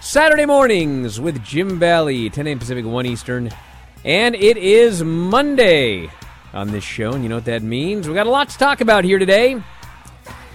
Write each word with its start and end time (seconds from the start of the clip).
Saturday 0.00 0.46
mornings 0.46 1.20
with 1.20 1.42
Jim 1.44 1.78
Valley, 1.78 2.30
10 2.30 2.46
a.m. 2.46 2.58
Pacific 2.58 2.84
1 2.84 3.06
Eastern. 3.06 3.50
And 4.04 4.34
it 4.34 4.56
is 4.56 5.02
Monday 5.02 6.10
on 6.52 6.70
this 6.70 6.84
show, 6.84 7.12
and 7.12 7.22
you 7.22 7.28
know 7.28 7.36
what 7.36 7.44
that 7.46 7.62
means. 7.62 8.08
we 8.08 8.14
got 8.14 8.26
a 8.26 8.30
lot 8.30 8.48
to 8.48 8.58
talk 8.58 8.80
about 8.80 9.04
here 9.04 9.18
today. 9.18 9.60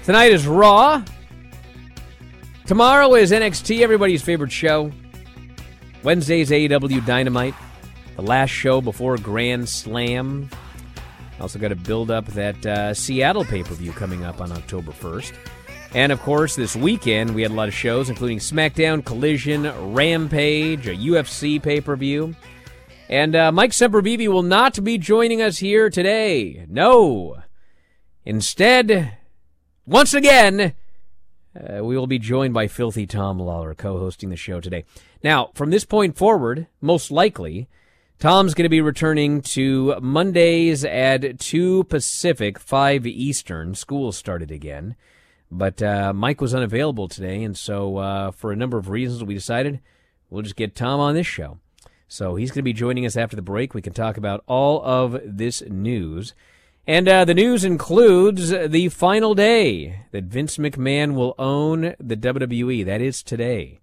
Tonight 0.06 0.32
is 0.32 0.48
Raw. 0.48 1.04
Tomorrow 2.66 3.16
is 3.16 3.32
NXT, 3.32 3.82
everybody's 3.82 4.22
favorite 4.22 4.52
show. 4.52 4.92
Wednesday's 6.04 6.50
AEW 6.50 7.06
Dynamite 7.06 7.54
the 8.16 8.22
last 8.22 8.50
show 8.50 8.82
before 8.82 9.18
Grand 9.18 9.68
Slam. 9.68 10.50
Also, 11.40 11.60
got 11.60 11.70
to 11.70 11.76
build 11.76 12.12
up 12.12 12.26
that 12.28 12.66
uh, 12.66 12.94
Seattle 12.94 13.44
pay 13.44 13.64
per 13.64 13.74
view 13.74 13.92
coming 13.92 14.24
up 14.24 14.40
on 14.40 14.52
October 14.52 14.92
1st. 14.92 15.34
And 15.96 16.12
of 16.12 16.22
course, 16.24 16.56
this 16.56 16.76
weekend 16.76 17.36
we 17.36 17.44
had 17.44 17.52
a 17.52 17.56
lot 17.56 17.68
of 17.68 17.74
shows, 17.74 18.10
including 18.10 18.40
SmackDown, 18.40 19.06
Collision, 19.06 19.94
Rampage, 19.94 20.88
a 20.88 20.96
UFC 20.96 21.62
pay 21.62 21.82
per 21.82 21.96
view. 21.96 22.36
And 23.10 23.36
uh, 23.36 23.52
Mike 23.52 23.72
Sempervive 23.72 24.28
will 24.28 24.42
not 24.42 24.84
be 24.84 24.98
joining 24.98 25.40
us 25.40 25.60
here 25.60 25.92
today. 25.92 26.66
No. 26.68 27.44
Instead, 28.26 29.18
once 29.86 30.16
again, 30.16 30.74
uh, 31.56 31.84
we 31.84 31.96
will 31.96 32.08
be 32.08 32.18
joined 32.18 32.56
by 32.56 32.68
Filthy 32.68 33.06
Tom 33.06 33.38
Lawler 33.38 33.76
co 33.76 34.00
hosting 34.00 34.30
the 34.30 34.36
show 34.36 34.60
today. 34.60 34.86
Now, 35.24 35.52
from 35.54 35.70
this 35.70 35.86
point 35.86 36.18
forward, 36.18 36.66
most 36.82 37.12
likely, 37.12 37.68
Tom's 38.18 38.56
going 38.56 38.64
to 38.64 38.70
be 38.70 38.82
returning 38.82 39.42
to 39.42 40.00
Mondays 40.02 40.84
at 40.84 41.40
2 41.40 41.84
Pacific, 41.84 42.58
5 42.58 43.06
Eastern. 43.06 43.76
School 43.76 44.12
started 44.12 44.50
again. 44.50 44.96
But 45.56 45.84
uh, 45.84 46.14
Mike 46.14 46.42
was 46.42 46.56
unavailable 46.56 47.08
today, 47.08 47.44
and 47.44 47.56
so 47.56 47.98
uh, 47.98 48.32
for 48.32 48.52
a 48.52 48.56
number 48.56 48.80
of 48.80 48.90
reasons, 48.90 49.24
we 49.24 49.36
decided 49.36 49.82
we'll 50.30 50.42
just 50.42 50.56
get 50.56 50.74
Tom 50.74 51.00
on 51.00 51.14
this 51.14 51.28
show. 51.28 51.60
So 52.08 52.36
he's 52.36 52.50
going 52.50 52.60
to 52.60 52.64
be 52.64 52.74
joining 52.74 53.06
us 53.06 53.16
after 53.16 53.36
the 53.36 53.44
break. 53.44 53.76
We 53.76 53.82
can 53.82 53.94
talk 53.94 54.18
about 54.18 54.44
all 54.48 54.84
of 54.84 55.20
this 55.24 55.62
news. 55.68 56.34
And 56.88 57.08
uh, 57.08 57.24
the 57.26 57.36
news 57.36 57.64
includes 57.64 58.50
the 58.50 58.90
final 58.90 59.36
day 59.36 60.06
that 60.12 60.24
Vince 60.24 60.58
McMahon 60.58 61.14
will 61.14 61.36
own 61.38 61.96
the 62.00 62.18
WWE. 62.18 62.84
That 62.84 63.02
is 63.02 63.22
today. 63.22 63.80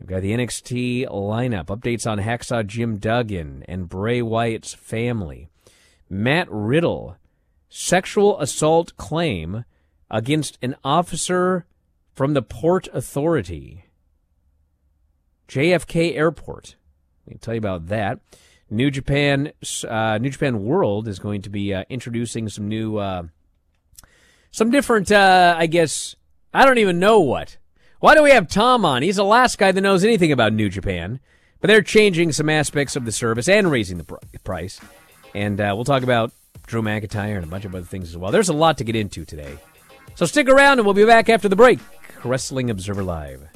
We've 0.00 0.08
got 0.08 0.22
the 0.22 0.32
NXT 0.32 1.08
lineup, 1.08 1.66
updates 1.66 2.10
on 2.10 2.18
Hacksaw 2.18 2.66
Jim 2.66 2.98
Duggan 2.98 3.64
and 3.68 3.88
Bray 3.88 4.22
Wyatt's 4.22 4.74
family. 4.74 5.48
Matt 6.10 6.48
Riddle, 6.50 7.16
sexual 7.68 8.40
assault 8.40 8.96
claim 8.96 9.64
against 10.10 10.58
an 10.62 10.76
officer 10.84 11.66
from 12.14 12.34
the 12.34 12.42
Port 12.42 12.88
Authority. 12.92 13.84
JFK 15.48 16.16
Airport. 16.16 16.76
We 17.26 17.32
can 17.32 17.38
tell 17.38 17.54
you 17.54 17.58
about 17.58 17.86
that. 17.88 18.20
New 18.68 18.90
Japan, 18.90 19.52
uh, 19.88 20.18
New 20.18 20.30
Japan 20.30 20.64
World 20.64 21.06
is 21.06 21.18
going 21.18 21.42
to 21.42 21.50
be 21.50 21.72
uh, 21.72 21.84
introducing 21.88 22.48
some 22.48 22.68
new, 22.68 22.96
uh, 22.96 23.24
some 24.50 24.70
different, 24.70 25.12
uh, 25.12 25.54
I 25.56 25.66
guess, 25.66 26.16
I 26.52 26.64
don't 26.64 26.78
even 26.78 26.98
know 26.98 27.20
what 27.20 27.58
why 28.00 28.14
do 28.14 28.22
we 28.22 28.30
have 28.30 28.48
Tom 28.48 28.84
on? 28.84 29.02
He's 29.02 29.16
the 29.16 29.24
last 29.24 29.58
guy 29.58 29.72
that 29.72 29.80
knows 29.80 30.04
anything 30.04 30.30
about 30.30 30.52
New 30.52 30.68
Japan. 30.68 31.20
But 31.60 31.68
they're 31.68 31.82
changing 31.82 32.32
some 32.32 32.50
aspects 32.50 32.96
of 32.96 33.06
the 33.06 33.12
service 33.12 33.48
and 33.48 33.70
raising 33.70 33.96
the 33.96 34.04
pr- 34.04 34.16
price. 34.44 34.78
And 35.34 35.60
uh, 35.60 35.72
we'll 35.74 35.84
talk 35.84 36.02
about 36.02 36.32
Drew 36.66 36.82
McIntyre 36.82 37.36
and 37.36 37.44
a 37.44 37.48
bunch 37.48 37.64
of 37.64 37.74
other 37.74 37.84
things 37.84 38.10
as 38.10 38.16
well. 38.16 38.30
There's 38.30 38.50
a 38.50 38.54
lot 38.54 38.78
to 38.78 38.84
get 38.84 38.94
into 38.94 39.24
today. 39.24 39.56
So 40.14 40.26
stick 40.26 40.48
around 40.48 40.78
and 40.78 40.86
we'll 40.86 40.94
be 40.94 41.04
back 41.04 41.28
after 41.28 41.48
the 41.48 41.56
break. 41.56 41.78
Wrestling 42.24 42.70
Observer 42.70 43.02
Live. 43.02 43.55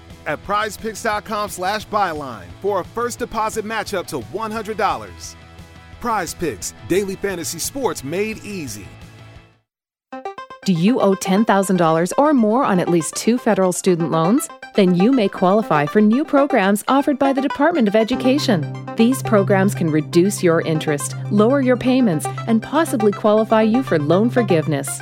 at 0.25 0.43
prizepicks.com 0.43 1.49
slash 1.49 1.85
byline 1.87 2.47
for 2.61 2.79
a 2.81 2.83
first 2.83 3.19
deposit 3.19 3.65
match 3.65 3.93
up 3.93 4.07
to 4.07 4.19
$100. 4.19 5.35
Prize 5.99 6.33
Picks, 6.33 6.73
daily 6.87 7.15
fantasy 7.15 7.59
sports 7.59 8.03
made 8.03 8.43
easy. 8.43 8.87
Do 10.63 10.73
you 10.73 10.99
owe 10.99 11.15
$10,000 11.15 12.11
or 12.17 12.33
more 12.33 12.63
on 12.63 12.79
at 12.79 12.87
least 12.87 13.15
two 13.15 13.37
federal 13.37 13.71
student 13.71 14.11
loans? 14.11 14.47
then 14.75 14.95
you 14.95 15.11
may 15.11 15.27
qualify 15.27 15.85
for 15.85 16.01
new 16.01 16.23
programs 16.23 16.83
offered 16.87 17.19
by 17.19 17.33
the 17.33 17.41
Department 17.41 17.87
of 17.87 17.95
Education. 17.95 18.65
These 18.95 19.23
programs 19.23 19.75
can 19.75 19.89
reduce 19.89 20.43
your 20.43 20.61
interest, 20.61 21.15
lower 21.29 21.61
your 21.61 21.77
payments, 21.77 22.25
and 22.47 22.61
possibly 22.61 23.11
qualify 23.11 23.63
you 23.63 23.83
for 23.83 23.99
loan 23.99 24.29
forgiveness. 24.29 25.01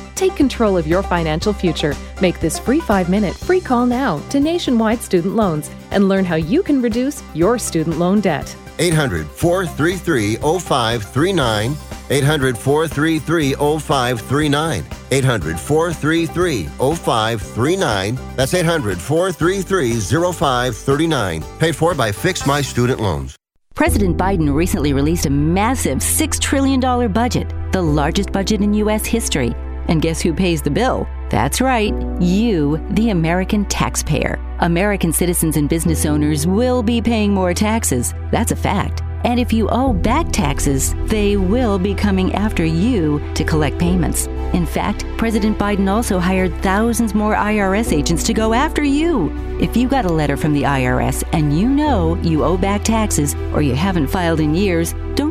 Take 0.21 0.35
control 0.35 0.77
of 0.77 0.85
your 0.85 1.01
financial 1.01 1.51
future. 1.51 1.95
Make 2.21 2.39
this 2.39 2.59
free 2.59 2.79
five 2.79 3.09
minute 3.09 3.33
free 3.33 3.59
call 3.59 3.87
now 3.87 4.19
to 4.29 4.39
Nationwide 4.39 5.01
Student 5.01 5.35
Loans 5.35 5.71
and 5.89 6.07
learn 6.07 6.25
how 6.25 6.35
you 6.35 6.61
can 6.61 6.79
reduce 6.79 7.23
your 7.33 7.57
student 7.57 7.97
loan 7.97 8.19
debt. 8.19 8.55
800 8.77 9.25
433 9.25 10.35
0539. 10.35 11.75
800 12.11 12.55
433 12.55 13.53
0539. 13.55 14.85
800 15.09 15.59
433 15.59 16.63
0539. 16.67 18.19
That's 18.35 18.53
800 18.53 19.01
433 19.01 19.99
0539. 19.99 21.43
Paid 21.57 21.75
for 21.75 21.95
by 21.95 22.11
Fix 22.11 22.45
My 22.45 22.61
Student 22.61 22.99
Loans. 22.99 23.35
President 23.73 24.19
Biden 24.19 24.53
recently 24.53 24.93
released 24.93 25.25
a 25.25 25.31
massive 25.31 25.97
$6 25.97 26.39
trillion 26.39 26.79
budget, 27.11 27.51
the 27.71 27.81
largest 27.81 28.31
budget 28.31 28.61
in 28.61 28.75
U.S. 28.75 29.07
history. 29.07 29.55
And 29.91 30.01
guess 30.01 30.21
who 30.21 30.33
pays 30.33 30.61
the 30.61 30.71
bill? 30.71 31.05
That's 31.29 31.59
right, 31.59 31.93
you, 32.21 32.77
the 32.91 33.09
American 33.09 33.65
taxpayer. 33.65 34.39
American 34.59 35.11
citizens 35.11 35.57
and 35.57 35.67
business 35.67 36.05
owners 36.05 36.47
will 36.47 36.81
be 36.81 37.01
paying 37.01 37.33
more 37.33 37.53
taxes. 37.53 38.13
That's 38.31 38.53
a 38.53 38.55
fact. 38.55 39.01
And 39.25 39.37
if 39.37 39.51
you 39.51 39.67
owe 39.67 39.91
back 39.91 40.31
taxes, 40.31 40.95
they 41.07 41.35
will 41.35 41.77
be 41.77 41.93
coming 41.93 42.33
after 42.35 42.63
you 42.63 43.21
to 43.33 43.43
collect 43.43 43.79
payments. 43.79 44.27
In 44.53 44.65
fact, 44.65 45.05
President 45.17 45.57
Biden 45.57 45.89
also 45.89 46.19
hired 46.19 46.55
thousands 46.63 47.13
more 47.13 47.35
IRS 47.35 47.91
agents 47.91 48.23
to 48.23 48.33
go 48.33 48.53
after 48.53 48.83
you. 48.83 49.29
If 49.59 49.75
you 49.75 49.89
got 49.89 50.05
a 50.05 50.13
letter 50.13 50.37
from 50.37 50.53
the 50.53 50.63
IRS 50.63 51.23
and 51.33 51.59
you 51.59 51.69
know 51.69 52.15
you 52.23 52.45
owe 52.45 52.57
back 52.57 52.85
taxes 52.85 53.35
or 53.53 53.61
you 53.61 53.75
haven't 53.75 54.07
filed 54.07 54.39
in 54.39 54.55
years, 54.55 54.93
don't 55.15 55.30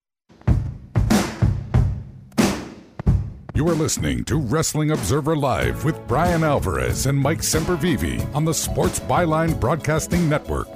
You 3.61 3.69
are 3.69 3.75
listening 3.75 4.23
to 4.23 4.37
Wrestling 4.37 4.89
Observer 4.89 5.35
Live 5.35 5.85
with 5.85 6.07
Bryan 6.07 6.43
Alvarez 6.43 7.05
and 7.05 7.15
Mike 7.15 7.41
Sempervive 7.41 8.33
on 8.33 8.43
the 8.43 8.55
Sports 8.55 8.99
Byline 9.01 9.59
Broadcasting 9.59 10.27
Network. 10.27 10.73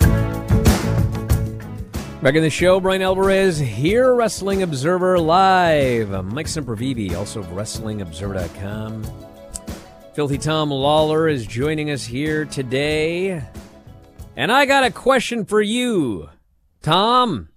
Back 2.21 2.35
in 2.35 2.43
the 2.43 2.49
show, 2.51 2.79
Bryan 2.79 3.01
Alvarez 3.01 3.57
here, 3.57 4.13
Wrestling 4.13 4.61
Observer 4.61 5.17
Live. 5.17 6.11
Mike 6.25 6.45
Sempervive, 6.45 7.15
also 7.17 7.39
of 7.39 7.47
WrestlingObserver.com. 7.47 9.03
Filthy 10.13 10.37
Tom 10.37 10.69
Lawler 10.69 11.27
is 11.27 11.47
joining 11.47 11.89
us 11.89 12.05
here 12.05 12.45
today. 12.45 13.41
And 14.35 14.51
I 14.51 14.67
got 14.67 14.83
a 14.83 14.91
question 14.91 15.45
for 15.45 15.59
you, 15.59 16.29
Tom. 16.83 17.49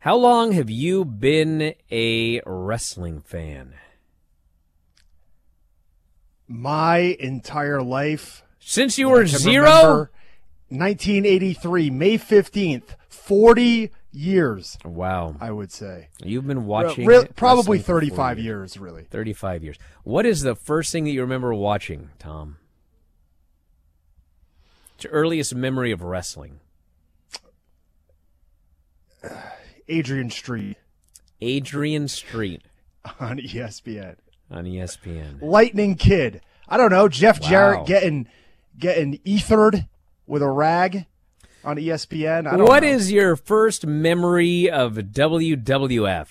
How 0.00 0.16
long 0.16 0.52
have 0.52 0.70
you 0.70 1.04
been 1.04 1.74
a 1.90 2.40
wrestling 2.46 3.20
fan? 3.20 3.74
My 6.46 6.98
entire 7.18 7.82
life. 7.82 8.42
Since 8.60 8.96
you 8.98 9.08
were 9.08 9.26
zero? 9.26 9.64
remember 9.64 10.10
1983, 10.68 11.90
May 11.90 12.16
15th, 12.18 12.94
40 13.08 13.90
years, 14.12 14.78
Wow. 14.84 15.36
I 15.40 15.50
would 15.50 15.72
say. 15.72 16.08
You've 16.22 16.46
been 16.46 16.64
watching. 16.66 17.06
Re- 17.06 17.26
probably 17.36 17.78
for 17.78 17.92
40 18.00 18.08
35 18.10 18.38
years, 18.38 18.78
really. 18.78 19.02
35 19.04 19.64
years. 19.64 19.78
What 20.04 20.26
is 20.26 20.42
the 20.42 20.54
first 20.54 20.92
thing 20.92 21.04
that 21.04 21.10
you 21.10 21.22
remember 21.22 21.52
watching, 21.54 22.10
Tom? 22.18 22.58
It's 24.94 25.04
your 25.04 25.12
earliest 25.12 25.54
memory 25.54 25.90
of 25.90 26.02
wrestling. 26.02 26.60
Adrian 29.88 30.30
Street 30.30 30.76
Adrian 31.40 32.08
Street 32.08 32.62
on 33.20 33.38
ESPN. 33.38 34.16
on 34.50 34.64
ESPN. 34.64 35.40
Lightning 35.40 35.94
Kid. 35.94 36.40
I 36.68 36.76
don't 36.76 36.90
know. 36.90 37.08
Jeff 37.08 37.40
Wow. 37.40 37.48
Jarrett 37.48 37.86
getting 37.86 38.28
getting 38.78 39.18
ethered 39.24 39.86
with 40.26 40.42
a 40.42 40.50
rag 40.50 41.06
on 41.64 41.76
ESPN. 41.76 42.46
I 42.46 42.56
don't 42.56 42.66
What 42.66 42.82
know. 42.82 42.88
is 42.88 43.10
your 43.12 43.34
first 43.36 43.86
memory 43.86 44.70
of 44.70 44.94
WWF? 44.94 46.28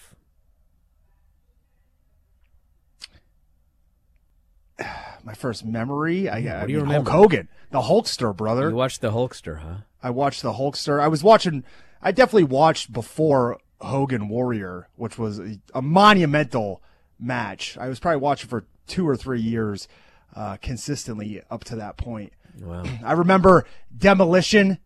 my 5.23 5.33
first 5.33 5.65
memory? 5.65 6.29
I, 6.29 6.37
I 6.37 6.59
what 6.59 6.67
do 6.67 6.73
you 6.73 6.79
mean, 6.79 6.87
remember? 6.87 7.11
Hulk 7.11 7.31
Hogan, 7.33 7.47
the 7.71 7.81
Hulkster 7.81 8.35
brother. 8.35 8.69
You 8.69 8.75
watched 8.75 9.01
the 9.01 9.11
Hulkster, 9.11 9.59
huh? 9.61 9.75
I 10.01 10.09
watched 10.09 10.41
the 10.43 10.53
Hulkster. 10.53 10.99
I 11.01 11.07
was 11.07 11.23
watching. 11.23 11.63
I 12.01 12.11
definitely 12.11 12.45
watched 12.45 12.91
before 12.91 13.59
Hogan 13.79 14.29
Warrior, 14.29 14.87
which 14.95 15.17
was 15.17 15.39
a, 15.39 15.59
a 15.73 15.81
monumental 15.81 16.81
match. 17.19 17.77
I 17.77 17.87
was 17.87 17.99
probably 17.99 18.21
watching 18.21 18.49
for 18.49 18.65
two 18.87 19.07
or 19.07 19.15
three 19.15 19.41
years, 19.41 19.87
uh, 20.35 20.57
consistently 20.61 21.41
up 21.49 21.63
to 21.65 21.75
that 21.75 21.97
point. 21.97 22.33
Wow. 22.61 22.83
I 23.05 23.13
remember 23.13 23.65
Demolition 23.95 24.79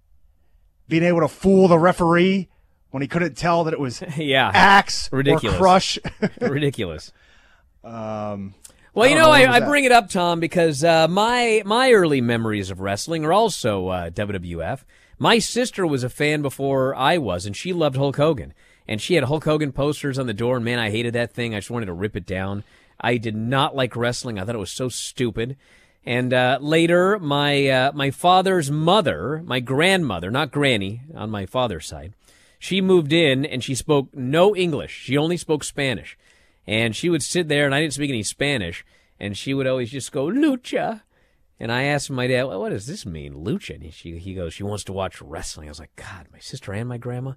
being 0.88 1.04
able 1.04 1.22
to 1.22 1.28
fool 1.28 1.68
the 1.68 1.80
referee 1.80 2.50
when 2.92 3.02
he 3.02 3.08
couldn't 3.08 3.36
tell 3.36 3.64
that 3.64 3.74
it 3.74 3.80
was 3.80 4.04
yeah. 4.18 4.52
Axe 4.54 5.10
Ridiculous. 5.12 5.56
or 5.56 5.60
Crush. 5.60 6.00
Ridiculous. 6.42 7.12
um, 7.84 8.54
Well, 8.94 9.10
you 9.10 9.16
know, 9.16 9.26
know, 9.26 9.32
I, 9.32 9.56
I 9.56 9.60
bring 9.62 9.86
it 9.86 9.92
up, 9.92 10.10
Tom, 10.10 10.40
because 10.40 10.84
uh, 10.84 11.08
my 11.08 11.64
my 11.66 11.92
early 11.92 12.22
memories 12.22 12.70
of 12.70 12.82
wrestling 12.82 13.26
are 13.26 13.34
also 13.34 13.88
uh, 13.88 14.10
WWF. 14.10 14.84
My 15.22 15.38
sister 15.38 15.86
was 15.86 16.04
a 16.04 16.10
fan 16.10 16.42
before 16.42 16.96
I 16.96 17.20
was, 17.20 17.46
and 17.46 17.56
she 17.56 17.74
loved 17.74 17.96
Hulk 17.96 18.18
Hogan. 18.18 18.56
And 18.88 19.00
she 19.00 19.14
had 19.14 19.26
Hulk 19.26 19.44
Hogan 19.44 19.72
posters 19.72 20.18
on 20.18 20.26
the 20.26 20.34
door, 20.34 20.56
and 20.56 20.66
man, 20.66 20.80
I 20.80 20.90
hated 20.90 21.14
that 21.14 21.32
thing. 21.32 21.54
I 21.54 21.60
just 21.60 21.70
wanted 21.70 21.86
to 21.86 21.94
rip 21.94 22.16
it 22.16 22.26
down. 22.26 22.64
I 23.00 23.18
did 23.18 23.36
not 23.36 23.76
like 23.76 23.96
wrestling. 23.96 24.40
I 24.40 24.46
thought 24.46 24.56
it 24.56 24.58
was 24.58 24.72
so 24.72 24.90
stupid. 24.90 25.58
And 26.04 26.34
uh, 26.34 26.58
later, 26.60 27.20
my 27.20 27.68
uh, 27.68 27.92
my 27.94 28.10
father's 28.10 28.72
mother, 28.72 29.44
my 29.46 29.60
grandmother, 29.60 30.32
not 30.32 30.52
granny, 30.52 31.02
on 31.14 31.30
my 31.30 31.46
father's 31.46 31.86
side, 31.86 32.16
she 32.58 32.82
moved 32.82 33.14
in 33.14 33.46
and 33.46 33.64
she 33.64 33.76
spoke 33.76 34.08
no 34.16 34.56
English. 34.56 35.04
She 35.04 35.20
only 35.20 35.38
spoke 35.38 35.64
Spanish. 35.64 36.18
And 36.66 36.96
she 36.96 37.10
would 37.10 37.22
sit 37.22 37.48
there, 37.48 37.68
and 37.68 37.76
I 37.76 37.82
didn't 37.82 37.94
speak 37.94 38.10
any 38.10 38.24
Spanish, 38.24 38.84
and 39.20 39.38
she 39.38 39.54
would 39.54 39.68
always 39.68 39.92
just 39.92 40.12
go, 40.12 40.26
Lucha. 40.26 41.04
And 41.62 41.72
I 41.72 41.84
asked 41.84 42.10
my 42.10 42.26
dad, 42.26 42.46
well, 42.46 42.60
what 42.60 42.70
does 42.70 42.88
this 42.88 43.06
mean, 43.06 43.36
Lucha? 43.36 43.76
And 43.76 43.84
he, 43.84 44.18
he 44.18 44.34
goes, 44.34 44.52
she 44.52 44.64
wants 44.64 44.84
to 44.86 44.94
watch 44.94 45.22
wrestling. 45.22 45.68
I 45.68 45.70
was 45.70 45.80
like, 45.80 45.96
God, 45.96 46.26
my 46.34 46.40
sister 46.40 46.74
and 46.74 46.90
my 46.90 46.98
grandma. 46.98 47.34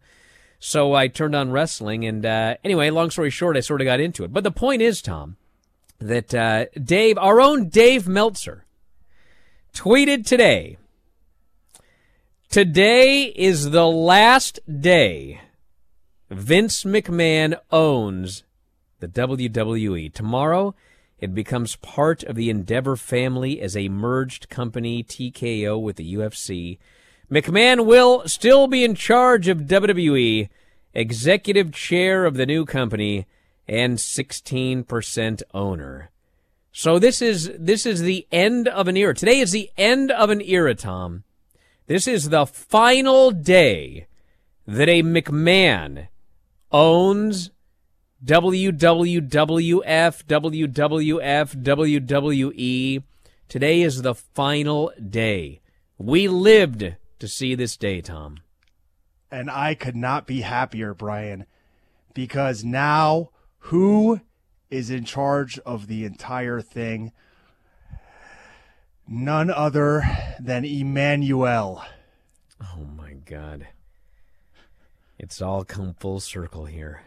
So 0.58 0.94
I 0.94 1.08
turned 1.08 1.36
on 1.36 1.52
wrestling, 1.52 2.06
and 2.06 2.24
uh, 2.24 2.56
anyway, 2.64 2.88
long 2.88 3.10
story 3.10 3.28
short, 3.28 3.58
I 3.58 3.60
sort 3.60 3.82
of 3.82 3.84
got 3.84 4.00
into 4.00 4.24
it. 4.24 4.32
But 4.32 4.42
the 4.42 4.50
point 4.50 4.80
is, 4.80 5.02
Tom, 5.02 5.36
that 5.98 6.34
uh, 6.34 6.66
Dave, 6.82 7.18
our 7.18 7.38
own 7.38 7.68
Dave 7.68 8.08
Meltzer, 8.08 8.64
tweeted 9.74 10.24
today. 10.24 10.78
Today 12.48 13.24
is 13.24 13.72
the 13.72 13.86
last 13.86 14.58
day 14.80 15.42
Vince 16.30 16.84
McMahon 16.84 17.58
owns 17.70 18.42
the 19.00 19.08
WWE. 19.08 20.14
Tomorrow, 20.14 20.74
it 21.18 21.34
becomes 21.34 21.76
part 21.76 22.22
of 22.24 22.36
the 22.36 22.50
Endeavor 22.50 22.96
family 22.96 23.60
as 23.60 23.76
a 23.76 23.88
merged 23.88 24.48
company, 24.48 25.02
TKO 25.02 25.80
with 25.80 25.96
the 25.96 26.14
UFC. 26.14 26.78
McMahon 27.30 27.86
will 27.86 28.28
still 28.28 28.66
be 28.66 28.84
in 28.84 28.94
charge 28.94 29.48
of 29.48 29.62
WWE, 29.62 30.48
executive 30.92 31.72
chair 31.72 32.24
of 32.24 32.34
the 32.34 32.46
new 32.46 32.64
company, 32.64 33.26
and 33.66 33.98
16% 33.98 35.42
owner. 35.52 36.10
So 36.72 36.98
this 36.98 37.22
is 37.22 37.52
this 37.56 37.86
is 37.86 38.00
the 38.00 38.26
end 38.32 38.66
of 38.66 38.88
an 38.88 38.96
era. 38.96 39.14
Today 39.14 39.38
is 39.38 39.52
the 39.52 39.70
end 39.78 40.10
of 40.10 40.28
an 40.28 40.42
era, 40.42 40.74
Tom. 40.74 41.22
This 41.86 42.08
is 42.08 42.30
the 42.30 42.46
final 42.46 43.30
day 43.30 44.06
that 44.66 44.88
a 44.88 45.02
McMahon 45.02 46.08
owns 46.72 47.50
WWWF, 48.24 50.24
WWF, 50.24 51.62
WWE. 51.62 53.02
Today 53.48 53.82
is 53.82 54.00
the 54.00 54.14
final 54.14 54.90
day. 55.10 55.60
We 55.98 56.28
lived 56.28 56.96
to 57.18 57.28
see 57.28 57.54
this 57.54 57.76
day, 57.76 58.00
Tom. 58.00 58.38
And 59.30 59.50
I 59.50 59.74
could 59.74 59.94
not 59.94 60.26
be 60.26 60.40
happier, 60.40 60.94
Bryan, 60.94 61.44
because 62.14 62.64
now 62.64 63.28
who 63.58 64.22
is 64.70 64.88
in 64.88 65.04
charge 65.04 65.58
of 65.58 65.86
the 65.86 66.06
entire 66.06 66.62
thing? 66.62 67.12
None 69.06 69.50
other 69.50 70.02
than 70.40 70.64
Emanuel. 70.64 71.84
Oh 72.62 72.86
my 72.96 73.12
God. 73.12 73.68
It's 75.18 75.42
all 75.42 75.62
come 75.62 75.92
full 75.92 76.20
circle 76.20 76.64
here. 76.64 77.02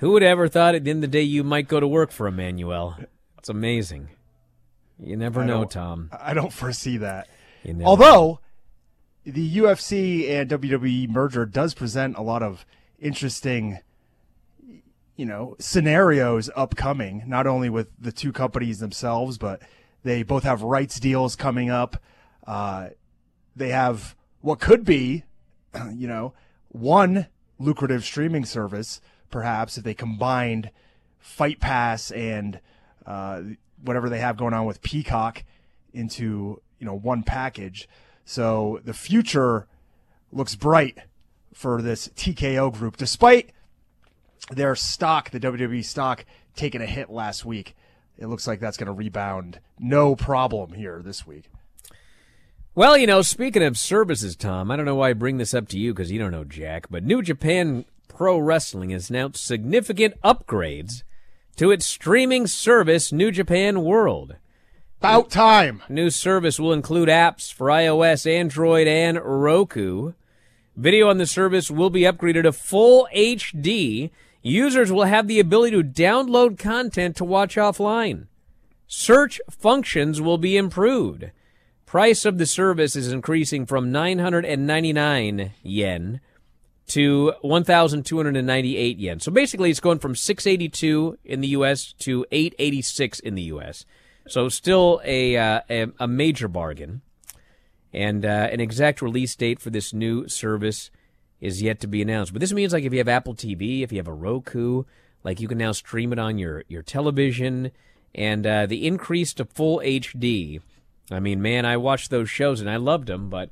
Who 0.00 0.12
would 0.12 0.22
ever 0.22 0.48
thought 0.48 0.74
at 0.74 0.84
the 0.84 0.90
end 0.90 1.04
of 1.04 1.10
the 1.10 1.18
day 1.18 1.22
you 1.22 1.44
might 1.44 1.68
go 1.68 1.78
to 1.78 1.86
work 1.86 2.10
for 2.10 2.26
Emanuel? 2.26 2.96
It's 3.36 3.50
amazing. 3.50 4.08
You 4.98 5.14
never 5.14 5.42
I 5.42 5.46
know, 5.46 5.64
Tom. 5.66 6.08
I 6.18 6.32
don't 6.32 6.52
foresee 6.52 6.96
that. 6.96 7.28
You 7.62 7.78
Although 7.84 8.40
the 9.24 9.58
UFC 9.58 10.30
and 10.30 10.48
WWE 10.48 11.10
merger 11.10 11.44
does 11.44 11.74
present 11.74 12.16
a 12.16 12.22
lot 12.22 12.42
of 12.42 12.64
interesting, 12.98 13.80
you 15.16 15.26
know, 15.26 15.54
scenarios 15.58 16.48
upcoming. 16.56 17.24
Not 17.26 17.46
only 17.46 17.68
with 17.68 17.88
the 17.98 18.10
two 18.10 18.32
companies 18.32 18.78
themselves, 18.78 19.36
but 19.36 19.60
they 20.02 20.22
both 20.22 20.44
have 20.44 20.62
rights 20.62 20.98
deals 20.98 21.36
coming 21.36 21.68
up. 21.68 22.02
Uh, 22.46 22.88
they 23.54 23.68
have 23.68 24.16
what 24.40 24.60
could 24.60 24.86
be, 24.86 25.24
you 25.92 26.08
know, 26.08 26.32
one 26.68 27.26
lucrative 27.58 28.02
streaming 28.02 28.46
service, 28.46 29.02
perhaps 29.30 29.78
if 29.78 29.84
they 29.84 29.94
combined 29.94 30.70
Fight 31.18 31.60
Pass 31.60 32.10
and 32.10 32.60
uh, 33.06 33.42
whatever 33.82 34.08
they 34.08 34.20
have 34.20 34.36
going 34.36 34.54
on 34.54 34.66
with 34.66 34.82
Peacock 34.82 35.44
into 35.92 36.60
you 36.78 36.86
know 36.86 36.94
one 36.94 37.22
package. 37.22 37.88
So 38.24 38.80
the 38.84 38.94
future 38.94 39.66
looks 40.32 40.54
bright 40.54 40.98
for 41.52 41.82
this 41.82 42.08
TKO 42.08 42.72
group, 42.72 42.96
despite 42.96 43.50
their 44.50 44.74
stock, 44.74 45.30
the 45.30 45.40
WWE 45.40 45.84
stock, 45.84 46.24
taking 46.54 46.80
a 46.80 46.86
hit 46.86 47.10
last 47.10 47.44
week. 47.44 47.76
It 48.18 48.26
looks 48.26 48.46
like 48.46 48.60
that's 48.60 48.76
going 48.76 48.86
to 48.86 48.92
rebound, 48.92 49.60
no 49.78 50.14
problem 50.14 50.74
here 50.74 51.00
this 51.02 51.26
week. 51.26 51.50
Well, 52.74 52.96
you 52.96 53.06
know, 53.06 53.22
speaking 53.22 53.62
of 53.62 53.76
services, 53.76 54.36
Tom, 54.36 54.70
I 54.70 54.76
don't 54.76 54.84
know 54.84 54.94
why 54.94 55.10
I 55.10 55.12
bring 55.12 55.38
this 55.38 55.54
up 55.54 55.68
to 55.68 55.78
you 55.78 55.92
because 55.92 56.12
you 56.12 56.18
don't 56.18 56.30
know 56.30 56.44
Jack, 56.44 56.86
but 56.88 57.02
New 57.02 57.20
Japan 57.22 57.84
Pro 58.20 58.38
Wrestling 58.38 58.90
has 58.90 59.08
announced 59.08 59.46
significant 59.46 60.20
upgrades 60.22 61.04
to 61.56 61.70
its 61.70 61.86
streaming 61.86 62.46
service, 62.46 63.12
New 63.12 63.30
Japan 63.30 63.82
World. 63.82 64.36
About 64.98 65.30
time. 65.30 65.82
New 65.88 66.10
service 66.10 66.60
will 66.60 66.74
include 66.74 67.08
apps 67.08 67.50
for 67.50 67.68
iOS, 67.68 68.30
Android, 68.30 68.86
and 68.86 69.18
Roku. 69.24 70.12
Video 70.76 71.08
on 71.08 71.16
the 71.16 71.24
service 71.24 71.70
will 71.70 71.88
be 71.88 72.02
upgraded 72.02 72.42
to 72.42 72.52
full 72.52 73.08
HD. 73.16 74.10
Users 74.42 74.92
will 74.92 75.04
have 75.04 75.26
the 75.26 75.40
ability 75.40 75.74
to 75.78 75.82
download 75.82 76.58
content 76.58 77.16
to 77.16 77.24
watch 77.24 77.56
offline. 77.56 78.26
Search 78.86 79.40
functions 79.48 80.20
will 80.20 80.36
be 80.36 80.58
improved. 80.58 81.30
Price 81.86 82.26
of 82.26 82.36
the 82.36 82.44
service 82.44 82.94
is 82.94 83.10
increasing 83.10 83.64
from 83.64 83.90
999 83.90 85.52
yen 85.62 86.20
to 86.90 87.32
1298 87.42 88.98
yen. 88.98 89.20
So 89.20 89.30
basically 89.30 89.70
it's 89.70 89.80
going 89.80 89.98
from 89.98 90.14
682 90.14 91.18
in 91.24 91.40
the 91.40 91.48
US 91.48 91.92
to 92.00 92.26
886 92.30 93.20
in 93.20 93.34
the 93.34 93.42
US. 93.42 93.84
So 94.28 94.48
still 94.48 95.00
a 95.04 95.36
uh, 95.36 95.60
a, 95.70 95.86
a 95.98 96.08
major 96.08 96.48
bargain. 96.48 97.02
And 97.92 98.24
uh, 98.24 98.48
an 98.52 98.60
exact 98.60 99.02
release 99.02 99.34
date 99.34 99.60
for 99.60 99.70
this 99.70 99.92
new 99.92 100.28
service 100.28 100.90
is 101.40 101.60
yet 101.60 101.80
to 101.80 101.88
be 101.88 102.02
announced. 102.02 102.32
But 102.32 102.40
this 102.40 102.52
means 102.52 102.72
like 102.72 102.84
if 102.84 102.92
you 102.92 102.98
have 102.98 103.08
Apple 103.08 103.34
TV, 103.34 103.82
if 103.82 103.90
you 103.90 103.98
have 103.98 104.06
a 104.06 104.12
Roku, 104.12 104.84
like 105.24 105.40
you 105.40 105.48
can 105.48 105.58
now 105.58 105.72
stream 105.72 106.12
it 106.12 106.18
on 106.18 106.38
your 106.38 106.64
your 106.68 106.82
television 106.82 107.72
and 108.14 108.46
uh, 108.46 108.66
the 108.66 108.86
increase 108.86 109.34
to 109.34 109.44
full 109.44 109.78
HD. 109.78 110.60
I 111.10 111.20
mean, 111.20 111.42
man, 111.42 111.64
I 111.64 111.76
watched 111.76 112.10
those 112.10 112.30
shows 112.30 112.60
and 112.60 112.70
I 112.70 112.76
loved 112.76 113.08
them, 113.08 113.28
but 113.30 113.50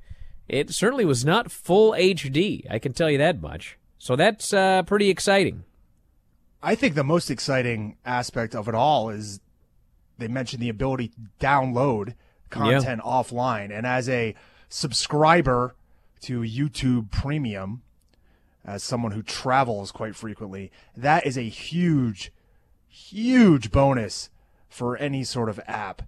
it 0.48 0.70
certainly 0.70 1.04
was 1.04 1.24
not 1.24 1.50
full 1.50 1.92
HD. 1.92 2.64
I 2.70 2.78
can 2.78 2.92
tell 2.92 3.10
you 3.10 3.18
that 3.18 3.40
much. 3.40 3.78
So 3.98 4.16
that's 4.16 4.52
uh, 4.52 4.82
pretty 4.84 5.10
exciting. 5.10 5.64
I 6.62 6.74
think 6.74 6.94
the 6.94 7.04
most 7.04 7.30
exciting 7.30 7.96
aspect 8.04 8.54
of 8.54 8.68
it 8.68 8.74
all 8.74 9.10
is 9.10 9.40
they 10.18 10.28
mentioned 10.28 10.62
the 10.62 10.68
ability 10.68 11.08
to 11.08 11.14
download 11.40 12.14
content 12.50 13.00
offline. 13.02 13.76
And 13.76 13.86
as 13.86 14.08
a 14.08 14.34
subscriber 14.68 15.76
to 16.22 16.40
YouTube 16.40 17.10
Premium, 17.10 17.82
as 18.64 18.82
someone 18.82 19.12
who 19.12 19.22
travels 19.22 19.92
quite 19.92 20.16
frequently, 20.16 20.72
that 20.96 21.26
is 21.26 21.38
a 21.38 21.42
huge, 21.42 22.32
huge 22.88 23.70
bonus 23.70 24.30
for 24.68 24.96
any 24.96 25.24
sort 25.24 25.48
of 25.48 25.60
app. 25.66 26.02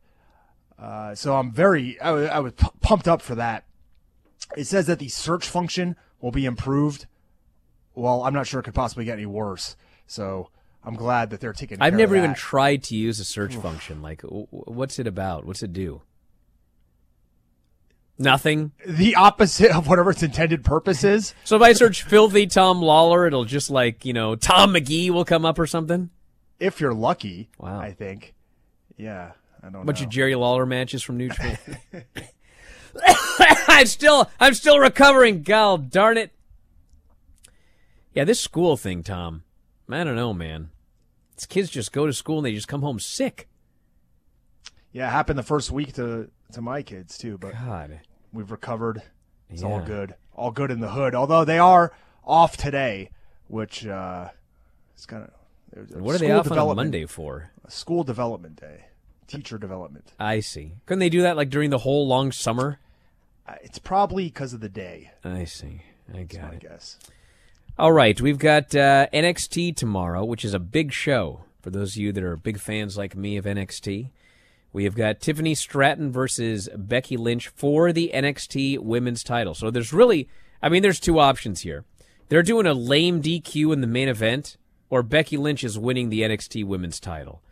Uh, 0.78 1.14
so 1.14 1.37
I'm 1.37 1.52
very, 1.52 2.00
I 2.00 2.11
was, 2.11 2.28
I 2.28 2.38
was 2.40 2.52
pu- 2.54 2.73
pumped 2.80 3.06
up 3.06 3.23
for 3.23 3.35
that. 3.37 3.64
It 4.57 4.64
says 4.66 4.87
that 4.87 4.99
the 4.99 5.09
search 5.09 5.47
function 5.47 5.97
will 6.21 6.33
be 6.33 6.45
improved. 6.47 7.07
Well, 7.95 8.23
I'm 8.25 8.35
not 8.35 8.47
sure 8.47 8.61
it 8.61 8.64
could 8.64 8.75
possibly 8.75 9.04
get 9.04 9.14
any 9.14 9.26
worse. 9.26 9.76
So 10.07 10.50
I'm 10.85 10.95
glad 10.95 11.30
that 11.30 11.40
they're 11.40 11.52
taking. 11.52 11.78
I've 11.80 11.95
never 11.95 12.16
even 12.16 12.35
tried 12.35 12.83
to 12.85 12.97
use 12.97 13.21
a 13.21 13.25
search 13.25 13.54
function. 13.57 14.02
Like, 14.02 14.23
what's 14.23 14.99
it 14.99 15.07
about? 15.07 15.45
What's 15.45 15.62
it 15.62 15.73
do? 15.73 16.02
Nothing. 18.19 18.73
the 18.87 19.14
opposite 19.14 19.71
of 19.75 19.87
whatever 19.88 20.11
its 20.11 20.23
intended 20.23 20.62
purpose 20.62 21.04
is. 21.04 21.35
So 21.45 21.57
if 21.57 21.62
I 21.62 21.73
search 21.73 22.02
filthy 22.02 22.47
Tom 22.47 22.83
Lawler, 22.83 23.26
it'll 23.26 23.47
just 23.47 23.71
like, 23.71 24.04
you 24.04 24.12
know, 24.12 24.37
Tom 24.37 24.73
Magee 24.73 25.11
will 25.11 25.25
come 25.25 25.45
up 25.47 25.59
or 25.59 25.66
something. 25.66 26.11
If 26.59 26.80
you're 26.80 26.92
lucky, 26.95 27.49
Wow. 27.59 27.80
I 27.80 27.92
think. 27.92 28.35
Yeah, 28.99 29.33
I 29.62 29.71
don't 29.71 29.83
A 29.83 29.85
bunch 29.87 30.00
know. 30.00 30.04
of 30.04 30.11
Jerry 30.11 30.35
Lawler 30.35 30.66
matches 30.66 31.02
from 31.02 31.16
New 31.16 31.30
Japan. 31.30 31.59
I'm 33.68 33.87
still 33.87 34.30
I'm 34.38 34.54
still 34.54 34.78
recovering. 34.78 35.42
God 35.42 35.90
darn 35.90 36.16
it. 36.16 36.32
Yeah, 38.14 38.25
this 38.25 38.40
school 38.40 38.76
thing, 38.76 39.02
Tom. 39.02 39.44
I 39.88 40.04
don't 40.04 40.16
know, 40.16 40.32
man. 40.32 40.70
These 41.37 41.47
kids 41.47 41.70
just 41.70 41.92
go 41.92 42.06
to 42.06 42.12
school 42.12 42.38
and 42.38 42.47
they 42.47 42.52
just 42.52 42.68
come 42.68 42.82
home 42.82 43.00
sick. 43.00 43.49
yeah, 44.92 45.09
it 45.09 45.12
happened 45.12 45.38
the 45.38 45.42
first 45.44 45.70
week 45.70 45.94
to 45.94 46.30
to 46.52 46.61
my 46.61 46.82
kids 46.82 47.16
too, 47.18 47.38
but 47.38 47.52
God. 47.52 48.00
we've 48.32 48.50
recovered. 48.50 49.02
It's 49.49 49.62
all 49.62 49.80
good, 49.80 50.14
all 50.35 50.52
good 50.52 50.70
in 50.70 50.80
the 50.80 50.90
hood. 50.90 51.14
Although 51.14 51.44
they 51.44 51.59
are 51.59 51.92
off 52.25 52.56
today, 52.56 53.11
which 53.49 53.87
uh, 53.87 54.28
is 54.97 55.06
kind 55.06 55.25
of. 55.25 55.30
What 56.00 56.14
are 56.14 56.18
they 56.18 56.30
off 56.32 56.50
on 56.50 56.76
Monday 56.76 57.06
for? 57.06 57.50
School 57.68 58.02
development 58.04 58.61
day, 58.61 58.87
teacher 59.30 59.58
development. 59.58 60.12
I 60.18 60.40
see. 60.40 60.72
Couldn't 60.87 61.00
they 61.00 61.08
do 61.08 61.22
that 61.22 61.37
like 61.37 61.50
during 61.50 61.70
the 61.70 61.78
whole 61.78 62.06
long 62.06 62.32
summer? 62.32 62.78
Uh, 63.49 63.54
It's 63.62 63.78
probably 63.78 64.25
because 64.26 64.52
of 64.52 64.60
the 64.60 64.68
day. 64.68 65.10
I 65.25 65.44
see. 65.44 65.82
I 66.12 66.18
That's 66.25 66.37
got 66.37 66.49
my 66.49 66.54
it. 66.54 66.60
guess. 66.60 66.99
All 67.78 67.92
right, 67.92 68.20
we've 68.20 68.38
got 68.38 68.75
uh, 68.75 69.06
NXT 69.12 69.75
tomorrow, 69.76 70.25
which 70.25 70.44
is 70.44 70.52
a 70.52 70.58
big 70.58 70.92
show 70.92 71.44
for 71.62 71.70
those 71.70 71.92
of 71.96 72.02
you 72.02 72.12
that 72.12 72.22
are 72.25 72.37
big 72.37 72.58
fans 72.58 72.99
like 72.99 73.16
me 73.16 73.37
of 73.37 73.44
NXT. 73.46 74.10
We 74.72 74.84
have 74.84 74.94
got 74.94 75.20
Tiffany 75.20 75.54
Stratton 75.54 76.12
versus 76.12 76.68
Becky 76.76 77.16
Lynch 77.16 77.49
for 77.49 77.92
the 77.92 78.10
NXT 78.14 78.78
Women's 78.80 79.25
title. 79.25 79.54
So 79.54 79.70
there's 79.70 79.92
really, 79.92 80.28
I 80.62 80.68
mean, 80.68 80.82
there's 80.82 81.00
two 81.00 81.18
options 81.18 81.62
here. 81.62 81.84
They're 82.28 82.42
doing 82.42 82.66
a 82.66 82.75
lame 82.75 83.20
DQ 83.22 83.72
in 83.72 83.80
the 83.80 83.87
main 83.88 84.08
event, 84.08 84.56
or 84.90 85.02
Becky 85.02 85.37
Lynch 85.37 85.64
is 85.64 85.78
winning 85.78 86.08
the 86.08 86.20
NXT 86.20 86.64
Women's 86.66 87.00
title. 87.00 87.42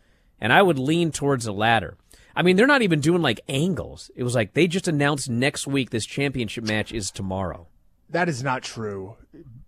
And 0.41 0.53
I 0.53 0.63
would 0.63 0.79
lean 0.79 1.11
towards 1.13 1.45
the 1.45 1.53
latter. 1.53 1.97
I 2.37 2.43
mean, 2.43 2.57
they're 2.57 2.67
not 2.67 2.83
even 2.83 3.01
doing 3.01 3.23
like 3.23 3.41
angles. 3.49 4.11
It 4.15 4.23
was 4.23 4.35
like 4.35 4.55
they 4.55 4.69
just 4.69 4.87
announced 4.87 5.29
next 5.29 5.67
week 5.67 5.91
this 5.91 6.07
championship 6.07 6.65
match 6.65 6.93
is 6.93 7.11
tomorrow. 7.11 7.67
That 8.11 8.29
is 8.29 8.43
not 8.43 8.63
true. 8.63 9.17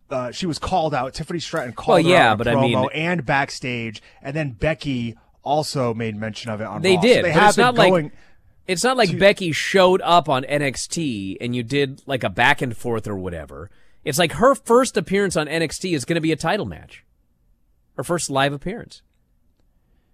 Uh, 0.08 0.30
she 0.30 0.46
was 0.46 0.58
called 0.58 0.94
out. 0.94 1.14
Tiffany 1.14 1.40
Stratton 1.40 1.72
called 1.72 2.04
Well, 2.04 2.12
yeah, 2.12 2.34
but 2.36 2.46
I 2.48 2.54
promo 2.54 2.62
mean- 2.82 2.88
and 2.94 3.26
backstage, 3.26 4.02
and 4.22 4.34
then 4.34 4.52
Becky 4.52 5.16
also 5.42 5.94
made 5.94 6.16
mention 6.16 6.50
of 6.50 6.60
it 6.60 6.66
on 6.66 6.82
They 6.82 6.96
Raw. 6.96 7.00
did, 7.02 7.16
So 7.16 7.22
they 7.22 7.32
have 7.32 7.48
it's 7.50 7.58
not 7.58 7.74
like- 7.74 8.12
It's 8.66 8.84
not 8.84 8.96
like 8.96 9.18
Becky 9.18 9.50
showed 9.50 10.00
up 10.02 10.28
on 10.28 10.44
NXT 10.44 11.38
and 11.40 11.56
you 11.56 11.64
did 11.64 12.02
like 12.06 12.22
a 12.22 12.30
back 12.30 12.62
and 12.62 12.76
forth 12.76 13.08
or 13.08 13.16
whatever. 13.16 13.68
It's 14.04 14.18
like 14.18 14.32
her 14.32 14.54
first 14.54 14.96
appearance 14.96 15.36
on 15.36 15.48
NXT 15.48 15.92
is 15.92 16.04
going 16.04 16.14
to 16.14 16.20
be 16.20 16.30
a 16.30 16.36
title 16.36 16.66
match. 16.66 17.04
her 17.96 18.04
first 18.04 18.30
live 18.30 18.52
appearance. 18.52 19.02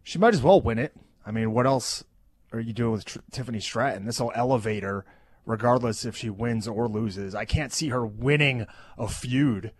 She 0.06 0.18
might 0.18 0.34
as 0.34 0.40
well 0.40 0.60
win 0.60 0.78
it. 0.78 0.94
I 1.26 1.32
mean, 1.32 1.50
what 1.50 1.66
else 1.66 2.04
are 2.52 2.60
you 2.60 2.72
doing 2.72 2.92
with 2.92 3.04
Tr- 3.06 3.18
Tiffany 3.32 3.58
Stratton? 3.58 4.06
This 4.06 4.20
will 4.20 4.30
elevate 4.36 4.84
her, 4.84 5.04
regardless 5.44 6.04
if 6.04 6.16
she 6.16 6.30
wins 6.30 6.68
or 6.68 6.86
loses. 6.86 7.34
I 7.34 7.44
can't 7.44 7.72
see 7.72 7.88
her 7.88 8.06
winning 8.06 8.68
a 8.96 9.08
feud 9.08 9.72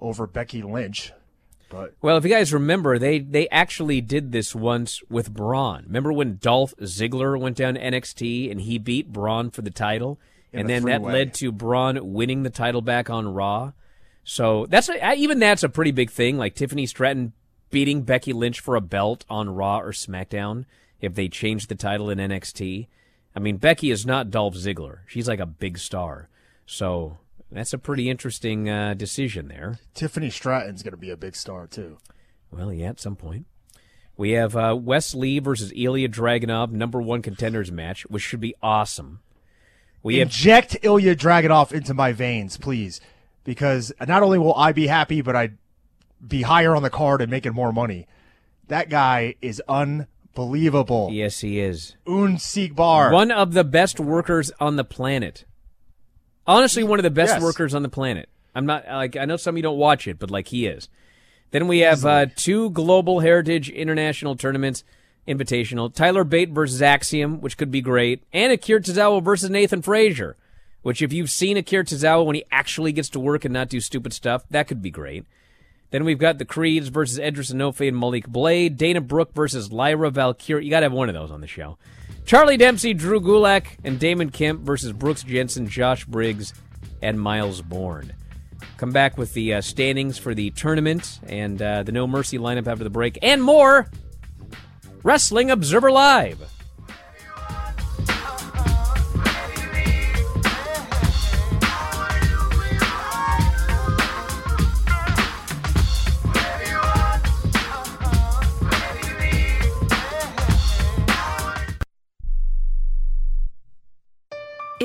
over 0.00 0.26
Becky 0.26 0.62
Lynch. 0.62 1.12
But 1.68 1.92
Well, 2.00 2.16
if 2.16 2.24
you 2.24 2.30
guys 2.30 2.54
remember, 2.54 2.98
they 2.98 3.18
they 3.18 3.50
actually 3.50 4.00
did 4.00 4.32
this 4.32 4.54
once 4.54 5.02
with 5.10 5.34
Braun. 5.34 5.84
Remember 5.88 6.10
when 6.10 6.38
Dolph 6.38 6.74
Ziggler 6.80 7.38
went 7.38 7.58
down 7.58 7.74
NXT 7.76 8.50
and 8.50 8.62
he 8.62 8.78
beat 8.78 9.12
Braun 9.12 9.50
for 9.50 9.60
the 9.60 9.70
title, 9.70 10.18
and 10.54 10.70
the 10.70 10.72
then 10.72 10.84
that 10.84 11.02
led 11.02 11.34
to 11.34 11.52
Braun 11.52 12.14
winning 12.14 12.44
the 12.44 12.50
title 12.50 12.80
back 12.80 13.10
on 13.10 13.28
Raw. 13.28 13.72
So 14.24 14.64
that's 14.70 14.88
a, 14.88 15.14
even 15.16 15.38
that's 15.38 15.64
a 15.64 15.68
pretty 15.68 15.90
big 15.90 16.10
thing. 16.10 16.38
Like 16.38 16.54
Tiffany 16.54 16.86
Stratton 16.86 17.34
beating 17.70 18.02
Becky 18.02 18.32
Lynch 18.32 18.60
for 18.60 18.76
a 18.76 18.80
belt 18.80 19.24
on 19.28 19.50
Raw 19.50 19.80
or 19.80 19.92
SmackDown 19.92 20.64
if 21.00 21.14
they 21.14 21.28
changed 21.28 21.68
the 21.68 21.74
title 21.74 22.10
in 22.10 22.18
NXT. 22.18 22.86
I 23.34 23.38
mean, 23.38 23.58
Becky 23.58 23.90
is 23.90 24.06
not 24.06 24.30
Dolph 24.30 24.54
Ziggler. 24.54 25.00
She's 25.06 25.28
like 25.28 25.40
a 25.40 25.46
big 25.46 25.78
star. 25.78 26.28
So 26.64 27.18
that's 27.50 27.72
a 27.72 27.78
pretty 27.78 28.08
interesting 28.08 28.68
uh, 28.68 28.94
decision 28.94 29.48
there. 29.48 29.78
Tiffany 29.94 30.30
Stratton's 30.30 30.82
going 30.82 30.92
to 30.92 30.98
be 30.98 31.10
a 31.10 31.16
big 31.16 31.36
star 31.36 31.66
too. 31.66 31.98
Well, 32.50 32.72
yeah, 32.72 32.88
at 32.88 33.00
some 33.00 33.16
point. 33.16 33.46
We 34.16 34.30
have 34.30 34.56
uh, 34.56 34.76
Wes 34.80 35.14
Lee 35.14 35.38
versus 35.38 35.72
Ilya 35.76 36.08
Dragunov, 36.08 36.70
number 36.70 37.02
one 37.02 37.20
contenders 37.20 37.70
match, 37.70 38.06
which 38.06 38.22
should 38.22 38.40
be 38.40 38.54
awesome. 38.62 39.20
We 40.02 40.18
have 40.18 40.28
Inject 40.28 40.78
Ilya 40.82 41.16
Dragunov 41.16 41.72
into 41.72 41.92
my 41.92 42.12
veins, 42.12 42.56
please, 42.56 43.00
because 43.44 43.92
not 44.06 44.22
only 44.22 44.38
will 44.38 44.54
I 44.54 44.72
be 44.72 44.86
happy, 44.86 45.20
but 45.20 45.36
I'd 45.36 45.58
be 46.26 46.42
higher 46.42 46.74
on 46.76 46.82
the 46.82 46.90
card 46.90 47.20
and 47.22 47.30
making 47.30 47.52
more 47.54 47.72
money. 47.72 48.06
That 48.68 48.88
guy 48.90 49.34
is 49.40 49.62
unbelievable. 49.68 51.10
yes, 51.12 51.40
he 51.40 51.60
is 51.60 51.96
Unbesiegbar. 52.06 53.12
one 53.12 53.30
of 53.30 53.52
the 53.54 53.64
best 53.64 53.98
workers 54.00 54.50
on 54.60 54.76
the 54.76 54.84
planet. 54.84 55.44
Honestly, 56.46 56.84
one 56.84 56.98
of 56.98 57.02
the 57.04 57.10
best 57.10 57.34
Yes. 57.34 57.42
workers 57.42 57.74
on 57.74 57.82
the 57.82 57.88
planet. 57.88 58.28
I'm 58.54 58.66
not 58.66 58.86
like 58.88 59.16
I 59.16 59.24
know 59.24 59.36
some 59.36 59.54
of 59.54 59.56
you 59.58 59.62
don't 59.62 59.78
watch 59.78 60.06
it, 60.08 60.18
but 60.18 60.30
like 60.30 60.48
he 60.48 60.66
is. 60.66 60.88
Then 61.50 61.68
we 61.68 61.80
have 61.80 62.04
uh, 62.04 62.26
two 62.34 62.70
Global 62.70 63.20
Heritage 63.20 63.68
International 63.70 64.36
tournaments 64.36 64.82
invitational: 65.28 65.92
Tyler 65.92 66.24
Bate 66.24 66.50
versus 66.50 66.80
Axiom, 66.82 67.40
which 67.40 67.56
could 67.56 67.70
be 67.70 67.80
great, 67.80 68.22
and 68.32 68.52
Akira 68.52 68.80
Tozawa 68.80 69.22
versus 69.22 69.50
Nathan 69.50 69.82
Frazer. 69.82 70.36
Which, 70.82 71.02
if 71.02 71.12
you've 71.12 71.30
seen 71.30 71.56
Akira 71.56 71.84
Tozawa 71.84 72.24
when 72.24 72.36
he 72.36 72.44
actually 72.52 72.92
gets 72.92 73.08
to 73.10 73.20
work 73.20 73.44
and 73.44 73.52
not 73.52 73.68
do 73.68 73.80
stupid 73.80 74.12
stuff, 74.12 74.44
that 74.50 74.68
could 74.68 74.80
be 74.80 74.90
great. 74.90 75.24
Then 75.90 76.04
we've 76.04 76.18
got 76.18 76.38
the 76.38 76.44
Creeds 76.44 76.88
versus 76.88 77.18
Edris 77.18 77.52
Enofe 77.52 77.86
and 77.86 77.98
Malik 77.98 78.26
Blade. 78.26 78.76
Dana 78.76 79.00
Brooke 79.00 79.34
versus 79.34 79.72
Lyra 79.72 80.10
Valkyrie. 80.10 80.64
You 80.64 80.70
got 80.70 80.80
to 80.80 80.86
have 80.86 80.92
one 80.92 81.08
of 81.08 81.14
those 81.14 81.30
on 81.30 81.40
the 81.40 81.46
show. 81.46 81.78
Charlie 82.24 82.56
Dempsey, 82.56 82.92
Drew 82.92 83.20
Gulak, 83.20 83.66
and 83.84 84.00
Damon 84.00 84.30
Kemp 84.30 84.62
versus 84.62 84.92
Brooks 84.92 85.22
Jensen, 85.22 85.68
Josh 85.68 86.04
Briggs, 86.04 86.54
and 87.00 87.20
Myles 87.20 87.62
Borne. 87.62 88.12
Come 88.78 88.90
back 88.90 89.16
with 89.16 89.32
the 89.32 89.54
uh, 89.54 89.60
standings 89.60 90.18
for 90.18 90.34
the 90.34 90.50
tournament 90.50 91.20
and 91.26 91.60
uh, 91.62 91.82
the 91.82 91.92
No 91.92 92.06
Mercy 92.06 92.38
lineup 92.38 92.66
after 92.66 92.84
the 92.84 92.90
break 92.90 93.18
and 93.22 93.42
more. 93.42 93.88
Wrestling 95.02 95.50
Observer 95.50 95.92
Live. 95.92 96.55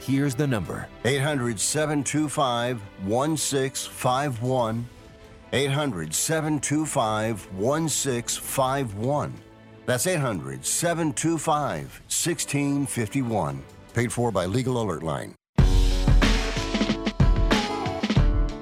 Here's 0.00 0.34
the 0.34 0.46
number 0.46 0.88
800 1.04 1.60
725 1.60 2.80
1651. 3.04 4.86
800 5.52 6.14
725 6.14 7.52
1651. 7.52 9.34
That's 9.84 10.06
800 10.06 10.64
725 10.64 11.78
1651. 12.06 13.62
Paid 13.92 14.12
for 14.12 14.32
by 14.32 14.46
Legal 14.46 14.80
Alert 14.80 15.02
Line. 15.02 15.34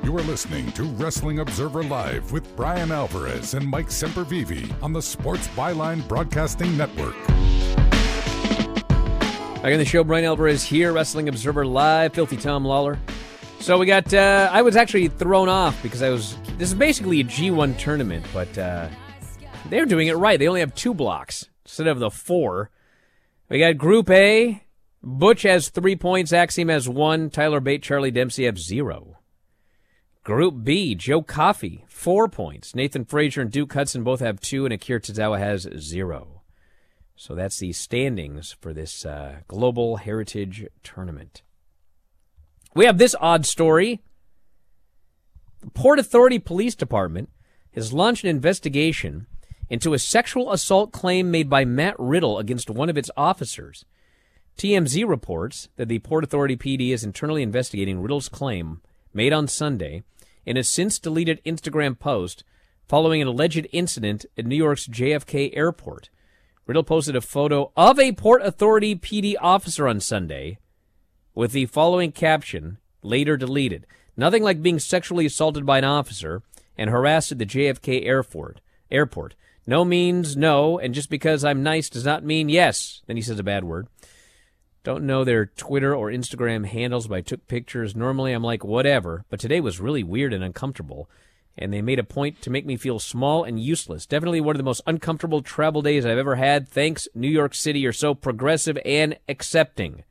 You 0.02 0.16
are 0.16 0.22
listening 0.22 0.72
to 0.72 0.84
Wrestling 0.84 1.38
Observer 1.40 1.84
Live 1.84 2.32
with 2.32 2.56
Bryan 2.56 2.90
Alvarez 2.90 3.52
and 3.54 3.64
Mike 3.68 3.88
Sempervive 3.88 4.82
on 4.82 4.92
the 4.92 5.02
Sports 5.02 5.46
Byline 5.48 6.08
Broadcasting 6.08 6.76
Network. 6.76 7.14
Back 9.62 9.72
in 9.72 9.80
the 9.80 9.84
show, 9.84 10.04
Bryan 10.04 10.24
Alvarez 10.24 10.62
here, 10.62 10.92
Wrestling 10.92 11.28
Observer 11.28 11.66
Live, 11.66 12.14
Filthy 12.14 12.36
Tom 12.36 12.64
Lawler. 12.64 12.96
So 13.58 13.76
we 13.76 13.86
got, 13.86 14.14
uh, 14.14 14.48
I 14.52 14.62
was 14.62 14.76
actually 14.76 15.08
thrown 15.08 15.48
off 15.48 15.82
because 15.82 16.00
I 16.00 16.10
was, 16.10 16.36
this 16.58 16.68
is 16.68 16.74
basically 16.74 17.20
a 17.20 17.24
G1 17.24 17.76
tournament, 17.76 18.24
but 18.32 18.56
uh, 18.56 18.88
they're 19.68 19.84
doing 19.84 20.06
it 20.06 20.14
right. 20.14 20.38
They 20.38 20.46
only 20.46 20.60
have 20.60 20.76
two 20.76 20.94
blocks 20.94 21.48
instead 21.64 21.88
of 21.88 21.98
the 21.98 22.08
four. 22.08 22.70
We 23.48 23.58
got 23.58 23.76
Group 23.76 24.08
A. 24.10 24.62
Butch 25.02 25.42
has 25.42 25.70
three 25.70 25.96
points, 25.96 26.32
Axiom 26.32 26.68
has 26.68 26.88
one, 26.88 27.28
Tyler 27.28 27.60
Bate, 27.60 27.82
Charlie 27.82 28.12
Dempsey 28.12 28.44
have 28.44 28.60
zero. 28.60 29.18
Group 30.22 30.62
B, 30.62 30.94
Joe 30.94 31.22
Coffey, 31.22 31.84
four 31.88 32.28
points. 32.28 32.76
Nathan 32.76 33.04
Frazer 33.04 33.40
and 33.40 33.50
Duke 33.50 33.72
Hudson 33.72 34.04
both 34.04 34.20
have 34.20 34.38
two, 34.38 34.66
and 34.66 34.72
Akira 34.72 35.00
Tozawa 35.00 35.40
has 35.40 35.68
zero. 35.78 36.37
So 37.18 37.34
that's 37.34 37.58
the 37.58 37.72
standings 37.72 38.54
for 38.60 38.72
this 38.72 39.04
uh, 39.04 39.38
Global 39.48 39.96
Heritage 39.96 40.68
Tournament. 40.84 41.42
We 42.76 42.84
have 42.84 42.98
this 42.98 43.16
odd 43.20 43.44
story. 43.44 44.00
The 45.60 45.70
Port 45.70 45.98
Authority 45.98 46.38
Police 46.38 46.76
Department 46.76 47.28
has 47.74 47.92
launched 47.92 48.22
an 48.22 48.30
investigation 48.30 49.26
into 49.68 49.94
a 49.94 49.98
sexual 49.98 50.52
assault 50.52 50.92
claim 50.92 51.28
made 51.28 51.50
by 51.50 51.64
Matt 51.64 51.96
Riddle 51.98 52.38
against 52.38 52.70
one 52.70 52.88
of 52.88 52.96
its 52.96 53.10
officers. 53.16 53.84
TMZ 54.56 55.06
reports 55.06 55.68
that 55.74 55.88
the 55.88 55.98
Port 55.98 56.22
Authority 56.22 56.56
PD 56.56 56.90
is 56.90 57.02
internally 57.02 57.42
investigating 57.42 58.00
Riddle's 58.00 58.28
claim 58.28 58.80
made 59.12 59.32
on 59.32 59.48
Sunday 59.48 60.04
in 60.46 60.56
a 60.56 60.62
since 60.62 61.00
deleted 61.00 61.42
Instagram 61.44 61.98
post 61.98 62.44
following 62.86 63.20
an 63.20 63.26
alleged 63.26 63.66
incident 63.72 64.24
at 64.38 64.46
New 64.46 64.56
York's 64.56 64.86
JFK 64.86 65.50
airport. 65.56 66.10
Riddle 66.68 66.84
posted 66.84 67.16
a 67.16 67.22
photo 67.22 67.72
of 67.78 67.98
a 67.98 68.12
Port 68.12 68.42
Authority 68.42 68.94
PD 68.94 69.34
officer 69.40 69.88
on 69.88 70.00
Sunday 70.00 70.58
with 71.34 71.52
the 71.52 71.64
following 71.64 72.12
caption, 72.12 72.76
later 73.02 73.38
deleted. 73.38 73.86
Nothing 74.18 74.42
like 74.42 74.60
being 74.60 74.78
sexually 74.78 75.24
assaulted 75.24 75.64
by 75.64 75.78
an 75.78 75.84
officer 75.84 76.42
and 76.76 76.90
harassed 76.90 77.32
at 77.32 77.38
the 77.38 77.46
JFK 77.46 78.04
airport. 78.04 78.60
Airport. 78.90 79.34
No 79.66 79.82
means 79.82 80.36
no, 80.36 80.78
and 80.78 80.92
just 80.92 81.08
because 81.08 81.42
I'm 81.42 81.62
nice 81.62 81.88
does 81.88 82.04
not 82.04 82.22
mean 82.22 82.50
yes. 82.50 83.00
Then 83.06 83.16
he 83.16 83.22
says 83.22 83.38
a 83.38 83.42
bad 83.42 83.64
word. 83.64 83.88
Don't 84.84 85.06
know 85.06 85.24
their 85.24 85.46
Twitter 85.46 85.94
or 85.94 86.10
Instagram 86.10 86.66
handles, 86.66 87.06
but 87.06 87.14
I 87.14 87.20
took 87.22 87.48
pictures. 87.48 87.96
Normally 87.96 88.34
I'm 88.34 88.44
like, 88.44 88.62
whatever, 88.62 89.24
but 89.30 89.40
today 89.40 89.62
was 89.62 89.80
really 89.80 90.02
weird 90.02 90.34
and 90.34 90.44
uncomfortable. 90.44 91.08
And 91.58 91.72
they 91.72 91.82
made 91.82 91.98
a 91.98 92.04
point 92.04 92.40
to 92.42 92.50
make 92.50 92.64
me 92.64 92.76
feel 92.76 92.98
small 92.98 93.44
and 93.44 93.60
useless. 93.60 94.06
Definitely 94.06 94.40
one 94.40 94.54
of 94.54 94.58
the 94.58 94.64
most 94.64 94.82
uncomfortable 94.86 95.42
travel 95.42 95.82
days 95.82 96.06
I've 96.06 96.18
ever 96.18 96.36
had. 96.36 96.68
Thanks, 96.68 97.08
New 97.14 97.28
York 97.28 97.54
City. 97.54 97.80
You're 97.80 97.92
so 97.92 98.14
progressive 98.14 98.78
and 98.84 99.18
accepting. 99.28 100.04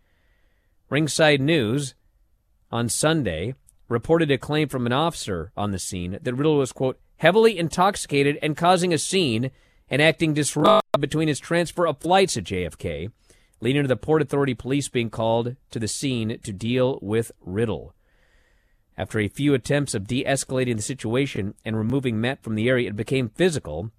Ringside 0.90 1.42
News 1.42 1.96
on 2.72 2.90
Sunday 2.90 3.56
reported 3.88 4.30
a 4.32 4.38
claim 4.38 4.68
from 4.68 4.86
an 4.86 4.94
officer 4.94 5.52
on 5.56 5.72
the 5.72 5.80
scene 5.80 6.20
that 6.22 6.34
Riddle 6.34 6.58
was, 6.58 6.72
quote, 6.72 7.00
heavily 7.18 7.58
intoxicated 7.58 8.38
and 8.42 8.58
causing 8.58 8.94
a 8.94 8.98
scene 8.98 9.52
and 9.90 10.02
acting 10.02 10.34
disruptive 10.34 11.00
between 11.00 11.28
his 11.28 11.40
transfer 11.40 11.88
of 11.88 12.00
flights 12.00 12.36
at 12.36 12.44
JFK 12.44 13.10
leading 13.62 13.84
to 13.84 13.88
the 13.88 13.96
Port 13.96 14.22
Authority 14.22 14.54
police 14.54 14.90
being 14.90 15.10
called 15.10 15.56
to 15.72 15.80
the 15.80 15.88
scene 15.88 16.40
to 16.44 16.54
deal 16.54 17.00
with 17.02 17.32
Riddle. 17.42 17.94
After 18.98 19.20
a 19.20 19.28
few 19.28 19.54
attempts 19.54 19.94
of 19.94 20.08
de 20.08 20.24
escalating 20.24 20.78
the 20.78 20.82
situation 20.82 21.54
and 21.64 21.78
removing 21.78 22.20
Matt 22.20 22.42
from 22.42 22.56
the 22.56 22.68
area, 22.68 22.90
it 22.90 22.96
became 22.96 23.30
physical. 23.30 23.92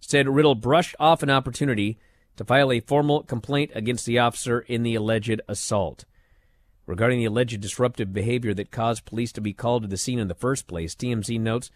Said 0.00 0.28
Riddle 0.28 0.54
brushed 0.54 0.96
off 0.98 1.22
an 1.22 1.30
opportunity 1.30 1.98
to 2.36 2.44
file 2.44 2.72
a 2.72 2.80
formal 2.80 3.22
complaint 3.22 3.70
against 3.74 4.06
the 4.06 4.18
officer 4.18 4.60
in 4.60 4.82
the 4.82 4.94
alleged 4.94 5.40
assault. 5.48 6.06
Regarding 6.86 7.18
the 7.18 7.26
alleged 7.26 7.60
disruptive 7.60 8.12
behavior 8.12 8.54
that 8.54 8.70
caused 8.70 9.04
police 9.04 9.32
to 9.32 9.40
be 9.40 9.52
called 9.52 9.82
to 9.82 9.88
the 9.88 9.96
scene 9.96 10.18
in 10.18 10.28
the 10.28 10.34
first 10.34 10.66
place, 10.66 10.94
TMZ 10.94 11.38
notes 11.38 11.70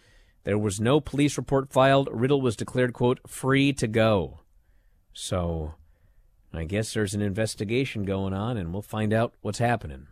there 0.45 0.59
was 0.59 0.81
no 0.81 1.01
police 1.01 1.37
report 1.37 1.73
filed. 1.73 2.09
Riddle 2.11 2.41
was 2.41 2.57
declared, 2.57 2.93
quote, 2.93 3.21
free 3.29 3.73
to 3.75 3.87
go. 3.87 4.41
So, 5.13 5.75
I 6.53 6.65
guess 6.65 6.95
there's 6.95 7.15
an 7.15 7.23
investigation 7.23 8.05
going 8.05 8.33
on, 8.33 8.57
and 8.57 8.73
we'll 8.73 8.83
find 8.83 9.13
out 9.13 9.35
what's 9.43 9.59
happening. 9.59 10.07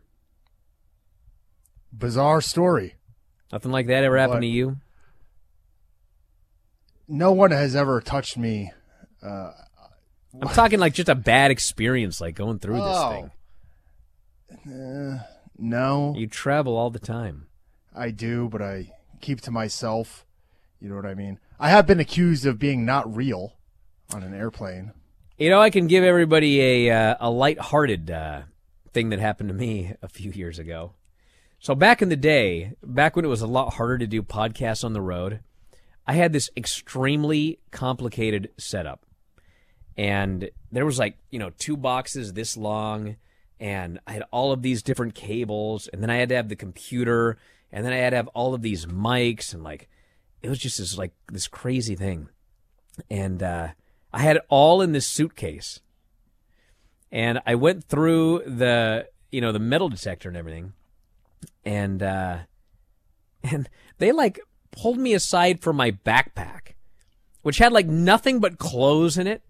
Bizarre 1.96 2.40
story. 2.40 2.94
Nothing 3.52 3.70
like 3.72 3.86
that 3.86 4.04
ever 4.04 4.18
happened 4.18 4.36
But- 4.38 4.46
to 4.46 4.46
you? 4.48 4.76
No 7.06 7.32
one 7.32 7.50
has 7.50 7.76
ever 7.76 8.00
touched 8.00 8.38
me. 8.38 8.72
Uh, 9.22 9.52
I'm 10.40 10.48
talking 10.48 10.78
like 10.80 10.94
just 10.94 11.08
a 11.08 11.14
bad 11.14 11.50
experience, 11.50 12.20
like 12.20 12.34
going 12.34 12.58
through 12.58 12.76
this 12.76 12.82
Oh. 12.86 13.10
thing. 13.10 14.72
uh, 14.72 15.22
no, 15.58 16.14
You 16.16 16.26
travel 16.26 16.76
all 16.76 16.90
the 16.90 16.98
time. 16.98 17.46
I 17.94 18.10
do, 18.10 18.48
but 18.48 18.62
I 18.62 18.92
keep 19.20 19.40
to 19.42 19.50
myself. 19.50 20.24
You 20.80 20.88
know 20.88 20.96
what 20.96 21.06
I 21.06 21.14
mean? 21.14 21.38
I 21.60 21.68
have 21.70 21.86
been 21.86 22.00
accused 22.00 22.46
of 22.46 22.58
being 22.58 22.84
not 22.84 23.14
real 23.14 23.54
on 24.12 24.22
an 24.22 24.34
airplane. 24.34 24.92
You 25.38 25.50
know, 25.50 25.60
I 25.60 25.70
can 25.70 25.86
give 25.86 26.04
everybody 26.04 26.60
a 26.88 26.90
uh, 26.90 27.16
a 27.20 27.30
lighthearted 27.30 28.10
uh, 28.10 28.42
thing 28.92 29.10
that 29.10 29.18
happened 29.18 29.48
to 29.50 29.54
me 29.54 29.94
a 30.02 30.08
few 30.08 30.30
years 30.30 30.58
ago. 30.58 30.92
So 31.64 31.74
back 31.74 32.02
in 32.02 32.10
the 32.10 32.14
day, 32.16 32.72
back 32.82 33.16
when 33.16 33.24
it 33.24 33.28
was 33.28 33.40
a 33.40 33.46
lot 33.46 33.72
harder 33.72 33.96
to 33.96 34.06
do 34.06 34.22
podcasts 34.22 34.84
on 34.84 34.92
the 34.92 35.00
road, 35.00 35.40
I 36.06 36.12
had 36.12 36.34
this 36.34 36.50
extremely 36.58 37.58
complicated 37.70 38.50
setup. 38.58 39.06
And 39.96 40.50
there 40.70 40.84
was 40.84 40.98
like, 40.98 41.16
you 41.30 41.38
know, 41.38 41.52
two 41.56 41.78
boxes 41.78 42.34
this 42.34 42.58
long 42.58 43.16
and 43.58 43.98
I 44.06 44.12
had 44.12 44.24
all 44.30 44.52
of 44.52 44.60
these 44.60 44.82
different 44.82 45.14
cables 45.14 45.88
and 45.88 46.02
then 46.02 46.10
I 46.10 46.16
had 46.16 46.28
to 46.28 46.36
have 46.36 46.50
the 46.50 46.54
computer 46.54 47.38
and 47.72 47.82
then 47.82 47.94
I 47.94 47.96
had 47.96 48.10
to 48.10 48.16
have 48.16 48.28
all 48.34 48.52
of 48.52 48.60
these 48.60 48.84
mics 48.84 49.54
and 49.54 49.64
like 49.64 49.88
it 50.42 50.50
was 50.50 50.58
just 50.58 50.76
this 50.76 50.98
like 50.98 51.14
this 51.32 51.48
crazy 51.48 51.94
thing. 51.94 52.28
And 53.08 53.42
uh 53.42 53.68
I 54.12 54.18
had 54.18 54.36
it 54.36 54.42
all 54.50 54.82
in 54.82 54.92
this 54.92 55.06
suitcase. 55.06 55.80
And 57.10 57.40
I 57.46 57.54
went 57.54 57.84
through 57.84 58.40
the, 58.40 59.08
you 59.32 59.40
know, 59.40 59.50
the 59.50 59.58
metal 59.58 59.88
detector 59.88 60.28
and 60.28 60.36
everything. 60.36 60.74
And 61.64 62.02
uh 62.02 62.38
and 63.42 63.68
they 63.98 64.12
like 64.12 64.40
pulled 64.70 64.98
me 64.98 65.14
aside 65.14 65.60
for 65.60 65.72
my 65.72 65.90
backpack, 65.90 66.74
which 67.42 67.58
had 67.58 67.72
like 67.72 67.86
nothing 67.86 68.40
but 68.40 68.58
clothes 68.58 69.18
in 69.18 69.26
it. 69.26 69.42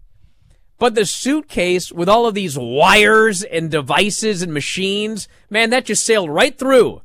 But 0.77 0.95
the 0.95 1.05
suitcase 1.05 1.91
with 1.91 2.09
all 2.09 2.25
of 2.25 2.33
these 2.33 2.57
wires 2.57 3.43
and 3.43 3.71
devices 3.71 4.41
and 4.41 4.53
machines, 4.53 5.27
man, 5.49 5.69
that 5.69 5.85
just 5.85 6.05
sailed 6.05 6.29
right 6.29 6.57
through. 6.57 7.01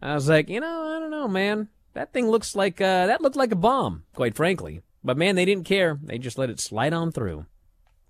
I 0.00 0.14
was 0.14 0.28
like, 0.28 0.48
you 0.48 0.60
know, 0.60 0.96
I 0.96 0.98
don't 0.98 1.10
know, 1.10 1.28
man. 1.28 1.68
That 1.92 2.12
thing 2.12 2.30
looks 2.30 2.56
like 2.56 2.80
uh, 2.80 3.06
that 3.06 3.20
looked 3.20 3.36
like 3.36 3.52
a 3.52 3.56
bomb, 3.56 4.04
quite 4.14 4.36
frankly. 4.36 4.80
But 5.04 5.18
man, 5.18 5.34
they 5.34 5.44
didn't 5.44 5.64
care. 5.64 5.98
They 6.02 6.18
just 6.18 6.38
let 6.38 6.50
it 6.50 6.60
slide 6.60 6.92
on 6.92 7.12
through. 7.12 7.46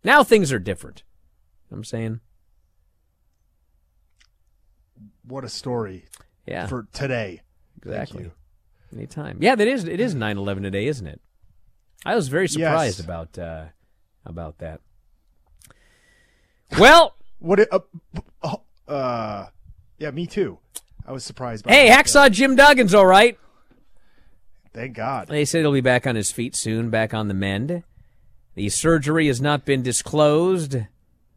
Now 0.04 0.22
things 0.22 0.52
are 0.52 0.58
different. 0.58 1.02
You 1.68 1.74
know 1.74 1.78
I'm 1.78 1.84
saying, 1.84 2.20
What 5.30 5.44
a 5.44 5.48
story 5.48 6.04
yeah, 6.46 6.66
for 6.66 6.86
today. 6.92 7.40
exactly. 7.82 8.30
Anytime. 8.92 9.38
Yeah, 9.40 9.54
that 9.54 9.68
is. 9.68 9.84
It 9.84 10.00
is 10.00 10.14
9/11 10.16 10.62
today, 10.62 10.86
isn't 10.86 11.06
it? 11.06 11.20
I 12.04 12.16
was 12.16 12.28
very 12.28 12.48
surprised 12.48 12.98
Yes. 12.98 13.04
about 13.04 13.38
uh, 13.38 13.64
about 14.26 14.58
that. 14.58 14.80
Well, 16.78 17.14
What? 17.38 17.60
It, 17.60 17.68
uh, 17.72 18.56
uh, 18.88 19.46
yeah, 19.98 20.10
me 20.10 20.26
too. 20.26 20.58
I 21.06 21.12
was 21.12 21.24
surprised. 21.24 21.64
by 21.64 21.72
hey, 21.72 21.88
that. 21.88 22.04
Hacksaw 22.06 22.30
Jim 22.30 22.56
Duggan's 22.56 22.94
all 22.94 23.06
right. 23.06 23.38
Thank 24.72 24.94
God. 24.96 25.28
They 25.28 25.44
said 25.44 25.60
he'll 25.60 25.72
be 25.72 25.80
back 25.80 26.06
on 26.06 26.14
his 26.14 26.30
feet 26.30 26.54
soon, 26.54 26.90
back 26.90 27.12
on 27.12 27.28
the 27.28 27.34
mend. 27.34 27.82
The 28.54 28.68
surgery 28.68 29.26
has 29.26 29.40
not 29.40 29.64
been 29.64 29.82
disclosed, 29.82 30.76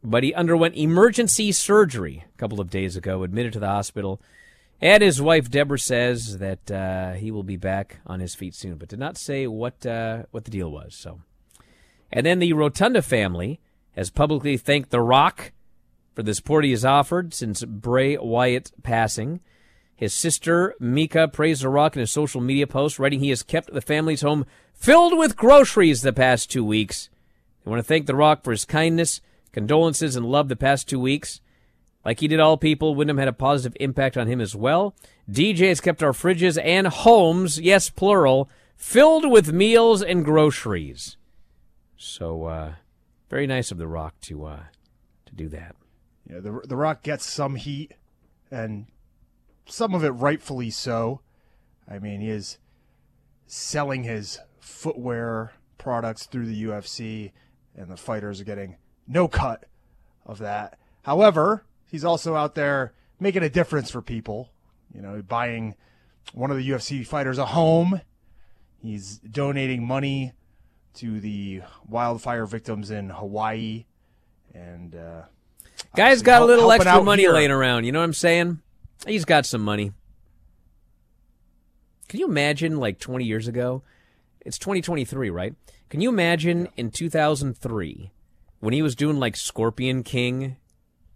but 0.04 0.22
he 0.22 0.34
underwent 0.34 0.76
emergency 0.76 1.50
surgery 1.50 2.24
a 2.34 2.38
couple 2.38 2.60
of 2.60 2.70
days 2.70 2.94
ago, 2.94 3.22
admitted 3.22 3.54
to 3.54 3.58
the 3.58 3.66
hospital. 3.66 4.20
And 4.80 5.02
his 5.02 5.22
wife 5.22 5.50
Deborah 5.50 5.78
says 5.78 6.38
that 6.38 6.70
uh, 6.70 7.12
he 7.12 7.30
will 7.30 7.42
be 7.42 7.56
back 7.56 8.00
on 8.06 8.20
his 8.20 8.34
feet 8.34 8.54
soon, 8.54 8.76
but 8.76 8.88
did 8.88 8.98
not 8.98 9.16
say 9.16 9.46
what 9.46 9.86
uh, 9.86 10.24
what 10.30 10.44
the 10.44 10.50
deal 10.50 10.70
was. 10.70 10.94
So, 10.94 11.20
and 12.12 12.26
then 12.26 12.38
the 12.38 12.52
Rotunda 12.52 13.00
family 13.00 13.60
has 13.92 14.10
publicly 14.10 14.56
thanked 14.56 14.90
The 14.90 15.00
Rock 15.00 15.52
for 16.14 16.22
the 16.22 16.34
support 16.34 16.64
he 16.64 16.72
has 16.72 16.84
offered 16.84 17.32
since 17.32 17.64
Bray 17.64 18.16
Wyatt's 18.16 18.72
passing. 18.82 19.40
His 19.96 20.12
sister, 20.12 20.74
Mika, 20.80 21.28
praised 21.28 21.62
The 21.62 21.68
Rock 21.68 21.96
in 21.96 22.02
a 22.02 22.06
social 22.06 22.40
media 22.40 22.66
post, 22.66 22.98
writing 22.98 23.20
he 23.20 23.30
has 23.30 23.42
kept 23.42 23.72
the 23.72 23.80
family's 23.80 24.22
home 24.22 24.44
filled 24.74 25.16
with 25.16 25.36
groceries 25.36 26.02
the 26.02 26.12
past 26.12 26.50
two 26.50 26.64
weeks. 26.64 27.08
I 27.64 27.70
want 27.70 27.78
to 27.78 27.84
thank 27.84 28.06
The 28.06 28.16
Rock 28.16 28.42
for 28.42 28.50
his 28.50 28.64
kindness, 28.64 29.20
condolences, 29.54 30.16
and 30.16 30.26
love 30.26 30.48
the 30.48 30.56
past 30.56 30.88
two 30.88 31.00
weeks. 31.00 31.40
Like 32.04 32.20
he 32.20 32.28
did 32.28 32.40
all 32.40 32.58
people, 32.58 32.94
Wyndham 32.94 33.16
had 33.16 33.28
a 33.28 33.32
positive 33.32 33.76
impact 33.80 34.16
on 34.18 34.26
him 34.26 34.40
as 34.40 34.54
well. 34.54 34.94
DJ 35.30 35.68
has 35.68 35.80
kept 35.80 36.02
our 36.02 36.12
fridges 36.12 36.62
and 36.62 36.86
homes, 36.88 37.58
yes, 37.58 37.88
plural, 37.88 38.50
filled 38.76 39.30
with 39.30 39.52
meals 39.52 40.02
and 40.02 40.24
groceries. 40.24 41.16
So, 41.96 42.44
uh, 42.44 42.74
very 43.30 43.46
nice 43.46 43.70
of 43.70 43.78
The 43.78 43.88
Rock 43.88 44.20
to 44.22 44.44
uh, 44.44 44.60
to 45.24 45.34
do 45.34 45.48
that. 45.48 45.76
Yeah, 46.28 46.40
the 46.40 46.60
the 46.64 46.76
Rock 46.76 47.02
gets 47.02 47.24
some 47.24 47.56
heat, 47.56 47.94
and 48.50 48.86
some 49.66 49.94
of 49.94 50.04
it 50.04 50.10
rightfully 50.10 50.70
so. 50.70 51.20
I 51.88 51.98
mean, 51.98 52.20
he 52.20 52.28
is 52.28 52.58
selling 53.46 54.04
his 54.04 54.38
footwear 54.60 55.52
products 55.78 56.26
through 56.26 56.46
the 56.46 56.64
UFC, 56.64 57.32
and 57.74 57.88
the 57.88 57.96
fighters 57.96 58.40
are 58.40 58.44
getting 58.44 58.76
no 59.06 59.28
cut 59.28 59.64
of 60.26 60.38
that. 60.38 60.78
However, 61.02 61.64
he's 61.90 62.04
also 62.04 62.34
out 62.34 62.54
there 62.54 62.92
making 63.20 63.42
a 63.42 63.48
difference 63.48 63.90
for 63.90 64.02
people. 64.02 64.50
You 64.94 65.02
know, 65.02 65.22
buying 65.22 65.74
one 66.32 66.50
of 66.50 66.56
the 66.56 66.68
UFC 66.68 67.06
fighters 67.06 67.38
a 67.38 67.46
home. 67.46 68.00
He's 68.80 69.18
donating 69.18 69.86
money 69.86 70.32
to 70.94 71.20
the 71.20 71.62
wildfire 71.88 72.46
victims 72.46 72.90
in 72.90 73.10
Hawaii, 73.10 73.86
and 74.54 74.94
uh, 74.94 75.22
Guy's 75.96 76.22
got 76.22 76.42
a 76.42 76.44
little 76.44 76.70
extra 76.70 77.02
money 77.02 77.22
here. 77.22 77.32
laying 77.32 77.50
around. 77.50 77.84
You 77.84 77.92
know 77.92 77.98
what 77.98 78.04
I'm 78.04 78.12
saying? 78.12 78.60
He's 79.06 79.24
got 79.24 79.46
some 79.46 79.62
money. 79.62 79.92
Can 82.08 82.20
you 82.20 82.26
imagine, 82.26 82.76
like 82.76 82.98
20 83.00 83.24
years 83.24 83.48
ago? 83.48 83.82
It's 84.40 84.58
2023, 84.58 85.30
right? 85.30 85.54
Can 85.88 86.00
you 86.00 86.10
imagine 86.10 86.68
in 86.76 86.90
2003 86.90 88.12
when 88.60 88.72
he 88.72 88.82
was 88.82 88.94
doing 88.94 89.18
like 89.18 89.36
Scorpion 89.36 90.02
King 90.02 90.56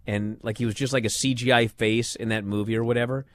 and 0.05 0.39
like 0.41 0.57
he 0.57 0.65
was 0.65 0.75
just 0.75 0.93
like 0.93 1.05
a 1.05 1.09
CGI 1.09 1.69
face 1.69 2.15
in 2.15 2.29
that 2.29 2.45
movie 2.45 2.75
or 2.75 2.83
whatever? 2.83 3.25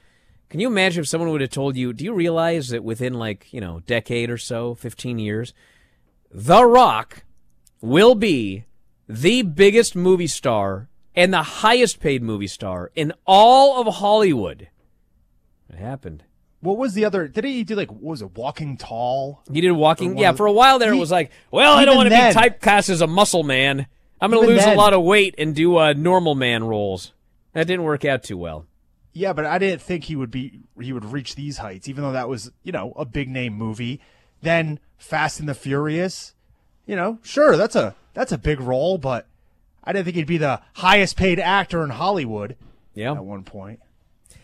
Can 0.50 0.60
you 0.60 0.68
imagine 0.68 1.02
if 1.02 1.08
someone 1.08 1.30
would 1.30 1.40
have 1.40 1.50
told 1.50 1.76
you, 1.76 1.92
do 1.92 2.04
you 2.04 2.12
realize 2.12 2.68
that 2.68 2.84
within 2.84 3.14
like, 3.14 3.52
you 3.52 3.60
know, 3.60 3.80
decade 3.80 4.30
or 4.30 4.38
so, 4.38 4.74
15 4.74 5.18
years, 5.18 5.52
The 6.30 6.64
Rock 6.64 7.24
will 7.80 8.14
be 8.14 8.64
the 9.08 9.42
biggest 9.42 9.96
movie 9.96 10.26
star 10.26 10.88
and 11.14 11.32
the 11.32 11.42
highest 11.42 12.00
paid 12.00 12.22
movie 12.22 12.46
star 12.46 12.90
in 12.94 13.12
all 13.26 13.80
of 13.80 13.96
Hollywood. 13.96 14.68
It 15.68 15.76
happened. 15.76 16.24
What 16.64 16.78
was 16.78 16.94
the 16.94 17.04
other? 17.04 17.28
Did 17.28 17.44
he 17.44 17.62
do 17.62 17.76
like 17.76 17.92
what 17.92 18.02
was 18.02 18.22
it? 18.22 18.36
Walking 18.36 18.78
Tall. 18.78 19.42
He 19.52 19.60
did 19.60 19.72
walking. 19.72 20.16
Yeah, 20.16 20.32
for 20.32 20.46
a 20.46 20.52
while 20.52 20.78
there, 20.78 20.94
it 20.94 20.98
was 20.98 21.10
like, 21.10 21.30
well, 21.50 21.74
I 21.74 21.84
don't 21.84 21.96
want 21.96 22.08
to 22.08 22.14
be 22.14 22.16
typecast 22.16 22.88
as 22.88 23.02
a 23.02 23.06
muscle 23.06 23.42
man. 23.42 23.86
I'm 24.18 24.30
going 24.30 24.46
to 24.46 24.54
lose 24.54 24.64
a 24.64 24.74
lot 24.74 24.94
of 24.94 25.02
weight 25.02 25.34
and 25.36 25.54
do 25.54 25.76
uh, 25.76 25.92
normal 25.92 26.34
man 26.34 26.64
roles. 26.64 27.12
That 27.52 27.66
didn't 27.66 27.84
work 27.84 28.06
out 28.06 28.22
too 28.22 28.38
well. 28.38 28.66
Yeah, 29.12 29.34
but 29.34 29.44
I 29.44 29.58
didn't 29.58 29.82
think 29.82 30.04
he 30.04 30.16
would 30.16 30.30
be 30.30 30.60
he 30.80 30.94
would 30.94 31.04
reach 31.04 31.34
these 31.34 31.58
heights, 31.58 31.86
even 31.86 32.02
though 32.02 32.12
that 32.12 32.30
was 32.30 32.50
you 32.62 32.72
know 32.72 32.94
a 32.96 33.04
big 33.04 33.28
name 33.28 33.52
movie. 33.52 34.00
Then 34.40 34.80
Fast 34.96 35.40
and 35.40 35.48
the 35.48 35.54
Furious, 35.54 36.34
you 36.86 36.96
know, 36.96 37.18
sure 37.22 37.58
that's 37.58 37.76
a 37.76 37.94
that's 38.14 38.32
a 38.32 38.38
big 38.38 38.58
role, 38.58 38.96
but 38.96 39.26
I 39.84 39.92
didn't 39.92 40.06
think 40.06 40.16
he'd 40.16 40.26
be 40.26 40.38
the 40.38 40.62
highest 40.76 41.16
paid 41.18 41.38
actor 41.38 41.84
in 41.84 41.90
Hollywood. 41.90 42.56
Yeah, 42.94 43.12
at 43.12 43.24
one 43.24 43.44
point. 43.44 43.80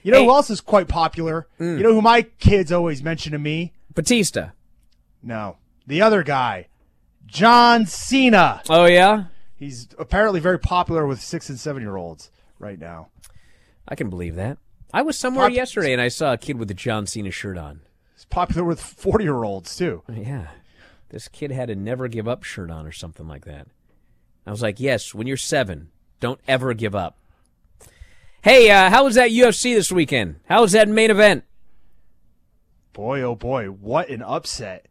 You 0.03 0.13
know 0.13 0.19
Hey. 0.21 0.25
who 0.25 0.31
else 0.31 0.51
is 0.51 0.61
quite 0.61 0.89
popular? 0.89 1.47
Mm. 1.59 1.77
You 1.79 1.83
know 1.83 1.93
who 1.95 2.03
my 2.03 2.23
kids 2.23 2.73
always 2.73 3.03
mention 3.03 3.33
to 3.33 3.39
me? 3.39 3.73
Batista. 3.95 4.51
No, 5.23 5.57
the 5.87 6.01
other 6.03 6.23
guy, 6.23 6.69
John 7.27 7.87
Cena. 7.87 8.63
Oh 8.71 8.87
yeah, 8.87 9.25
he's 9.57 9.89
apparently 9.99 10.41
very 10.41 10.59
popular 10.59 11.07
with 11.07 11.21
six 11.21 11.49
and 11.49 11.59
seven 11.61 11.83
year 11.83 11.97
olds 11.97 12.31
right 12.59 12.79
now. 12.79 13.09
I 13.87 13.95
can 13.97 14.09
believe 14.09 14.37
that. 14.37 14.59
I 14.93 15.03
was 15.03 15.19
somewhere 15.19 15.49
Pop- 15.49 15.57
yesterday 15.57 15.93
and 15.93 16.01
I 16.03 16.09
saw 16.09 16.33
a 16.33 16.39
kid 16.39 16.59
with 16.59 16.71
a 16.71 16.75
John 16.75 17.07
Cena 17.07 17.31
shirt 17.31 17.59
on. 17.59 17.81
He's 18.17 18.25
popular 18.25 18.65
with 18.65 18.81
forty 18.81 19.25
year 19.25 19.43
olds 19.45 19.77
too. 19.77 20.03
Yeah. 20.13 20.49
This 21.11 21.29
kid 21.29 21.51
had 21.51 21.71
a 21.71 21.75
never 21.75 22.07
give 22.09 22.27
up 22.29 22.45
shirt 22.45 22.71
on 22.71 22.87
or 22.87 22.93
something 22.93 23.27
like 23.29 23.45
that. 23.45 23.67
I 24.47 24.51
was 24.53 24.63
like, 24.63 24.81
yes, 24.81 25.13
when 25.15 25.27
you're 25.27 25.37
seven, 25.37 25.91
don't 26.21 26.41
ever 26.49 26.73
give 26.73 26.95
up. 26.95 27.19
Hey, 28.43 28.71
uh, 28.71 28.89
how 28.89 29.05
was 29.05 29.17
that 29.17 29.31
UFC 29.31 29.75
this 29.75 29.93
weekend? 29.93 30.37
How 30.49 30.63
was 30.63 30.73
that 30.73 30.89
main 30.89 31.11
event? 31.11 31.45
Boy, 32.95 33.21
oh 33.21 33.35
boy, 33.35 33.67
what 33.67 34.09
an 34.09 34.23
upset. 34.23 34.87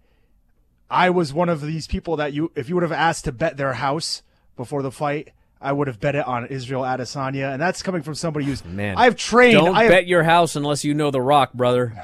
I 0.89 1.09
was 1.09 1.33
one 1.33 1.49
of 1.49 1.61
these 1.61 1.87
people 1.87 2.15
that 2.17 2.33
you, 2.33 2.51
if 2.55 2.69
you 2.69 2.75
would 2.75 2.83
have 2.83 2.91
asked 2.91 3.25
to 3.25 3.31
bet 3.31 3.57
their 3.57 3.73
house 3.73 4.21
before 4.55 4.81
the 4.81 4.91
fight, 4.91 5.31
I 5.61 5.71
would 5.71 5.87
have 5.87 5.99
bet 5.99 6.15
it 6.15 6.25
on 6.27 6.45
Israel 6.47 6.83
Adesanya, 6.83 7.51
and 7.51 7.61
that's 7.61 7.81
coming 7.81 8.03
from 8.03 8.15
somebody 8.15 8.45
who's 8.45 8.63
Man, 8.63 8.97
I've 8.97 9.15
trained. 9.15 9.53
Don't 9.53 9.75
I 9.75 9.83
have, 9.83 9.91
bet 9.91 10.07
your 10.07 10.23
house 10.23 10.55
unless 10.55 10.83
you 10.85 10.93
know 10.93 11.11
The 11.11 11.21
Rock, 11.21 11.53
brother. 11.53 12.01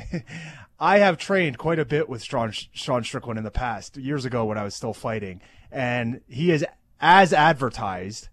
I 0.80 0.98
have 0.98 1.18
trained 1.18 1.58
quite 1.58 1.78
a 1.78 1.84
bit 1.84 2.08
with 2.08 2.22
Sean, 2.22 2.52
Sean 2.52 3.02
Strickland 3.04 3.38
in 3.38 3.44
the 3.44 3.50
past, 3.50 3.96
years 3.96 4.24
ago 4.24 4.44
when 4.44 4.58
I 4.58 4.64
was 4.64 4.74
still 4.74 4.92
fighting, 4.92 5.40
and 5.70 6.20
he 6.28 6.50
is 6.50 6.64
as 7.00 7.32
advertised. 7.32 8.28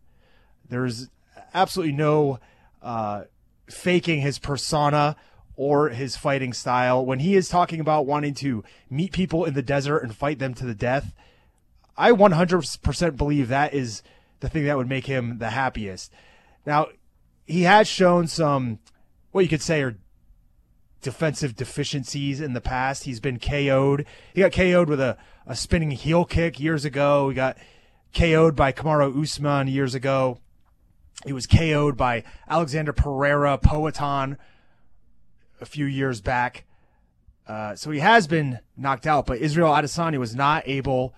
There's 0.67 1.09
absolutely 1.55 1.93
no 1.93 2.39
uh, 2.81 3.23
faking 3.67 4.21
his 4.21 4.37
persona 4.37 5.15
or 5.55 5.89
his 5.89 6.17
fighting 6.17 6.53
style. 6.53 7.03
When 7.05 7.19
he 7.19 7.35
is 7.35 7.49
talking 7.49 7.79
about 7.79 8.05
wanting 8.05 8.33
to 8.35 8.63
meet 8.89 9.13
people 9.13 9.45
in 9.45 9.53
the 9.53 9.61
desert 9.61 9.99
and 9.99 10.15
fight 10.15 10.37
them 10.37 10.53
to 10.55 10.65
the 10.65 10.75
death, 10.75 11.13
I 11.97 12.11
100% 12.11 13.17
believe 13.17 13.47
that 13.47 13.73
is 13.73 14.03
the 14.41 14.49
thing 14.49 14.65
that 14.65 14.77
would 14.77 14.89
make 14.89 15.05
him 15.05 15.37
the 15.39 15.51
happiest. 15.51 16.11
Now, 16.65 16.89
he 17.45 17.63
has 17.63 17.87
shown 17.87 18.27
some, 18.27 18.79
what 19.31 19.41
you 19.41 19.49
could 19.49 19.61
say 19.61 19.81
are 19.81 19.97
defensive 21.01 21.55
deficiencies 21.55 22.41
in 22.41 22.53
the 22.53 22.61
past. 22.61 23.03
He's 23.03 23.19
been 23.19 23.39
KO'd. 23.39 24.05
He 24.33 24.41
got 24.41 24.51
KO'd 24.51 24.89
with 24.89 24.99
a, 24.99 25.17
a 25.47 25.55
spinning 25.55 25.91
heel 25.91 26.25
kick 26.25 26.59
years 26.59 26.83
ago. 26.83 27.29
He 27.29 27.35
got 27.35 27.57
KO'd 28.13 28.55
by 28.55 28.73
Kamaru 28.73 29.21
Usman 29.21 29.67
years 29.67 29.95
ago. 29.95 30.39
He 31.23 31.34
was 31.34 31.47
KO'd 31.47 31.95
by 31.95 32.23
Alexander 32.47 32.93
Pereira 32.93 33.58
Poatan 33.58 34.38
a 35.62 35.65
few 35.65 35.86
years 35.86 36.21
back. 36.21 36.65
Uh, 37.47 37.75
so 37.75 37.91
he 37.91 37.99
has 37.99 38.28
been 38.28 38.60
knocked 38.75 39.08
out, 39.08 39.25
but 39.25 39.38
Israel 39.38 39.71
Adesanya 39.71 40.17
was 40.17 40.36
not 40.36 40.67
able 40.67 41.13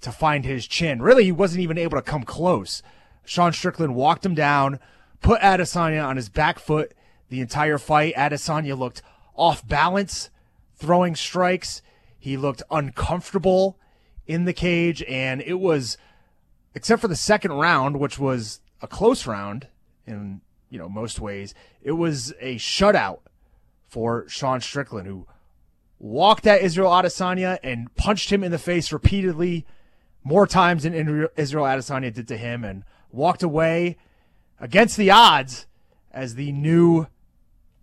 to 0.00 0.10
find 0.10 0.44
his 0.44 0.66
chin. 0.66 1.00
Really, 1.00 1.24
he 1.24 1.32
wasn't 1.32 1.62
even 1.62 1.78
able 1.78 1.96
to 1.96 2.02
come 2.02 2.24
close. 2.24 2.82
Sean 3.24 3.52
Strickland 3.52 3.94
walked 3.94 4.26
him 4.26 4.34
down, 4.34 4.80
put 5.20 5.40
Adesanya 5.40 6.04
on 6.04 6.16
his 6.16 6.28
back 6.28 6.58
foot 6.58 6.92
the 7.28 7.40
entire 7.40 7.78
fight. 7.78 8.14
Adesanya 8.16 8.76
looked 8.76 9.02
off 9.34 9.66
balance, 9.66 10.30
throwing 10.76 11.14
strikes. 11.14 11.80
He 12.18 12.36
looked 12.36 12.62
uncomfortable 12.70 13.78
in 14.26 14.44
the 14.44 14.52
cage, 14.52 15.02
and 15.04 15.40
it 15.40 15.60
was, 15.60 15.96
except 16.74 17.00
for 17.00 17.08
the 17.08 17.16
second 17.16 17.52
round, 17.52 18.00
which 18.00 18.18
was 18.18 18.60
a 18.82 18.86
close 18.86 19.26
round 19.26 19.68
in 20.06 20.40
you 20.68 20.78
know 20.78 20.88
most 20.88 21.20
ways, 21.20 21.54
it 21.82 21.92
was 21.92 22.34
a 22.40 22.56
shutout 22.56 23.20
for 23.86 24.28
Sean 24.28 24.60
Strickland, 24.60 25.06
who 25.06 25.26
walked 25.98 26.46
at 26.46 26.62
Israel 26.62 26.90
Adesanya 26.90 27.58
and 27.62 27.94
punched 27.94 28.30
him 28.30 28.42
in 28.42 28.50
the 28.50 28.58
face 28.58 28.92
repeatedly, 28.92 29.64
more 30.24 30.46
times 30.46 30.82
than 30.82 30.94
Israel 31.36 31.64
Adesanya 31.64 32.12
did 32.12 32.26
to 32.28 32.36
him, 32.36 32.64
and 32.64 32.84
walked 33.10 33.42
away 33.42 33.96
against 34.58 34.96
the 34.96 35.10
odds 35.10 35.66
as 36.10 36.34
the 36.34 36.52
new 36.52 37.06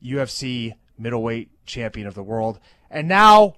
UFC 0.03 0.73
middleweight 0.97 1.49
champion 1.65 2.07
of 2.07 2.15
the 2.15 2.23
world. 2.23 2.59
And 2.89 3.07
now 3.07 3.55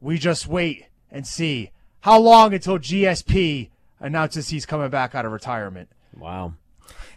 we 0.00 0.18
just 0.18 0.46
wait 0.46 0.86
and 1.10 1.26
see 1.26 1.70
how 2.00 2.18
long 2.18 2.54
until 2.54 2.78
GSP 2.78 3.70
announces 3.98 4.48
he's 4.48 4.66
coming 4.66 4.88
back 4.88 5.14
out 5.14 5.26
of 5.26 5.32
retirement. 5.32 5.90
Wow. 6.16 6.54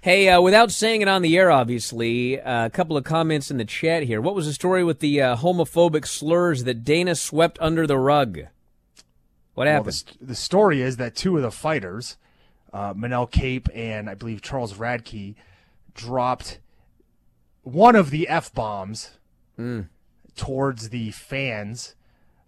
Hey, 0.04 0.28
uh, 0.28 0.42
without 0.42 0.70
saying 0.70 1.02
it 1.02 1.08
on 1.08 1.22
the 1.22 1.38
air, 1.38 1.50
obviously, 1.50 2.38
uh, 2.42 2.66
a 2.66 2.70
couple 2.70 2.98
of 2.98 3.06
comments 3.06 3.50
in 3.50 3.56
the 3.56 3.64
chat 3.64 4.04
here. 4.04 4.20
What 4.20 4.36
was 4.36 4.46
the 4.48 4.52
story 4.54 4.84
with 4.84 5.00
the 5.00 5.22
uh, 5.22 5.38
homophobic 5.38 6.06
slurs 6.06 6.66
that 6.66 6.84
Dana 6.84 7.16
swept 7.16 7.58
under 7.62 7.88
the 7.88 7.98
rug? 7.98 8.40
What 9.54 9.64
Well, 9.66 9.68
happened? 9.68 9.88
the, 9.88 9.92
st- 9.94 10.28
the 10.28 10.36
story 10.36 10.82
is 10.82 10.98
that 10.98 11.16
two 11.16 11.38
of 11.38 11.42
the 11.42 11.52
fighters, 11.52 12.18
uh, 12.74 12.94
Manel 12.94 13.32
Kape 13.32 13.70
and 13.74 14.10
I 14.10 14.14
believe 14.16 14.42
Charles 14.42 14.74
Radtke, 14.74 15.36
dropped 15.94 16.60
one 17.62 17.96
of 17.96 18.10
the 18.10 18.28
f 18.28 18.54
bombs 18.54 19.12
Hmm. 19.56 19.84
towards 20.36 20.90
the 20.90 21.12
fans. 21.12 21.96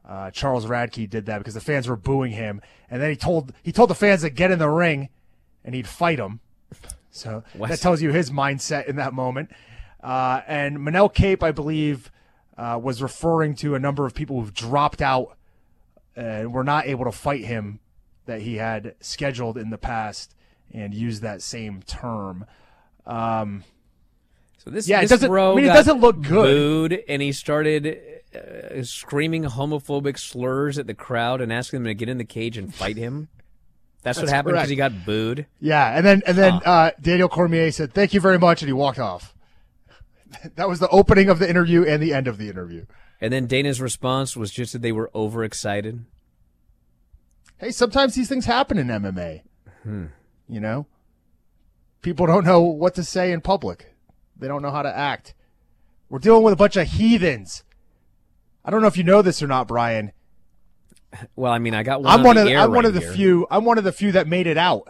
Uh, 0.05 0.29
Charles 0.29 0.65
Radtke 0.65 1.09
did 1.09 1.25
that 1.27 1.37
because 1.37 1.53
the 1.53 1.61
fans 1.61 1.87
were 1.87 1.95
booing 1.95 2.33
him, 2.33 2.61
and 2.91 3.01
then 3.01 3.11
he 3.11 3.15
told 3.15 3.53
he 3.63 3.71
told 3.71 3.89
the 3.89 3.95
fans 3.95 4.23
to 4.23 4.29
get 4.29 4.51
in 4.51 4.59
the 4.59 4.67
ring, 4.69 5.07
and 5.63 5.73
he'd 5.73 5.87
fight 5.87 6.17
them. 6.17 6.41
So 7.15 7.43
What? 7.53 7.69
that 7.69 7.79
tells 7.79 8.01
you 8.01 8.11
his 8.11 8.29
mindset 8.29 8.87
in 8.87 8.97
that 8.97 9.13
moment. 9.13 9.49
Uh, 10.03 10.41
and 10.47 10.77
Manel 10.77 11.11
Kape, 11.11 11.41
I 11.43 11.51
believe, 11.51 12.11
uh, 12.57 12.77
was 12.81 13.01
referring 13.01 13.55
to 13.55 13.73
a 13.73 13.79
number 13.79 14.05
of 14.05 14.13
people 14.13 14.39
who've 14.39 14.53
dropped 14.53 15.01
out 15.01 15.37
and 16.15 16.53
were 16.53 16.63
not 16.63 16.85
able 16.87 17.05
to 17.05 17.11
fight 17.11 17.45
him 17.45 17.79
that 18.25 18.41
he 18.41 18.55
had 18.55 18.95
scheduled 18.99 19.57
in 19.57 19.69
the 19.69 19.77
past 19.77 20.35
and 20.73 20.93
used 20.93 21.21
that 21.21 21.41
same 21.41 21.81
term. 21.83 22.45
Um, 23.05 23.63
So 24.57 24.71
this, 24.71 24.87
Yeah, 24.87 24.97
it 24.97 25.01
this 25.03 25.11
doesn't- 25.11 25.29
bro 25.29 25.51
I 25.53 25.55
mean, 25.55 25.65
it 25.65 25.69
doesn't 25.73 25.99
look 26.01 26.21
good. 26.21 26.89
Booed, 26.89 27.03
and 27.07 27.21
he 27.21 27.31
started 27.31 27.97
uh, 28.35 28.81
screaming 28.83 29.43
homophobic 29.43 30.17
slurs 30.17 30.77
at 30.79 30.87
the 30.87 30.95
crowd 30.95 31.39
and 31.39 31.53
asking 31.53 31.83
them 31.83 31.87
to 31.91 31.93
get 31.93 32.09
in 32.09 32.17
the 32.17 32.25
cage 32.25 32.57
and 32.57 32.73
fight 32.73 32.97
him. 32.97 33.29
That's, 34.05 34.19
what 34.19 34.29
happened 34.29 34.53
because 34.53 34.69
he 34.69 34.75
got 34.75 35.03
booed. 35.03 35.47
Yeah, 35.59 35.97
and 35.97 36.05
then 36.05 36.21
and 36.27 36.37
then 36.37 36.53
uh, 36.63 36.91
Daniel 37.01 37.27
Cormier 37.27 37.71
said, 37.71 37.91
"Thank 37.91 38.13
you 38.13 38.21
very 38.21 38.37
much," 38.37 38.61
and 38.61 38.69
he 38.69 38.73
walked 38.73 38.99
off. 38.99 39.33
that 40.55 40.69
was 40.69 40.79
the 40.79 40.87
opening 40.89 41.27
of 41.27 41.39
the 41.39 41.49
interview 41.49 41.83
and 41.83 42.03
the 42.03 42.13
end 42.13 42.27
of 42.27 42.37
the 42.37 42.47
interview. 42.47 42.85
And 43.19 43.33
then 43.33 43.47
Dana's 43.47 43.81
response 43.81 44.37
was 44.37 44.51
just 44.51 44.73
that 44.73 44.83
they 44.83 44.91
were 44.91 45.09
overexcited. 45.15 46.05
Hey, 47.57 47.71
sometimes 47.71 48.13
these 48.13 48.29
things 48.29 48.45
happen 48.45 48.77
in 48.77 48.89
MMA. 48.89 49.41
Hmm. 49.81 50.05
You 50.47 50.59
know, 50.59 50.85
people 52.03 52.27
don't 52.27 52.45
know 52.45 52.61
what 52.61 52.93
to 52.95 53.03
say 53.03 53.31
in 53.31 53.41
public. 53.41 53.95
They 54.37 54.47
don't 54.47 54.61
know 54.61 54.69
how 54.69 54.83
to 54.83 54.95
act. 54.95 55.33
We're 56.09 56.19
dealing 56.19 56.43
with 56.43 56.53
a 56.53 56.57
bunch 56.57 56.75
of 56.75 56.89
heathens. 56.89 57.63
I 58.63 58.69
don't 58.69 58.81
know 58.81 58.87
if 58.87 58.97
you 58.97 59.03
know 59.03 59.23
this 59.23 59.41
or 59.41 59.47
not, 59.47 59.67
Bryan. 59.67 60.11
Well, 61.35 61.51
I 61.51 61.59
mean, 61.59 61.73
I 61.73 61.83
got 61.83 62.01
one. 62.03 62.11
I'm 62.13 62.19
on 62.21 62.25
one 62.25 62.35
the 62.35 62.41
of 62.43 62.47
air 62.47 62.59
I'm 62.59 62.71
one 62.71 62.85
of 62.85 62.93
the 62.93 62.99
here. 62.99 63.11
few. 63.13 63.47
I'm 63.51 63.65
one 63.65 63.77
of 63.77 63.83
the 63.83 63.91
few 63.91 64.11
that 64.13 64.27
made 64.27 64.47
it 64.47 64.57
out. 64.57 64.87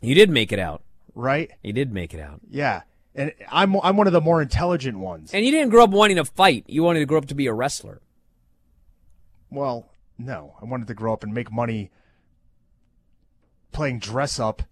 You 0.00 0.14
did 0.14 0.30
make 0.30 0.52
it 0.52 0.58
out, 0.58 0.82
right? 1.14 1.50
You 1.62 1.72
did 1.72 1.92
make 1.92 2.14
it 2.14 2.20
out, 2.20 2.40
Yeah, 2.48 2.82
and 3.14 3.32
I'm 3.50 3.76
I'm 3.82 3.96
one 3.96 4.06
of 4.06 4.12
the 4.12 4.20
more 4.20 4.40
intelligent 4.40 4.98
ones. 4.98 5.32
and 5.34 5.44
you 5.44 5.50
didn't 5.50 5.70
grow 5.70 5.84
up 5.84 5.90
wanting 5.90 6.16
to 6.16 6.24
fight. 6.24 6.64
You 6.68 6.82
wanted 6.82 7.00
to 7.00 7.06
grow 7.06 7.18
up 7.18 7.26
to 7.26 7.34
be 7.34 7.46
a 7.46 7.52
wrestler. 7.52 8.00
Well, 9.50 9.90
no, 10.18 10.54
I 10.60 10.64
wanted 10.66 10.86
to 10.88 10.94
grow 10.94 11.12
up 11.12 11.22
and 11.22 11.32
make 11.34 11.50
money 11.50 11.90
playing 13.72 13.98
dress 13.98 14.38
up 14.38 14.62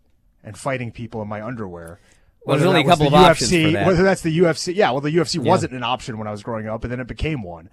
and 0.43 0.57
fighting 0.57 0.93
people 0.93 1.23
in 1.23 1.29
my 1.29 1.43
underwear. 1.43 2.01
Well, 2.45 2.57
there's 2.57 2.69
only 2.69 2.83
a 2.83 2.85
couple 2.85 3.11
the 3.11 3.17
of 3.17 3.23
UFC, 3.25 3.31
options 3.31 3.51
for 3.51 3.71
that. 3.73 3.87
Whether 3.87 4.03
that's 4.05 4.21
the 4.23 4.39
UFC, 4.39 4.75
yeah. 4.77 4.91
Well, 4.93 5.01
the 5.01 5.11
UFC 5.11 5.43
Yeah. 5.43 5.51
wasn't 5.51 5.73
an 5.73 5.83
option 5.83 6.17
when 6.19 6.29
I 6.29 6.31
was 6.31 6.43
growing 6.45 6.69
up, 6.69 6.85
and 6.85 6.93
then 6.93 7.01
it 7.01 7.09
became 7.09 7.43
one. 7.43 7.69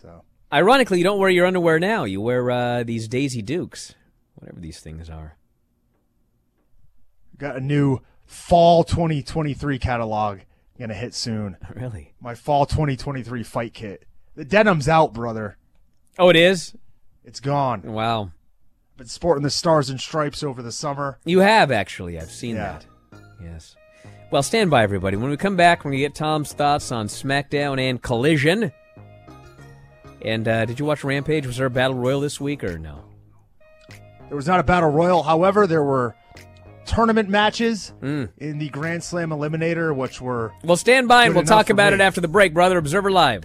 So 0.00 0.22
Ironically, 0.52 0.98
you 0.98 1.04
don't 1.04 1.18
wear 1.18 1.28
your 1.30 1.46
underwear 1.46 1.78
now. 1.78 2.04
You 2.04 2.20
wear 2.20 2.50
uh, 2.50 2.82
these 2.82 3.06
Daisy 3.08 3.42
Dukes, 3.42 3.94
whatever 4.34 4.60
these 4.60 4.80
things 4.80 5.10
are. 5.10 5.36
got 7.36 7.56
a 7.56 7.60
new 7.60 8.00
fall 8.24 8.84
2023 8.84 9.78
catalog 9.78 10.40
gonna 10.78 10.94
hit 10.94 11.14
soon. 11.14 11.56
Really? 11.74 12.14
My 12.20 12.34
fall 12.34 12.66
2023 12.66 13.42
fight 13.42 13.74
kit. 13.74 14.04
The 14.34 14.44
denim's 14.44 14.88
out, 14.88 15.12
brother. 15.12 15.56
Oh, 16.18 16.28
it 16.28 16.36
is. 16.36 16.74
It's 17.24 17.40
gone. 17.40 17.82
Wow. 17.82 18.30
Been 18.96 19.06
sporting 19.06 19.42
the 19.44 19.50
stars 19.50 19.90
and 19.90 20.00
stripes 20.00 20.42
over 20.42 20.62
the 20.62 20.72
summer. 20.72 21.18
You 21.24 21.40
have 21.40 21.70
actually. 21.70 22.18
I've 22.18 22.30
seen 22.30 22.56
Yeah. 22.56 22.80
that. 23.12 23.20
Yes. 23.42 23.76
Well, 24.30 24.42
stand 24.42 24.70
by, 24.70 24.82
everybody. 24.82 25.16
When 25.16 25.30
we 25.30 25.36
come 25.36 25.56
back, 25.56 25.80
we're 25.80 25.90
going 25.90 26.00
to 26.00 26.04
get 26.08 26.14
Tom's 26.14 26.52
thoughts 26.52 26.90
on 26.92 27.06
SmackDown 27.06 27.80
and 27.80 28.02
Collision. 28.02 28.72
And 30.22 30.46
uh, 30.48 30.64
did 30.64 30.78
you 30.80 30.84
watch 30.86 31.04
Rampage? 31.04 31.46
Was 31.46 31.56
there 31.58 31.66
a 31.66 31.70
battle 31.70 31.96
royal 31.96 32.20
this 32.20 32.40
week 32.40 32.64
or 32.64 32.78
no? 32.78 33.04
There 34.28 34.36
was 34.36 34.46
not 34.46 34.60
a 34.60 34.62
battle 34.64 34.90
royal. 34.90 35.22
However, 35.22 35.66
there 35.66 35.82
were 35.84 36.14
tournament 36.84 37.28
matches 37.28 37.92
Mm. 38.02 38.30
in 38.38 38.58
the 38.58 38.68
Grand 38.70 39.02
Slam 39.04 39.30
Eliminator, 39.30 39.94
which 39.94 40.20
were 40.20 40.52
Well, 40.64 40.76
stand 40.76 41.06
by 41.08 41.24
and 41.26 41.34
we'll 41.34 41.44
talk 41.44 41.70
about 41.70 41.92
me. 41.92 41.96
it 41.96 42.00
after 42.00 42.20
the 42.20 42.28
break, 42.28 42.52
brother. 42.54 42.78
Observer 42.78 43.10
Live. 43.10 43.44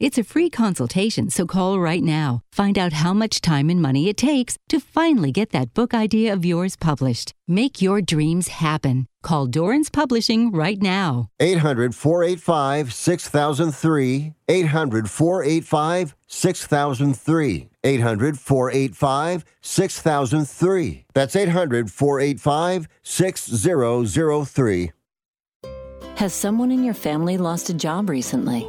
It's 0.00 0.18
a 0.18 0.24
free 0.24 0.50
consultation, 0.50 1.30
so 1.30 1.46
call 1.46 1.78
right 1.78 2.02
now. 2.02 2.40
Find 2.50 2.76
out 2.76 2.94
how 2.94 3.14
much 3.14 3.40
time 3.40 3.70
and 3.70 3.80
money 3.80 4.08
it 4.08 4.16
takes 4.16 4.56
to 4.70 4.80
finally 4.80 5.30
get 5.30 5.52
that 5.52 5.72
book 5.72 5.94
idea 5.94 6.32
of 6.32 6.44
yours 6.44 6.74
published. 6.74 7.32
Make 7.46 7.80
your 7.80 8.02
dreams 8.02 8.48
happen. 8.48 9.06
Call 9.22 9.46
Dorrance 9.46 9.90
Publishing 9.90 10.50
right 10.50 10.82
now. 10.82 11.28
800 11.38 11.94
485 11.94 12.92
6003. 12.92 14.32
800 14.48 15.08
485 15.08 16.16
6003. 16.26 17.68
800 17.84 18.38
485 18.40 19.44
6003. 19.60 21.04
That's 21.14 21.36
800 21.36 21.92
485 21.92 22.88
6003. 23.04 24.92
Has 26.16 26.32
someone 26.32 26.72
in 26.72 26.82
your 26.82 26.94
family 26.94 27.38
lost 27.38 27.70
a 27.70 27.74
job 27.74 28.08
recently 28.08 28.68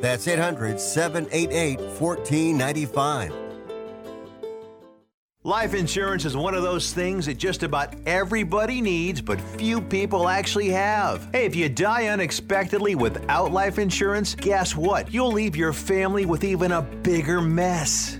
That's 0.00 0.26
800 0.26 0.80
788 0.80 1.78
1495. 1.78 3.34
Life 5.42 5.72
insurance 5.72 6.26
is 6.26 6.36
one 6.36 6.54
of 6.54 6.62
those 6.62 6.92
things 6.92 7.24
that 7.24 7.38
just 7.38 7.62
about 7.62 7.94
everybody 8.04 8.82
needs, 8.82 9.22
but 9.22 9.40
few 9.40 9.80
people 9.80 10.28
actually 10.28 10.68
have. 10.68 11.26
Hey, 11.32 11.46
if 11.46 11.56
you 11.56 11.70
die 11.70 12.08
unexpectedly 12.08 12.94
without 12.94 13.50
life 13.50 13.78
insurance, 13.78 14.34
guess 14.34 14.76
what? 14.76 15.10
You'll 15.12 15.32
leave 15.32 15.56
your 15.56 15.72
family 15.72 16.26
with 16.26 16.44
even 16.44 16.72
a 16.72 16.82
bigger 16.82 17.40
mess. 17.40 18.19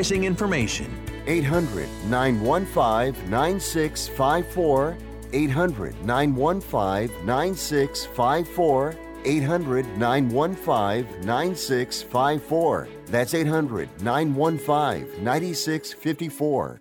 information. 0.00 0.90
800 1.26 1.86
915 2.08 3.30
9654. 3.30 4.96
800 5.34 6.04
915 6.04 7.26
9654. 7.26 8.96
800 9.24 9.98
915 9.98 11.26
9654. 11.26 12.88
That's 13.06 13.34
800 13.34 13.88
915 14.02 15.24
9654. 15.24 16.80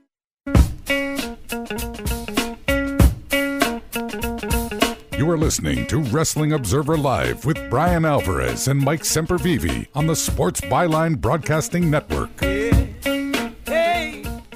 You 5.17 5.29
are 5.29 5.37
listening 5.37 5.85
to 5.87 5.99
Wrestling 5.99 6.53
Observer 6.53 6.97
Live 6.97 7.45
with 7.45 7.69
Bryan 7.69 8.05
Alvarez 8.05 8.67
and 8.67 8.79
Mike 8.79 9.03
Sempervive 9.03 9.87
on 9.93 10.07
the 10.07 10.15
Sports 10.15 10.61
Byline 10.61 11.19
Broadcasting 11.19 11.91
Network. 11.91 12.60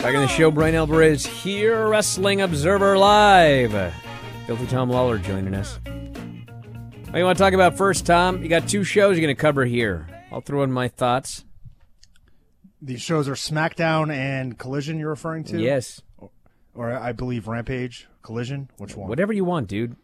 Back 0.06 0.14
in 0.14 0.22
the 0.22 0.28
show, 0.28 0.52
Bryan 0.52 0.76
Alvarez 0.76 1.26
here, 1.26 1.90
Wrestling 1.90 2.42
Observer 2.42 2.96
Live. 2.96 3.92
Filthy 4.46 4.68
Tom 4.68 4.88
Lawler 4.88 5.18
joining 5.18 5.56
us. 5.56 5.80
What 5.84 7.12
do 7.12 7.18
you 7.18 7.26
want 7.26 7.40
to 7.40 7.44
talk 7.44 7.54
about 7.54 7.76
first, 7.76 8.06
Tom? 8.06 8.44
You 8.44 8.48
got 8.48 8.68
two 8.68 8.84
shows 8.84 9.18
you're 9.18 9.26
going 9.26 9.36
to 9.36 9.42
cover 9.42 9.66
here. 9.66 10.08
I'll 10.32 10.42
throw 10.42 10.62
in 10.62 10.72
my 10.72 10.90
thoughts. 10.90 11.44
These 12.84 13.02
shows 13.02 13.28
are 13.28 13.34
SmackDown 13.34 14.14
and 14.14 14.60
Collision. 14.60 15.00
You're 15.00 15.10
referring 15.10 15.44
to? 15.46 15.60
Yes. 15.60 16.04
Or, 16.20 16.30
or 16.76 16.94
I 16.94 17.12
believe 17.12 17.48
Rampage, 17.48 18.08
Collision. 18.22 18.70
Which 18.78 18.96
one? 18.96 19.10
Whatever 19.10 19.34
you 19.34 19.44
want, 19.44 19.68
dude. 19.68 19.96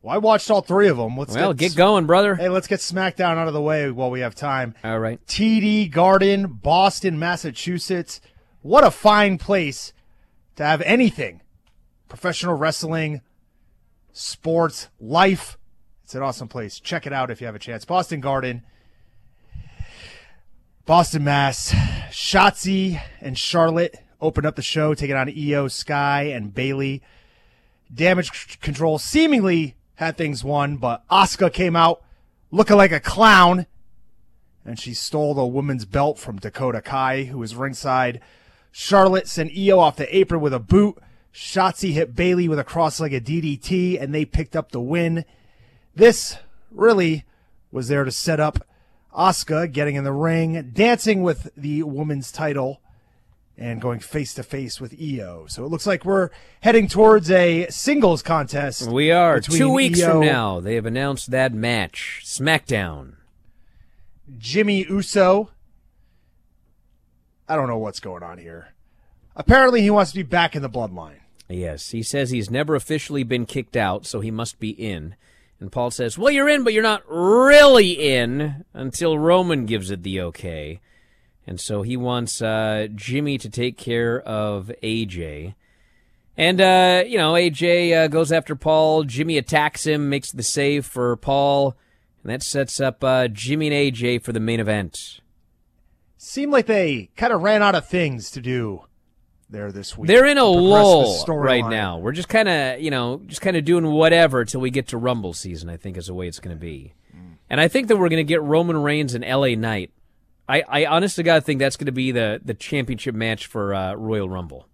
Well, 0.00 0.14
I 0.14 0.16
watched 0.16 0.50
all 0.50 0.62
three 0.62 0.88
of 0.88 0.96
them. 0.96 1.18
Let's 1.18 1.34
well, 1.34 1.52
get, 1.52 1.72
get 1.72 1.76
going, 1.76 2.06
brother. 2.06 2.34
Hey, 2.34 2.48
let's 2.48 2.66
get 2.66 2.80
SmackDown 2.80 3.36
out 3.36 3.46
of 3.46 3.52
the 3.52 3.60
way 3.60 3.90
while 3.90 4.10
we 4.10 4.20
have 4.20 4.34
time. 4.34 4.74
All 4.82 4.98
right. 4.98 5.22
TD 5.26 5.90
Garden, 5.90 6.46
Boston, 6.46 7.18
Massachusetts. 7.18 8.22
What 8.62 8.84
a 8.84 8.90
fine 8.90 9.38
place 9.38 9.92
to 10.56 10.64
have 10.64 10.82
anything. 10.82 11.40
Professional 12.08 12.54
wrestling, 12.54 13.22
sports, 14.12 14.88
life. 15.00 15.56
It's 16.04 16.14
an 16.14 16.22
awesome 16.22 16.48
place. 16.48 16.78
Check 16.80 17.06
it 17.06 17.12
out 17.12 17.30
if 17.30 17.40
you 17.40 17.46
have 17.46 17.54
a 17.54 17.60
chance. 17.60 17.84
Boston 17.84 18.20
Garden, 18.20 18.62
Boston, 20.84 21.24
Mass. 21.24 21.72
Shotzi 22.10 23.00
and 23.20 23.38
Charlotte 23.38 23.96
opened 24.20 24.46
up 24.46 24.56
the 24.56 24.62
show, 24.62 24.92
taking 24.92 25.14
on 25.14 25.28
Iyo, 25.28 25.70
Sky, 25.70 26.24
and 26.24 26.52
Bayley. 26.52 27.00
Damage 27.94 28.60
control 28.60 28.98
seemingly 28.98 29.76
had 29.94 30.16
things 30.16 30.42
won, 30.42 30.76
but 30.76 31.06
Asuka 31.08 31.52
came 31.52 31.76
out 31.76 32.02
looking 32.50 32.76
like 32.76 32.92
a 32.92 33.00
clown, 33.00 33.66
and 34.64 34.78
she 34.78 34.92
stole 34.92 35.32
the 35.34 35.46
woman's 35.46 35.84
belt 35.84 36.18
from 36.18 36.38
Dakota 36.38 36.82
Kai, 36.82 37.24
who 37.24 37.38
was 37.38 37.54
ringside. 37.54 38.20
Charlotte 38.72 39.28
sent 39.28 39.52
Iyo 39.52 39.78
off 39.78 39.96
the 39.96 40.16
apron 40.16 40.40
with 40.40 40.54
a 40.54 40.58
boot. 40.58 40.98
Shotzi 41.32 41.92
hit 41.92 42.14
Bayley 42.16 42.48
with 42.48 42.58
a 42.58 42.64
cross-legged 42.64 43.24
DDT, 43.24 44.00
and 44.00 44.14
they 44.14 44.24
picked 44.24 44.56
up 44.56 44.72
the 44.72 44.80
win. 44.80 45.24
This 45.94 46.38
really 46.70 47.24
was 47.70 47.88
there 47.88 48.04
to 48.04 48.10
set 48.10 48.40
up 48.40 48.66
Asuka 49.16 49.70
getting 49.70 49.96
in 49.96 50.04
the 50.04 50.12
ring, 50.12 50.70
dancing 50.72 51.22
with 51.22 51.50
the 51.56 51.82
woman's 51.82 52.32
title, 52.32 52.80
and 53.56 53.80
going 53.80 54.00
face 54.00 54.32
to 54.34 54.42
face 54.42 54.80
with 54.80 54.98
Iyo. 54.98 55.50
So 55.50 55.64
it 55.64 55.68
looks 55.68 55.86
like 55.86 56.04
we're 56.04 56.30
heading 56.62 56.88
towards 56.88 57.30
a 57.30 57.66
singles 57.68 58.22
contest. 58.22 58.90
We 58.90 59.10
are. 59.10 59.40
Two 59.40 59.70
weeks 59.70 60.00
Iyo 60.00 60.12
from 60.12 60.20
now, 60.20 60.60
they 60.60 60.74
have 60.76 60.86
announced 60.86 61.30
that 61.30 61.52
match. 61.52 62.22
SmackDown. 62.24 63.14
Jimmy 64.38 64.86
Uso. 64.88 65.50
I 67.50 67.56
don't 67.56 67.66
know 67.66 67.78
what's 67.78 67.98
going 67.98 68.22
on 68.22 68.38
here. 68.38 68.74
Apparently, 69.34 69.82
he 69.82 69.90
wants 69.90 70.12
to 70.12 70.18
be 70.18 70.22
back 70.22 70.54
in 70.54 70.62
the 70.62 70.70
bloodline. 70.70 71.18
Yes, 71.48 71.90
he 71.90 72.00
says 72.00 72.30
he's 72.30 72.48
never 72.48 72.76
officially 72.76 73.24
been 73.24 73.44
kicked 73.44 73.76
out, 73.76 74.06
so 74.06 74.20
he 74.20 74.30
must 74.30 74.60
be 74.60 74.70
in. 74.70 75.16
And 75.58 75.72
Paul 75.72 75.90
says, 75.90 76.16
Well, 76.16 76.30
you're 76.30 76.48
in, 76.48 76.62
but 76.62 76.72
you're 76.72 76.82
not 76.84 77.02
really 77.08 77.90
in 77.90 78.64
until 78.72 79.18
Roman 79.18 79.66
gives 79.66 79.90
it 79.90 80.04
the 80.04 80.20
okay. 80.20 80.80
And 81.44 81.60
so 81.60 81.82
he 81.82 81.96
wants 81.96 82.40
uh, 82.40 82.86
Jimmy 82.94 83.36
to 83.38 83.50
take 83.50 83.76
care 83.76 84.20
of 84.20 84.70
AJ. 84.82 85.54
And, 86.36 86.60
uh, 86.60 87.02
you 87.04 87.18
know, 87.18 87.32
AJ 87.32 88.04
uh, 88.04 88.06
goes 88.06 88.30
after 88.30 88.54
Paul. 88.54 89.02
Jimmy 89.02 89.36
attacks 89.36 89.84
him, 89.84 90.08
makes 90.08 90.30
the 90.30 90.44
save 90.44 90.86
for 90.86 91.16
Paul. 91.16 91.76
And 92.22 92.30
that 92.30 92.44
sets 92.44 92.80
up 92.80 93.02
uh, 93.02 93.26
Jimmy 93.26 93.66
and 93.66 93.74
AJ 93.74 94.22
for 94.22 94.32
the 94.32 94.38
main 94.38 94.60
event. 94.60 95.19
Seemed 96.22 96.52
like 96.52 96.66
they 96.66 97.08
kind 97.16 97.32
of 97.32 97.40
ran 97.40 97.62
out 97.62 97.74
of 97.74 97.88
things 97.88 98.30
to 98.32 98.42
do 98.42 98.84
there 99.48 99.72
this 99.72 99.96
week. 99.96 100.06
They're 100.06 100.26
in 100.26 100.36
a 100.36 100.44
lull 100.44 101.24
right 101.26 101.66
now. 101.66 101.96
We're 101.96 102.12
just 102.12 102.28
kind 102.28 102.46
of, 102.46 102.78
you 102.78 102.90
know, 102.90 103.22
just 103.24 103.40
kind 103.40 103.56
of 103.56 103.64
doing 103.64 103.86
whatever 103.86 104.44
till 104.44 104.60
we 104.60 104.68
get 104.68 104.88
to 104.88 104.98
Rumble 104.98 105.32
season. 105.32 105.70
I 105.70 105.78
think 105.78 105.96
is 105.96 106.08
the 106.08 106.14
way 106.14 106.28
it's 106.28 106.38
going 106.38 106.54
to 106.54 106.60
be, 106.60 106.92
and 107.48 107.58
I 107.58 107.68
think 107.68 107.88
that 107.88 107.96
we're 107.96 108.10
going 108.10 108.18
to 108.18 108.28
get 108.28 108.42
Roman 108.42 108.82
Reigns 108.82 109.14
and 109.14 109.24
L.A. 109.24 109.56
Knight. 109.56 109.92
I, 110.46 110.62
I 110.68 110.84
honest 110.84 111.16
to 111.16 111.22
God 111.22 111.42
think 111.42 111.58
that's 111.58 111.78
going 111.78 111.86
to 111.86 111.92
be 111.92 112.12
the 112.12 112.38
the 112.44 112.52
championship 112.52 113.14
match 113.14 113.46
for 113.46 113.72
uh, 113.72 113.94
Royal 113.94 114.28
Rumble. 114.28 114.68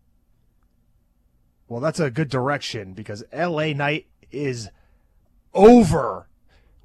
Well, 1.68 1.80
that's 1.80 2.00
a 2.00 2.10
good 2.10 2.28
direction 2.28 2.92
because 2.92 3.22
LA 3.32 3.66
Knight 3.66 4.08
is 4.32 4.68
over 5.54 6.26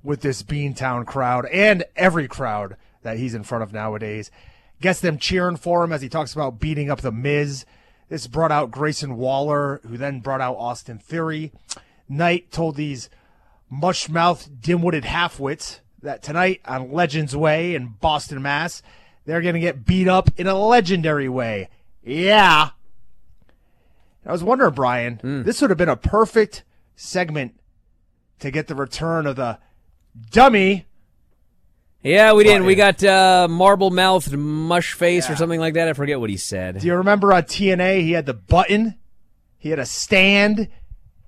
with 0.03 0.22
this 0.22 0.43
Beantown 0.43 1.07
crowd 1.07 1.47
and 1.47 1.84
every 1.95 2.28
crowd 2.28 2.78
that 3.01 3.18
he's 3.18 3.34
in 3.34 3.41
front 3.41 3.64
of 3.64 3.74
nowadays. 3.74 4.30
Gets 4.82 4.99
them 4.99 5.17
cheering 5.17 5.55
for 5.57 5.84
him 5.84 5.93
as 5.93 6.01
he 6.01 6.09
talks 6.09 6.34
about 6.34 6.59
beating 6.59 6.89
up 6.89 7.01
the 7.01 7.11
Miz. 7.11 7.65
This 8.09 8.27
brought 8.27 8.51
out 8.51 8.71
Grayson 8.71 9.15
Waller, 9.15 9.79
who 9.88 9.95
then 9.95 10.19
brought 10.19 10.41
out 10.41 10.57
Austin 10.57 10.97
Theory. 10.97 11.53
Knight 12.09 12.51
told 12.51 12.75
these 12.75 13.09
mush 13.69 14.09
mouthed, 14.09 14.59
dim 14.61 14.82
witted 14.82 15.05
halfwits 15.05 15.79
that 16.01 16.21
tonight 16.21 16.59
on 16.65 16.91
Legends 16.91 17.36
Way 17.38 17.73
in 17.75 17.95
Boston, 18.01 18.41
Mass, 18.41 18.82
they're 19.25 19.41
going 19.41 19.53
to 19.53 19.61
get 19.61 19.86
beat 19.86 20.07
up 20.07 20.29
in 20.36 20.47
a 20.47 20.55
legendary 20.57 21.29
way. 21.29 21.69
Yeah. 22.03 22.71
I 24.25 24.32
was 24.32 24.43
wondering, 24.43 24.73
Bryan, 24.73 25.19
Hmm. 25.21 25.43
this 25.43 25.61
would 25.61 25.69
have 25.69 25.77
been 25.77 25.88
a 25.89 25.95
perfect 25.95 26.63
segment 26.95 27.59
to 28.39 28.51
get 28.51 28.67
the 28.67 28.75
return 28.75 29.25
of 29.27 29.36
the 29.36 29.59
dummy. 30.32 30.86
Yeah, 32.04 32.34
we 32.34 32.43
did. 32.43 32.64
We 32.64 32.74
got 32.76 33.04
uh, 33.04 33.47
marble 33.49 33.91
mouthed 33.91 34.36
mush 34.36 34.93
face 34.93 35.30
or 35.30 35.36
something 35.36 35.60
like 35.60 35.76
that. 35.76 35.88
I 35.88 35.93
forget 35.93 36.20
what 36.20 36.32
he 36.32 36.38
said. 36.38 36.80
Do 36.80 36.88
you 36.88 36.95
remember 36.95 37.32
on 37.32 37.43
TNA 37.43 38.02
he 38.02 38.14
had 38.14 38.26
the 38.26 38.34
button? 38.34 38.95
He 39.58 39.70
had 39.70 39.78
a 39.78 39.86
stand. 39.86 40.68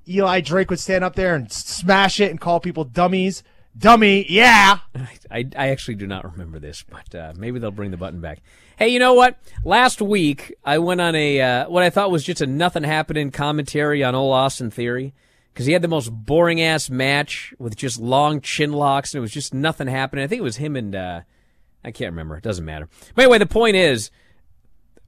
Eli 0.07 0.41
Drake 0.41 0.71
would 0.71 0.79
stand 0.79 1.03
up 1.03 1.15
there 1.15 1.35
and 1.35 1.51
smash 1.51 2.19
it 2.19 2.31
and 2.31 2.41
call 2.41 2.59
people 2.59 2.83
dummies. 2.83 3.43
Dummy, 3.77 4.25
yeah. 4.29 4.79
I, 5.31 5.45
I 5.55 5.69
actually 5.69 5.95
do 5.95 6.07
not 6.07 6.31
remember 6.31 6.59
this, 6.59 6.83
but 6.83 7.15
uh, 7.15 7.33
maybe 7.35 7.59
they'll 7.59 7.71
bring 7.71 7.91
the 7.91 7.97
button 7.97 8.21
back. 8.21 8.39
Hey, 8.77 8.89
you 8.89 8.99
know 8.99 9.13
what? 9.13 9.37
Last 9.63 10.01
week 10.01 10.55
I 10.63 10.79
went 10.79 11.01
on 11.01 11.15
a 11.15 11.41
uh, 11.41 11.69
what 11.69 11.83
I 11.83 11.89
thought 11.91 12.11
was 12.11 12.23
just 12.23 12.41
a 12.41 12.47
nothing 12.47 12.83
happening 12.83 13.31
commentary 13.31 14.03
on 14.03 14.15
old 14.15 14.33
Austin 14.33 14.71
Theory 14.71 15.13
because 15.53 15.65
he 15.67 15.73
had 15.73 15.81
the 15.81 15.87
most 15.87 16.09
boring 16.09 16.61
ass 16.61 16.89
match 16.89 17.53
with 17.59 17.75
just 17.75 17.99
long 17.99 18.41
chin 18.41 18.73
locks 18.73 19.13
and 19.13 19.19
it 19.19 19.21
was 19.21 19.31
just 19.31 19.53
nothing 19.53 19.87
happening. 19.87 20.23
I 20.23 20.27
think 20.27 20.39
it 20.39 20.43
was 20.43 20.57
him 20.57 20.75
and 20.75 20.95
uh, 20.95 21.21
I 21.83 21.91
can't 21.91 22.11
remember. 22.11 22.35
It 22.37 22.43
doesn't 22.43 22.65
matter. 22.65 22.89
But 23.15 23.23
anyway, 23.23 23.37
the 23.37 23.45
point 23.45 23.75
is, 23.75 24.09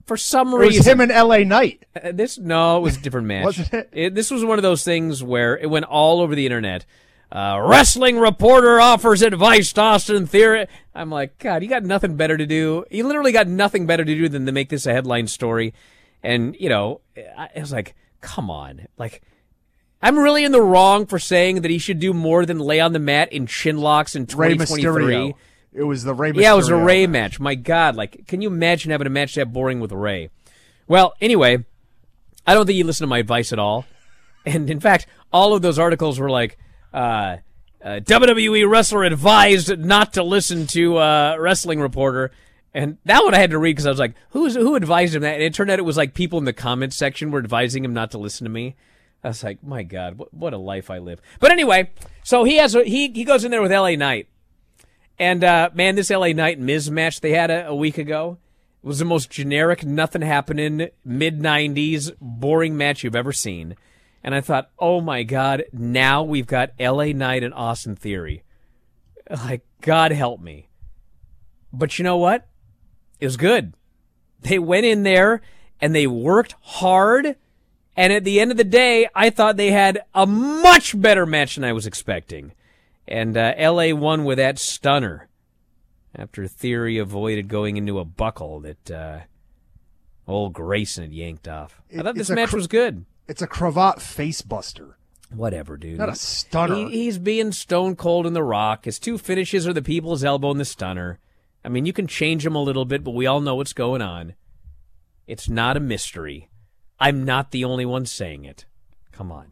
for 0.06 0.18
some 0.18 0.54
It 0.54 0.58
reason, 0.58 0.80
was 0.80 0.88
him 0.88 1.02
and 1.02 1.12
LA 1.12 1.40
Knight. 1.40 1.84
uh, 2.02 2.12
this 2.14 2.38
no, 2.38 2.78
it 2.78 2.82
was 2.82 2.98
a 2.98 3.02
different 3.02 3.26
match. 3.28 3.46
Wasn't 3.46 3.88
it? 3.92 4.14
This 4.14 4.30
was 4.30 4.46
one 4.46 4.60
of 4.60 4.64
those 4.64 4.84
things 4.84 5.24
where 5.24 5.58
it 5.58 5.68
went 5.70 5.86
all 5.86 6.22
over 6.22 6.36
the 6.36 6.46
internet. 6.46 6.86
Uh, 7.32 7.60
wrestling 7.68 8.20
reporter 8.20 8.80
offers 8.80 9.24
advice 9.24 9.74
to 9.74 9.82
Austin 9.82 10.28
Theory. 10.28 10.68
I'm 10.94 11.10
like, 11.10 11.40
God, 11.40 11.64
you 11.64 11.70
got 11.70 11.84
nothing 11.84 12.16
better 12.18 12.38
to 12.38 12.46
do. 12.46 12.86
You 12.92 13.06
literally 13.08 13.32
got 13.32 13.48
nothing 13.48 13.88
better 13.88 14.06
to 14.06 14.14
do 14.16 14.30
than 14.30 14.46
to 14.46 14.52
make 14.52 14.70
this 14.70 14.86
a 14.86 14.94
headline 14.94 15.26
story. 15.26 15.74
And 16.22 16.56
you 16.60 16.70
know, 16.70 17.02
I 17.36 17.50
I 17.56 17.60
was 17.60 17.72
like, 17.74 17.96
come 18.22 18.52
on, 18.52 18.88
like. 18.98 19.24
I'm 20.06 20.20
really 20.20 20.44
in 20.44 20.52
the 20.52 20.62
wrong 20.62 21.08
for 21.08 21.18
saying 21.18 21.64
that 21.64 21.72
he 21.72 21.80
should 21.80 21.98
do 21.98 22.14
more 22.14 22.46
than 22.46 22.60
lay 22.60 22.80
on 22.80 22.94
the 22.94 23.00
mat 23.00 23.34
in 23.34 23.48
chin 23.48 23.80
locks 23.80 24.16
in 24.16 24.28
Rey 24.36 24.54
2023. 24.54 25.16
Mysterio. 25.16 25.34
It 25.74 25.82
was 25.82 26.04
the 26.04 26.14
Rey 26.14 26.32
Mysterio. 26.32 26.42
Yeah, 26.42 26.54
it 26.54 26.58
was 26.58 26.70
a 26.70 26.76
Rey 26.76 27.08
match. 27.08 27.40
My 27.40 27.56
God, 27.56 27.96
like, 27.96 28.28
can 28.28 28.40
you 28.40 28.48
imagine 28.50 28.92
having 28.92 29.08
a 29.08 29.10
match 29.10 29.34
that 29.34 29.52
boring 29.52 29.80
with 29.80 29.92
Rey? 29.92 30.30
Well, 30.88 31.16
anyway, 31.20 31.66
I 32.46 32.54
don't 32.54 32.68
think 32.68 32.78
you 32.78 32.84
listen 32.84 33.06
to 33.06 33.10
my 33.10 33.18
advice 33.18 33.52
at 33.52 33.58
all. 33.58 33.86
And 34.46 34.70
in 34.70 34.80
fact, 34.80 35.08
all 35.34 35.56
of 35.56 35.64
those 35.64 35.80
articles 35.80 36.20
were 36.20 36.30
like, 36.30 36.60
uh, 36.94 37.38
uh, 37.84 38.00
WWE 38.02 38.70
wrestler 38.70 39.06
advised 39.06 39.76
not 39.80 40.14
to 40.14 40.22
listen 40.22 40.68
to 40.68 40.98
uh, 40.98 41.36
Wrestling 41.40 41.82
Reporter. 41.82 42.30
And 42.76 43.00
that 43.06 43.24
one 43.24 43.34
I 43.34 43.40
had 43.40 43.50
to 43.50 43.58
read 43.58 43.72
because 43.72 43.88
I 43.88 43.90
was 43.90 43.98
like, 43.98 44.14
who's 44.30 44.54
who 44.54 44.76
advised 44.76 45.16
him 45.16 45.24
that? 45.24 45.34
And 45.34 45.42
it 45.42 45.56
turned 45.56 45.72
out 45.72 45.80
it 45.80 45.82
was 45.82 45.98
like 45.98 46.14
people 46.14 46.38
in 46.38 46.46
the 46.46 46.54
comments 46.54 46.96
section 46.96 47.32
were 47.32 47.40
advising 47.40 47.84
him 47.84 47.96
not 47.96 48.12
to 48.12 48.20
listen 48.20 48.46
to 48.46 48.52
me. 48.52 48.76
I 49.26 49.30
was 49.30 49.44
like, 49.44 49.64
my 49.64 49.82
God, 49.82 50.20
what, 50.20 50.32
what 50.34 50.54
a 50.54 50.58
life 50.58 50.92
I 50.92 51.00
live. 51.00 51.20
But 51.40 51.52
anyway, 51.52 51.90
so 52.24 52.44
he 52.44 52.58
has 52.58 52.76
a, 52.76 52.84
he 52.84 53.10
he 53.10 53.24
goes 53.24 53.44
in 53.44 53.50
there 53.50 53.62
with 53.62 53.72
LA 53.72 53.96
Knight. 53.96 54.30
And 55.18 55.44
uh, 55.44 55.72
man, 55.74 55.96
this 55.96 56.12
LA 56.12 56.28
Knight 56.28 56.60
Miz 56.60 56.92
match 56.92 57.22
they 57.22 57.32
had 57.32 57.50
a, 57.50 57.68
a 57.68 57.76
week 57.76 57.98
ago 57.98 58.38
was 58.84 59.00
the 59.00 59.06
most 59.06 59.32
generic, 59.32 59.84
nothing 59.84 60.22
happening, 60.22 60.90
mid 61.04 61.40
90s, 61.40 62.12
boring 62.22 62.78
match 62.78 63.04
you've 63.04 63.16
ever 63.16 63.34
seen. 63.34 63.76
And 64.24 64.36
I 64.36 64.42
thought, 64.42 64.70
oh 64.78 65.02
my 65.02 65.24
God, 65.24 65.64
now 65.74 66.22
we've 66.22 66.46
got 66.46 66.80
LA 66.80 67.06
Knight 67.06 67.44
and 67.44 67.54
Austin 67.54 67.96
Theory. 67.96 68.44
Like, 69.28 69.66
God 69.82 70.12
help 70.12 70.40
me. 70.40 70.70
But 71.74 71.98
you 71.98 72.04
know 72.04 72.18
what? 72.18 72.48
It 73.20 73.26
was 73.26 73.38
good. 73.38 73.74
They 74.42 74.60
went 74.60 74.86
in 74.86 75.02
there 75.02 75.42
and 75.82 75.96
they 75.96 76.06
worked 76.06 76.54
hard. 76.62 77.38
And 77.98 78.12
at 78.12 78.24
the 78.24 78.40
end 78.40 78.52
of 78.52 78.58
the 78.58 78.64
day, 78.66 79.08
I 79.16 79.30
thought 79.30 79.56
they 79.58 79.72
had 79.72 80.02
a 80.14 80.26
much 80.26 81.00
better 81.00 81.26
match 81.26 81.56
than 81.56 81.64
I 81.64 81.74
was 81.74 81.86
expecting. 81.88 82.52
And 83.08 83.38
uh, 83.38 83.54
LA 83.58 83.94
won 83.96 84.26
with 84.26 84.38
that 84.38 84.60
stunner 84.60 85.28
after 86.16 86.48
Theory 86.48 86.98
avoided 86.98 87.48
going 87.48 87.78
into 87.78 88.00
a 88.00 88.06
buckle 88.06 88.60
that 88.62 88.92
uh, 88.92 89.20
old 90.28 90.54
Grayson 90.54 91.04
had 91.04 91.14
yanked 91.14 91.48
off. 91.48 91.82
I 91.98 92.02
thought 92.02 92.16
this 92.16 92.30
match 92.30 92.50
cr- 92.50 92.56
was 92.58 92.68
good. 92.68 93.06
It's 93.28 93.42
a 93.42 93.48
cravat 93.48 94.02
face 94.02 94.42
buster. 94.42 94.98
Whatever, 95.34 95.78
dude. 95.78 95.98
Not 95.98 96.10
a 96.10 96.16
stunner. 96.16 96.76
He- 96.76 97.04
he's 97.06 97.18
being 97.18 97.52
stone 97.52 97.96
cold 97.96 98.26
in 98.28 98.34
the 98.34 98.44
rock. 98.44 98.86
His 98.86 99.00
two 99.00 99.18
finishes 99.18 99.68
are 99.68 99.74
the 99.74 99.82
people's 99.82 100.24
elbow 100.24 100.52
and 100.52 100.60
the 100.60 100.66
stunner. 100.66 101.20
I 101.64 101.70
mean, 101.70 101.86
you 101.86 101.94
can 101.94 102.08
change 102.08 102.44
them 102.44 102.56
a 102.56 102.62
little 102.62 102.86
bit, 102.86 103.04
but 103.04 103.12
we 103.12 103.26
all 103.26 103.42
know 103.42 103.56
what's 103.56 103.74
going 103.74 104.02
on. 104.02 104.36
It's 105.28 105.50
not 105.50 105.78
a 105.78 105.80
mystery. 105.80 106.50
I'm 107.00 107.26
not 107.26 107.52
the 107.52 107.66
only 107.66 107.86
one 107.86 108.06
saying 108.06 108.46
it. 108.46 108.66
Come 109.12 109.32
on. 109.32 109.52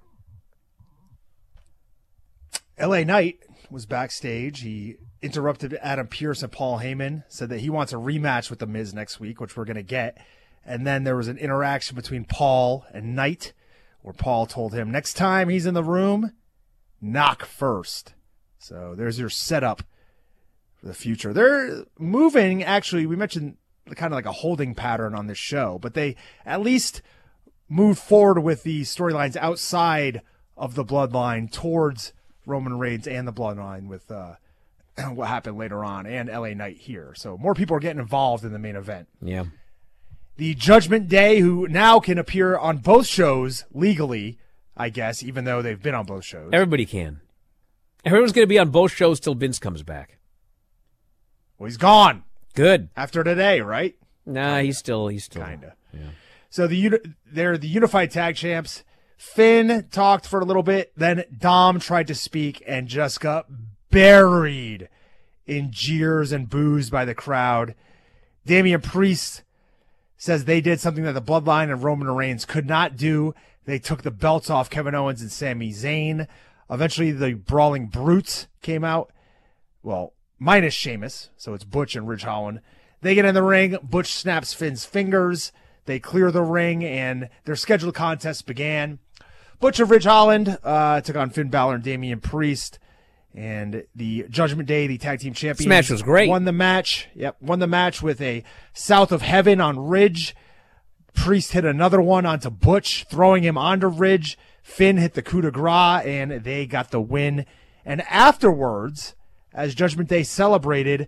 LA 2.80 3.04
Knight 3.04 3.40
was 3.70 3.86
backstage. 3.86 4.62
He 4.62 4.96
interrupted 5.22 5.78
Adam 5.82 6.08
Pearce 6.08 6.44
and 6.44 6.52
Paul 6.52 6.80
Heyman, 6.80 7.24
said 7.28 7.50
that 7.50 7.60
he 7.60 7.70
wants 7.70 7.94
a 7.94 7.98
rematch 7.98 8.50
with 8.50 8.60
The 8.60 8.68
Miz 8.68 8.94
next 8.94 9.20
week, 9.20 9.40
which 9.40 9.56
we're 9.56 9.66
going 9.66 9.76
to 9.76 9.84
get. 9.84 10.18
And 10.66 10.88
then 10.88 11.04
there 11.04 11.16
was 11.16 11.28
an 11.28 11.38
interaction 11.38 11.96
between 11.96 12.26
Paul 12.26 12.86
and 12.94 13.16
Knight, 13.16 13.54
where 14.02 14.14
Paul 14.14 14.46
told 14.46 14.74
him, 14.74 14.92
next 14.92 15.14
time 15.14 15.50
he's 15.50 15.66
in 15.66 15.74
the 15.74 15.84
room, 15.84 16.32
knock 17.02 17.46
first. 17.46 18.14
So 18.60 18.96
there's 18.96 19.20
your 19.20 19.30
setup 19.30 19.84
for 20.76 20.88
the 20.88 20.94
future. 20.94 21.34
They're 21.34 21.84
moving, 21.98 22.64
actually, 22.64 23.06
we 23.06 23.16
mentioned 23.16 23.58
kind 23.96 24.14
of 24.14 24.18
like 24.18 24.26
a 24.26 24.32
holding 24.32 24.74
pattern 24.74 25.14
on 25.14 25.28
this 25.28 25.38
show, 25.38 25.78
but 25.82 25.94
they 25.94 26.16
at 26.46 26.62
least 26.62 27.02
moved 27.70 28.00
forward 28.00 28.42
with 28.42 28.64
the 28.64 28.82
storylines 28.82 29.36
outside 29.36 30.22
of 30.58 30.76
the 30.76 30.86
bloodline 30.86 31.52
towards 31.52 32.14
Roman 32.46 32.78
Reigns 32.78 33.08
and 33.08 33.28
the 33.28 33.34
bloodline 33.34 33.88
with 33.88 34.12
uh, 34.12 34.36
what 35.14 35.28
happened 35.28 35.58
later 35.58 35.84
on 35.84 36.06
and 36.06 36.30
LA 36.30 36.50
Knight 36.54 36.78
here. 36.78 37.14
So 37.16 37.38
more 37.38 37.56
people 37.56 37.76
are 37.76 37.80
getting 37.80 38.00
involved 38.02 38.44
in 38.44 38.52
the 38.54 38.60
main 38.60 38.76
event. 38.76 39.08
Yeah. 39.22 39.46
The 40.36 40.56
Judgment 40.56 41.08
Day, 41.08 41.40
who 41.40 41.68
now 41.68 42.00
can 42.00 42.18
appear 42.18 42.58
on 42.58 42.78
both 42.78 43.06
shows 43.06 43.66
legally, 43.72 44.40
I 44.76 44.90
guess, 44.90 45.22
even 45.22 45.46
though 45.46 45.62
they've 45.62 45.82
been 45.82 45.94
on 45.94 46.06
both 46.06 46.26
shows. 46.26 46.50
Everybody 46.52 46.86
can. 46.86 47.22
Everyone's 48.04 48.34
going 48.34 48.44
to 48.44 48.50
be 48.50 48.60
on 48.60 48.70
both 48.70 48.92
shows 48.92 49.20
till 49.20 49.36
Vince 49.36 49.60
comes 49.60 49.84
back. 49.84 50.18
Well, 51.58 51.68
he's 51.68 51.78
gone 51.78 52.24
Good. 52.56 52.90
after 52.98 53.24
today, 53.24 53.62
right? 53.62 53.96
Nah, 54.26 54.60
he's 54.60 54.78
still 54.78 55.08
he's 55.08 55.26
still 55.26 55.46
Kinda. 55.46 55.76
Yeah. 55.94 56.00
So 56.54 56.68
the 56.68 57.00
they're 57.26 57.58
the 57.58 57.68
unified 57.68 58.12
tag 58.12 58.36
champs. 58.36 58.84
Finn 59.18 59.88
talked 59.90 60.28
for 60.28 60.40
a 60.40 60.46
little 60.46 60.62
bit, 60.62 60.94
then 60.96 61.24
Dom 61.36 61.80
tried 61.80 62.06
to 62.06 62.14
speak 62.14 62.62
and 62.68 62.88
just 62.88 63.20
got 63.20 63.48
buried 63.90 64.88
in 65.48 65.72
jeers 65.72 66.32
and 66.32 66.48
boos 66.48 66.92
by 66.92 67.06
the 67.06 67.16
crowd. 67.16 67.74
Damian 68.46 68.82
Priest 68.82 69.42
says 70.16 70.46
they 70.46 70.62
did 70.62 70.80
something 70.80 71.04
that 71.06 71.14
the 71.14 71.24
Bloodline 71.24 71.72
and 71.72 71.82
Roman 71.82 72.12
Reigns 72.12 72.46
could 72.46 72.68
not 72.68 72.98
do. 72.98 73.34
They 73.66 73.80
took 73.80 74.04
the 74.04 74.12
belts 74.12 74.52
off 74.52 74.70
Kevin 74.70 74.94
Owens 74.94 75.24
and 75.24 75.32
Sami 75.32 75.72
Zayn. 75.72 76.28
Eventually, 76.70 77.10
the 77.10 77.34
Brawling 77.34 77.88
Brutes 77.88 78.46
came 78.62 78.84
out. 78.84 79.12
Well, 79.82 80.14
minus 80.38 80.76
Sheamus, 80.76 81.32
so 81.36 81.56
it's 81.56 81.64
Butch 81.64 81.96
and 81.96 82.08
Ridge 82.08 82.26
Holland. 82.26 82.62
They 83.02 83.16
get 83.16 83.26
in 83.26 83.34
the 83.34 83.42
ring. 83.42 83.76
Butch 83.82 84.14
snaps 84.14 84.54
Finn's 84.54 84.86
fingers. 84.86 85.52
They 85.86 86.00
clear 86.00 86.32
the 86.32 86.44
ring, 86.44 86.84
and 86.84 87.30
their 87.46 87.56
scheduled 87.56 87.96
contest 87.96 88.46
began. 88.46 89.00
Butch 89.60 89.80
of 89.80 89.92
Ridge 89.92 90.06
Holland 90.06 90.58
uh, 90.64 91.02
took 91.02 91.16
on 91.16 91.30
Finn 91.30 91.50
Balor 91.50 91.76
and 91.76 91.84
Damian 91.84 92.20
Priest. 92.20 92.80
And 93.36 93.84
the 93.96 94.26
Judgment 94.30 94.68
Day, 94.68 94.86
the 94.86 94.98
tag 94.98 95.20
team 95.20 95.34
champions, 95.34 95.68
match 95.68 95.90
was 95.90 96.04
great. 96.04 96.30
Won 96.30 96.46
the 96.46 96.52
match. 96.52 97.08
Yep, 97.16 97.38
won 97.42 97.60
the 97.60 97.68
match 97.68 98.02
with 98.02 98.22
a 98.22 98.44
South 98.74 99.12
of 99.12 99.24
Heaven 99.24 99.60
on 99.60 99.80
Ridge. 99.80 100.36
Priest 101.16 101.54
hit 101.54 101.66
another 101.66 102.02
one 102.02 102.26
onto 102.26 102.50
Butch, 102.50 103.06
throwing 103.10 103.44
him 103.44 103.58
onto 103.58 103.88
Ridge. 103.88 104.38
Finn 104.62 104.98
hit 104.98 105.14
the 105.14 105.22
coup 105.22 105.42
de 105.42 105.52
grace, 105.52 106.06
and 106.06 106.44
they 106.44 106.66
got 106.66 106.92
the 106.92 107.02
win. 107.02 107.46
And 107.86 108.02
afterwards, 108.04 109.16
as 109.54 109.76
Judgment 109.76 110.10
Day 110.10 110.24
celebrated, 110.24 111.08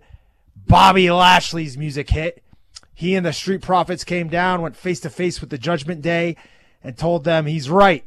Bobby 0.54 1.10
Lashley's 1.10 1.78
music 1.78 2.10
hit. 2.10 2.42
He 2.98 3.14
and 3.14 3.26
the 3.26 3.34
Street 3.34 3.60
Profits 3.60 4.04
came 4.04 4.28
down, 4.28 4.62
went 4.62 4.74
face 4.74 5.00
to 5.00 5.10
face 5.10 5.42
with 5.42 5.50
the 5.50 5.58
Judgment 5.58 6.00
Day, 6.00 6.34
and 6.82 6.96
told 6.96 7.24
them 7.24 7.44
he's 7.44 7.68
right. 7.68 8.02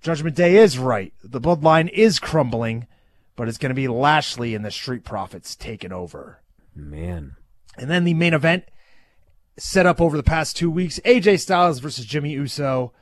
Judgment 0.00 0.36
Day 0.36 0.54
is 0.54 0.78
right. 0.78 1.12
The 1.24 1.40
bloodline 1.40 1.90
is 1.90 2.20
crumbling, 2.20 2.86
but 3.34 3.48
it's 3.48 3.58
going 3.58 3.70
to 3.70 3.74
be 3.74 3.88
Lashley 3.88 4.54
and 4.54 4.64
the 4.64 4.70
Street 4.70 5.02
Profits 5.02 5.56
taking 5.56 5.90
over. 5.90 6.40
Man. 6.76 7.34
And 7.76 7.90
then 7.90 8.04
the 8.04 8.14
main 8.14 8.34
event 8.34 8.66
set 9.56 9.84
up 9.84 10.00
over 10.00 10.16
the 10.16 10.22
past 10.22 10.56
two 10.56 10.70
weeks 10.70 11.00
AJ 11.04 11.40
Styles 11.40 11.80
versus 11.80 12.06
Jimmy 12.06 12.30
Uso. 12.34 12.92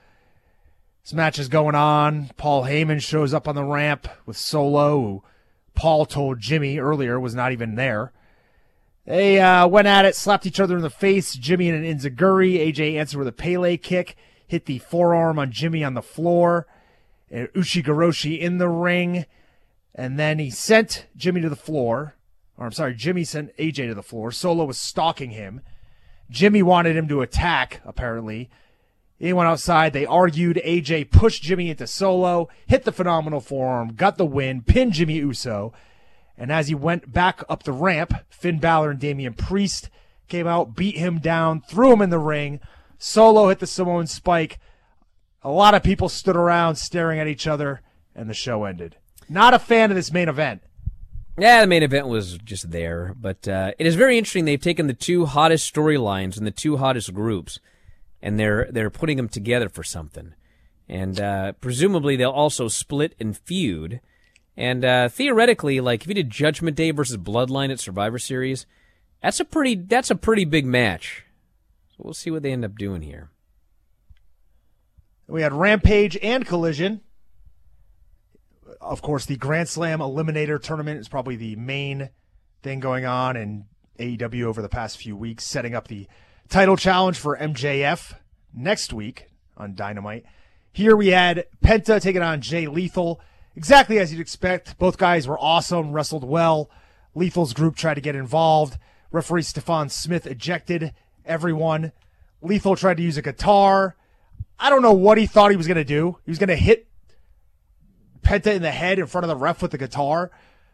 This 1.05 1.13
match 1.13 1.39
is 1.39 1.49
going 1.49 1.75
on. 1.75 2.31
Paul 2.39 2.65
Heyman 2.65 3.03
shows 3.03 3.35
up 3.35 3.47
on 3.47 3.55
the 3.55 3.65
ramp 3.65 4.09
with 4.25 4.39
Solo, 4.39 4.99
who 4.99 5.23
Paul 5.75 6.07
told 6.07 6.41
Jimmy 6.41 6.79
earlier 6.79 7.21
was 7.21 7.35
not 7.35 7.53
even 7.53 7.75
there. 7.75 8.13
They 9.05 9.41
uh, 9.41 9.67
went 9.67 9.89
at 9.89 10.05
it, 10.05 10.15
slapped 10.15 10.47
each 10.47 10.61
other 10.61 10.77
in 10.77 10.83
the 10.83 10.91
face. 10.91 11.35
Jimmy 11.35 11.69
and 11.69 11.85
an 11.85 11.99
enzuigiri. 11.99 12.59
AJ 12.59 12.97
answered 12.97 13.19
with 13.19 13.29
a 13.29 13.33
Pele 13.33 13.77
kick, 13.77 14.17
hit 14.47 14.67
the 14.67 14.79
forearm 14.79 15.39
on 15.39 15.51
Jimmy 15.51 15.83
on 15.83 15.95
the 15.95 16.03
floor. 16.03 16.67
And 17.31 17.49
in 17.55 18.59
the 18.59 18.69
ring. 18.69 19.27
And 19.95 20.19
then 20.19 20.39
he 20.39 20.51
sent 20.51 21.07
Jimmy 21.17 21.41
to 21.41 21.49
the 21.49 21.57
floor. 21.57 22.17
Or 22.57 22.67
I'm 22.67 22.73
sorry, 22.73 22.95
Jimmy 22.95 23.25
sent 23.25 23.57
AJ 23.57 23.89
to 23.89 23.95
the 23.95 24.03
floor. 24.03 24.31
Solo 24.31 24.65
was 24.65 24.79
stalking 24.79 25.31
him. 25.31 25.63
Jimmy 26.31 26.63
wanted 26.63 26.97
him 26.97 27.09
to 27.09 27.23
attack, 27.23 27.81
apparently. 27.85 28.51
He 29.19 29.33
went 29.33 29.49
outside. 29.49 29.93
They 29.93 30.07
argued. 30.07 30.61
AJ 30.65 31.11
pushed 31.11 31.43
Jimmy 31.43 31.71
into 31.71 31.87
Solo, 31.87 32.49
hit 32.67 32.85
the 32.85 32.93
phenomenal 32.93 33.41
forearm, 33.41 33.95
got 33.95 34.17
the 34.17 34.27
win, 34.27 34.63
pinned 34.63 34.95
Jimmy 34.95 35.15
Uso. 35.15 35.73
And 36.37 36.51
as 36.51 36.69
he 36.69 36.75
went 36.75 37.13
back 37.13 37.43
up 37.49 37.63
the 37.63 37.73
ramp, 37.73 38.13
Finn 38.31 38.59
Balor 38.59 38.93
and 38.93 39.01
Damian 39.01 39.35
Priest 39.35 39.91
came 40.29 40.47
out, 40.47 40.75
beat 40.75 40.97
him 40.97 41.19
down, 41.19 41.61
threw 41.61 41.93
him 41.93 42.03
in 42.03 42.11
the 42.11 42.19
ring. 42.19 42.61
Solo 42.99 43.49
hit 43.49 43.59
the 43.59 43.67
Samoan 43.67 44.07
spike. 44.07 44.59
A 45.43 45.51
lot 45.51 45.75
of 45.75 45.83
people 45.83 46.09
stood 46.09 46.37
around 46.37 46.77
staring 46.77 47.19
at 47.19 47.27
each 47.27 47.47
other, 47.47 47.83
and 48.15 48.31
the 48.31 48.35
show 48.35 48.65
ended. 48.65 48.97
Not 49.29 49.55
a 49.55 49.59
fan 49.59 49.91
of 49.91 49.97
this 49.97 50.13
main 50.13 50.29
event. 50.29 50.63
Yeah, 51.39 51.63
the 51.63 51.67
main 51.67 51.83
event 51.83 52.09
was 52.09 52.37
just 52.39 52.71
there, 52.71 53.15
but 53.19 53.49
uh, 53.49 53.73
it 53.79 53.87
is 53.87 53.95
very 53.95 54.19
interesting. 54.19 54.45
They've 54.45 54.61
taken 54.61 54.87
the 54.87 54.93
two 54.93 55.25
hottest 55.25 55.73
storylines 55.73 56.37
and 56.37 56.47
the 56.47 56.51
two 56.51 56.77
hottest 56.77 57.15
groups, 57.15 57.59
and 58.21 58.39
they're 58.39 58.69
they're 58.71 58.91
putting 58.91 59.17
them 59.17 59.29
together 59.29 59.69
for 59.69 59.83
something. 59.83 60.35
And 60.89 61.19
uh, 61.19 61.53
presumably 61.53 62.17
they'll 62.17 62.31
also 62.31 62.69
split 62.69 63.15
and 63.19 63.37
feud. 63.37 64.01
And 64.57 64.85
uh, 64.85 65.09
theoretically, 65.09 65.81
like 65.81 66.03
if 66.03 66.09
you 66.09 66.15
did 66.15 66.31
Judgment 66.31 66.77
Day 66.77 66.91
versus 66.91 67.17
Bloodline 67.17 67.71
at 67.71 67.81
Survivor 67.81 68.19
Series, 68.19 68.67
that's 69.23 69.41
a 69.41 69.45
pretty 69.45 69.77
that's 69.77 70.11
a 70.11 70.17
pretty 70.17 70.45
big 70.45 70.67
match. 70.67 71.25
So 71.91 71.97
we'll 71.99 72.15
see 72.15 72.31
what 72.31 72.43
they 72.43 72.53
end 72.53 72.65
up 72.65 72.77
doing 72.77 73.03
here. 73.03 73.31
We 75.27 75.43
had 75.43 75.53
Rampage 75.53 76.19
and 76.23 76.47
Collision. 76.47 77.01
Of 78.81 79.01
course, 79.01 79.25
the 79.25 79.37
Grand 79.37 79.69
Slam 79.69 80.01
Eliminator 80.01 80.61
Tournament 80.61 81.01
is 81.01 81.09
probably 81.09 81.37
the 81.37 81.57
main 81.57 82.11
thing 82.63 82.81
going 82.81 83.07
on 83.07 83.37
in 83.37 83.67
AEW 83.99 84.45
over 84.45 84.61
the 84.61 84.69
past 84.69 84.99
few 84.99 85.17
weeks, 85.17 85.45
setting 85.45 85.75
up 85.75 85.89
the 85.89 86.07
title 86.49 86.77
challenge 86.77 87.19
for 87.19 87.37
MJF 87.37 88.15
next 88.53 88.93
week 88.93 89.29
on 89.57 89.75
Dynamite. 89.75 90.25
Here 90.73 90.97
we 90.97 91.09
had 91.09 91.47
Penta 91.63 92.01
taking 92.01 92.23
on 92.23 92.41
Jay 92.41 92.67
Lethal, 92.67 93.21
exactly 93.57 93.99
as 93.99 94.13
you'd 94.13 94.21
expect. 94.21 94.79
Both 94.79 94.99
guys 94.99 95.27
were 95.27 95.39
awesome, 95.39 95.93
wrestled 95.93 96.25
well. 96.25 96.71
Lethal's 97.15 97.53
group 97.53 97.77
tried 97.77 97.95
to 97.95 98.01
get 98.01 98.17
involved. 98.17 98.79
Referee 99.11 99.43
Stephon 99.43 99.91
Smith 99.91 100.27
ejected 100.27 100.95
everyone. 101.25 101.93
Lethal 102.41 102.77
tried 102.77 102.97
to 102.97 103.03
use 103.03 103.17
a 103.17 103.23
guitar. 103.23 103.97
I 104.59 104.71
don't 104.71 104.83
know 104.83 104.93
what 104.93 105.19
he 105.19 105.27
thought 105.27 105.51
he 105.51 105.57
was 105.57 105.67
going 105.67 105.77
to 105.77 105.85
do. 105.85 106.19
He 106.25 106.31
was 106.31 106.39
going 106.39 106.49
to 106.49 106.57
hit 106.57 106.89
Penta 108.23 108.55
in 108.55 108.63
the 108.63 108.71
head 108.71 108.99
in 108.99 109.07
front 109.07 109.25
of 109.25 109.29
the 109.29 109.37
ref 109.37 109.61
with 109.61 109.73
the 109.73 109.79
guitar. 109.79 110.31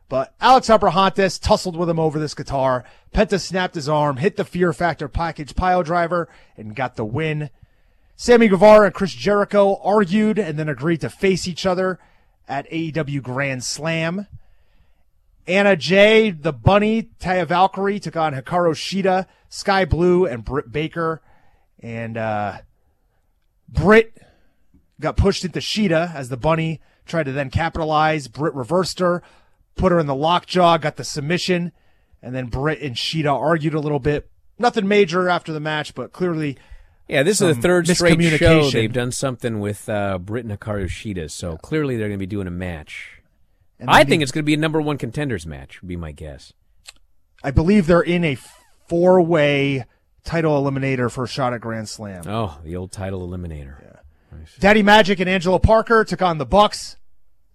But 0.09 0.35
Alex 0.41 0.69
Abrahantes 0.69 1.41
tussled 1.41 1.77
with 1.77 1.89
him 1.89 2.01
over 2.01 2.19
this 2.19 2.35
guitar. 2.35 2.85
Penta 3.13 3.41
snapped 3.41 3.75
his 3.75 3.89
arm, 3.89 4.17
hit 4.17 4.37
the 4.37 4.45
Fear 4.45 4.73
Factor 4.73 5.09
package 5.09 5.55
pile 5.55 5.83
driver, 5.83 6.29
and 6.57 6.75
got 6.75 6.97
the 6.97 7.05
win. 7.05 7.51
Sammy 8.17 8.49
Guevara 8.49 8.87
and 8.87 8.95
Chris 8.95 9.13
Jericho 9.13 9.81
argued 9.83 10.39
and 10.39 10.59
then 10.59 10.69
agreed 10.69 11.03
to 11.03 11.11
face 11.11 11.47
each 11.47 11.67
other 11.67 11.99
at 12.49 12.69
AEW 12.71 13.23
Grand 13.23 13.63
Slam. 13.63 14.27
Anna 15.47 15.77
Jay, 15.77 16.31
the 16.31 16.53
Bunny, 16.53 17.11
Taya 17.21 17.47
Valkyrie 17.47 18.01
took 18.01 18.17
on 18.17 18.35
Hikaru 18.35 18.73
Shida, 18.75 19.27
Skye 19.49 19.85
Blue, 19.85 20.27
and 20.27 20.45
Britt 20.45 20.71
Baker. 20.71 21.23
And 21.81 22.17
uh, 22.17 22.59
Britt 23.69 24.19
got 25.01 25.17
pushed 25.17 25.45
into 25.45 25.61
Shida 25.61 26.15
as 26.15 26.29
the 26.29 26.37
Bunny 26.37 26.81
tried 27.07 27.25
to 27.25 27.33
then 27.33 27.51
capitalize. 27.51 28.29
Britt 28.29 28.55
reversed 28.55 28.99
her, 28.99 29.23
put 29.77 29.93
her 29.93 29.99
in 29.99 30.07
the 30.07 30.15
lockjaw, 30.15 30.77
got 30.77 30.97
the 30.97 31.05
submission, 31.05 31.73
and 32.23 32.35
then 32.35 32.47
Britt 32.47 32.83
and 32.83 32.97
Shida 32.97 33.33
argued 33.33 33.75
a 33.75 33.81
little 33.81 34.01
bit. 34.01 34.31
Nothing 34.59 34.89
major 34.89 35.29
after 35.29 35.53
the 35.53 35.61
match, 35.61 35.95
but 35.95 36.13
clearly. 36.13 36.59
Yeah, 37.09 37.23
this 37.23 37.41
is 37.41 37.57
the 37.57 37.63
third 37.63 37.89
straight 37.89 38.21
show 38.39 38.71
they've 38.71 38.93
done 38.93 39.13
something 39.13 39.61
with 39.61 39.89
uh, 39.89 40.19
Britt 40.19 40.45
and 40.45 40.59
Hikaru 40.59 40.85
Shida, 40.87 41.31
so 41.31 41.57
clearly 41.57 41.97
they're 41.97 42.09
going 42.09 42.19
to 42.19 42.23
be 42.23 42.27
doing 42.27 42.47
a 42.47 42.51
match. 42.51 43.23
And 43.81 43.89
I 43.89 44.05
think 44.05 44.21
the- 44.21 44.25
it's 44.25 44.33
going 44.33 44.43
to 44.43 44.47
be 44.47 44.55
a 44.55 44.59
number 44.59 44.81
one 44.81 44.99
contenders 44.99 45.47
match. 45.47 45.81
Would 45.81 45.89
be 45.89 45.97
my 45.97 46.13
guess. 46.13 46.53
I 47.43 47.51
believe 47.51 47.87
they're 47.87 48.01
in 48.03 48.25
a 48.25 48.37
four 48.89 49.21
way 49.23 49.85
title 50.25 50.61
eliminator 50.63 51.11
for 51.11 51.25
a 51.25 51.29
shot 51.29 51.55
at 51.55 51.61
Grand 51.61 51.89
Slam. 51.89 52.25
Oh, 52.27 52.59
the 52.65 52.77
old 52.77 52.93
title 52.93 53.27
eliminator. 53.27 53.81
Yeah. 53.83 54.39
Daddy 54.59 54.83
Magic 54.83 55.21
and 55.21 55.29
Angelo 55.31 55.59
Parker 55.59 56.05
took 56.05 56.21
on 56.21 56.39
the 56.39 56.45
Bucks. 56.47 56.97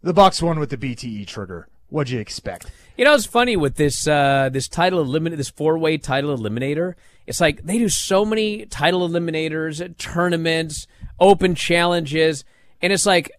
The 0.02 0.14
Bucks 0.14 0.42
won 0.42 0.60
with 0.60 0.70
the 0.70 0.78
BTE 0.78 1.28
trigger. 1.28 1.68
What'd 1.90 2.10
you 2.12 2.20
expect? 2.20 2.72
You 2.98 3.06
know, 3.06 3.14
it's 3.14 3.26
funny 3.28 3.56
with 3.56 3.76
this 3.76 4.08
uh, 4.08 4.50
this 4.52 4.68
title 4.68 5.06
eliminator, 5.06 5.38
this 5.38 5.50
four 5.50 5.78
way 5.78 5.98
title 5.98 6.36
eliminator. 6.36 6.96
It's 7.26 7.42
like 7.42 7.64
they 7.64 7.78
do 7.78 7.90
so 7.90 8.26
many 8.26 8.66
title 8.66 9.08
eliminators, 9.08 9.98
tournaments, 9.98 10.88
open 11.20 11.56
challenges, 11.56 12.44
and 12.82 12.92
it's 12.92 13.06
like 13.06 13.32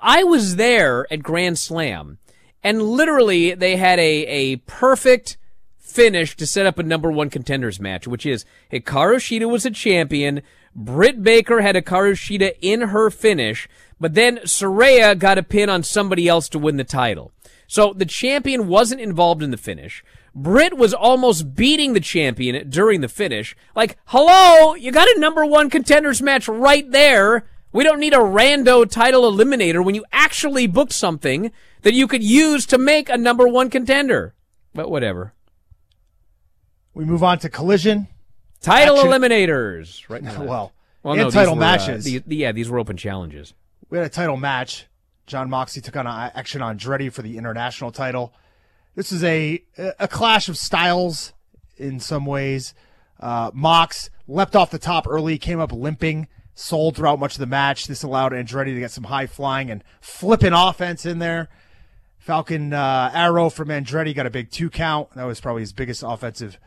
I 0.00 0.24
was 0.24 0.56
there 0.56 1.06
at 1.10 1.22
Grand 1.22 1.58
Slam, 1.58 2.18
and 2.62 2.82
literally 2.82 3.54
they 3.54 3.76
had 3.76 3.98
a 3.98 4.26
a 4.26 4.56
perfect 4.56 5.36
finish 5.78 6.36
to 6.36 6.46
set 6.46 6.66
up 6.66 6.78
a 6.78 6.82
number 6.82 7.10
one 7.10 7.30
contenders 7.30 7.80
match, 7.80 8.06
which 8.06 8.26
is 8.26 8.44
Hikaru 8.70 9.16
Shida 9.16 9.50
was 9.50 9.64
a 9.64 9.70
champion. 9.70 10.42
Britt 10.74 11.22
Baker 11.22 11.62
had 11.62 11.74
Hikaru 11.74 12.12
Shida 12.12 12.54
in 12.60 12.82
her 12.82 13.10
finish, 13.10 13.66
but 13.98 14.14
then 14.14 14.36
Saraya 14.38 15.18
got 15.18 15.38
a 15.38 15.42
pin 15.42 15.70
on 15.70 15.82
somebody 15.82 16.28
else 16.28 16.50
to 16.50 16.58
win 16.58 16.76
the 16.76 16.84
title. 16.84 17.32
So 17.66 17.92
the 17.92 18.04
champion 18.04 18.68
wasn't 18.68 19.00
involved 19.00 19.42
in 19.42 19.50
the 19.50 19.56
finish. 19.56 20.04
Britt 20.36 20.76
was 20.76 20.92
almost 20.92 21.54
beating 21.54 21.94
the 21.94 22.00
champion 22.00 22.68
during 22.68 23.00
the 23.00 23.08
finish. 23.08 23.56
Like, 23.74 23.96
hello, 24.04 24.74
you 24.74 24.92
got 24.92 25.08
a 25.08 25.18
number 25.18 25.46
one 25.46 25.70
contenders 25.70 26.20
match 26.20 26.46
right 26.46 26.88
there. 26.90 27.46
We 27.72 27.82
don't 27.82 27.98
need 27.98 28.12
a 28.12 28.18
rando 28.18 28.88
title 28.88 29.22
eliminator 29.22 29.82
when 29.82 29.94
you 29.94 30.04
actually 30.12 30.66
booked 30.66 30.92
something 30.92 31.52
that 31.82 31.94
you 31.94 32.06
could 32.06 32.22
use 32.22 32.66
to 32.66 32.76
make 32.76 33.08
a 33.08 33.16
number 33.16 33.48
one 33.48 33.70
contender. 33.70 34.34
But 34.74 34.90
whatever. 34.90 35.32
We 36.92 37.06
move 37.06 37.22
on 37.24 37.38
to 37.38 37.48
Collision. 37.48 38.06
Title 38.60 38.96
Action- 38.98 39.10
eliminators. 39.10 40.02
Right 40.10 40.22
now. 40.22 40.44
Well, 40.44 40.72
well 41.02 41.14
and 41.14 41.22
no, 41.22 41.30
title 41.30 41.54
were, 41.54 41.62
uh, 41.62 41.66
matches. 41.66 42.04
the- 42.04 42.18
the- 42.26 42.36
yeah, 42.36 42.52
these 42.52 42.68
were 42.68 42.78
open 42.78 42.98
challenges. 42.98 43.54
We 43.88 43.96
had 43.96 44.06
a 44.06 44.10
title 44.10 44.36
match. 44.36 44.86
Jon 45.26 45.48
Moxley 45.48 45.80
took 45.80 45.96
on 45.96 46.06
uh, 46.06 46.30
Action 46.34 46.60
Andretti 46.60 47.10
for 47.10 47.22
the 47.22 47.38
international 47.38 47.90
title. 47.90 48.34
This 48.96 49.12
is 49.12 49.22
a 49.22 49.62
a 49.76 50.08
clash 50.08 50.48
of 50.48 50.56
styles 50.56 51.34
in 51.76 52.00
some 52.00 52.24
ways. 52.24 52.74
Uh, 53.20 53.50
Mox 53.52 54.10
leapt 54.26 54.56
off 54.56 54.70
the 54.70 54.78
top 54.78 55.06
early, 55.06 55.36
came 55.38 55.60
up 55.60 55.70
limping, 55.70 56.28
sold 56.54 56.96
throughout 56.96 57.20
much 57.20 57.34
of 57.34 57.40
the 57.40 57.46
match. 57.46 57.86
This 57.86 58.02
allowed 58.02 58.32
Andretti 58.32 58.74
to 58.74 58.80
get 58.80 58.90
some 58.90 59.04
high 59.04 59.26
flying 59.26 59.70
and 59.70 59.84
flipping 60.00 60.54
offense 60.54 61.04
in 61.04 61.18
there. 61.18 61.48
Falcon 62.18 62.72
uh, 62.72 63.10
arrow 63.12 63.50
from 63.50 63.68
Andretti 63.68 64.14
got 64.14 64.26
a 64.26 64.30
big 64.30 64.50
two 64.50 64.70
count. 64.70 65.10
That 65.14 65.24
was 65.24 65.40
probably 65.40 65.62
his 65.62 65.74
biggest 65.74 66.02
offensive 66.04 66.58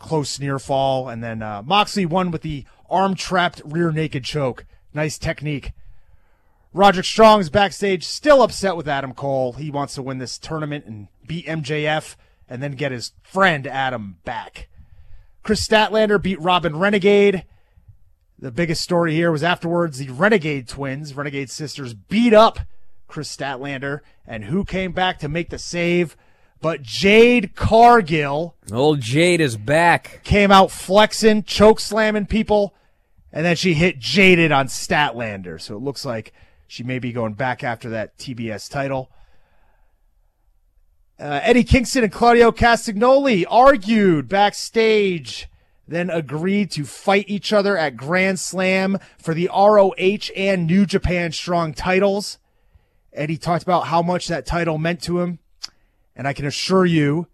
close 0.00 0.40
near 0.40 0.58
fall. 0.58 1.08
And 1.08 1.22
then 1.22 1.40
uh, 1.40 1.62
Moxley 1.64 2.04
won 2.04 2.32
with 2.32 2.42
the 2.42 2.64
arm 2.90 3.14
trapped 3.14 3.62
rear 3.64 3.92
naked 3.92 4.24
choke. 4.24 4.66
Nice 4.92 5.18
technique. 5.18 5.70
Roderick 6.74 7.06
Strong's 7.06 7.50
backstage, 7.50 8.04
still 8.04 8.42
upset 8.42 8.76
with 8.76 8.88
Adam 8.88 9.14
Cole. 9.14 9.52
He 9.52 9.70
wants 9.70 9.94
to 9.94 10.02
win 10.02 10.18
this 10.18 10.38
tournament 10.38 10.84
and 10.86 11.06
beat 11.24 11.46
MJF 11.46 12.16
and 12.48 12.60
then 12.60 12.72
get 12.72 12.90
his 12.90 13.12
friend 13.22 13.66
Adam 13.68 14.16
back. 14.24 14.68
Kris 15.44 15.66
Statlander 15.66 16.20
beat 16.20 16.40
Robyn 16.40 16.76
Renegade. 16.76 17.44
The 18.40 18.50
biggest 18.50 18.82
story 18.82 19.14
here 19.14 19.30
was 19.30 19.44
afterwards 19.44 19.98
the 19.98 20.10
Renegade 20.10 20.66
twins, 20.66 21.14
Renegade 21.14 21.48
sisters, 21.48 21.94
beat 21.94 22.34
up 22.34 22.58
Kris 23.06 23.34
Statlander. 23.34 24.00
And 24.26 24.46
who 24.46 24.64
came 24.64 24.90
back 24.90 25.20
to 25.20 25.28
make 25.28 25.50
the 25.50 25.58
save? 25.58 26.16
But 26.60 26.82
Jade 26.82 27.54
Cargill 27.54 28.56
Old 28.72 29.00
Jade 29.00 29.40
is 29.40 29.56
back. 29.56 30.22
came 30.24 30.50
out 30.50 30.72
flexing, 30.72 31.44
choke 31.44 31.78
slamming 31.78 32.26
people, 32.26 32.74
and 33.32 33.44
then 33.44 33.54
she 33.54 33.74
hit 33.74 34.00
Jaded 34.00 34.50
on 34.50 34.66
Statlander. 34.66 35.60
So 35.60 35.76
it 35.76 35.82
looks 35.82 36.04
like 36.04 36.32
she 36.74 36.82
may 36.82 36.98
be 36.98 37.12
going 37.12 37.34
back 37.34 37.62
after 37.62 37.88
that 37.90 38.18
TBS 38.18 38.68
title. 38.68 39.08
Uh, 41.20 41.38
Eddie 41.44 41.62
Kingston 41.62 42.02
and 42.02 42.12
Claudio 42.12 42.50
Castagnoli 42.50 43.44
argued 43.48 44.28
backstage, 44.28 45.48
then 45.86 46.10
agreed 46.10 46.72
to 46.72 46.84
fight 46.84 47.26
each 47.28 47.52
other 47.52 47.78
at 47.78 47.96
Grand 47.96 48.40
Slam 48.40 48.98
for 49.18 49.34
the 49.34 49.48
ROH 49.54 50.32
and 50.34 50.66
New 50.66 50.84
Japan 50.84 51.30
Strong 51.30 51.74
titles. 51.74 52.38
Eddie 53.12 53.38
talked 53.38 53.62
about 53.62 53.86
how 53.86 54.02
much 54.02 54.26
that 54.26 54.44
title 54.44 54.76
meant 54.76 55.00
to 55.02 55.20
him, 55.20 55.38
and 56.16 56.26
I 56.26 56.32
can 56.32 56.44
assure 56.44 56.86
you 56.86 57.28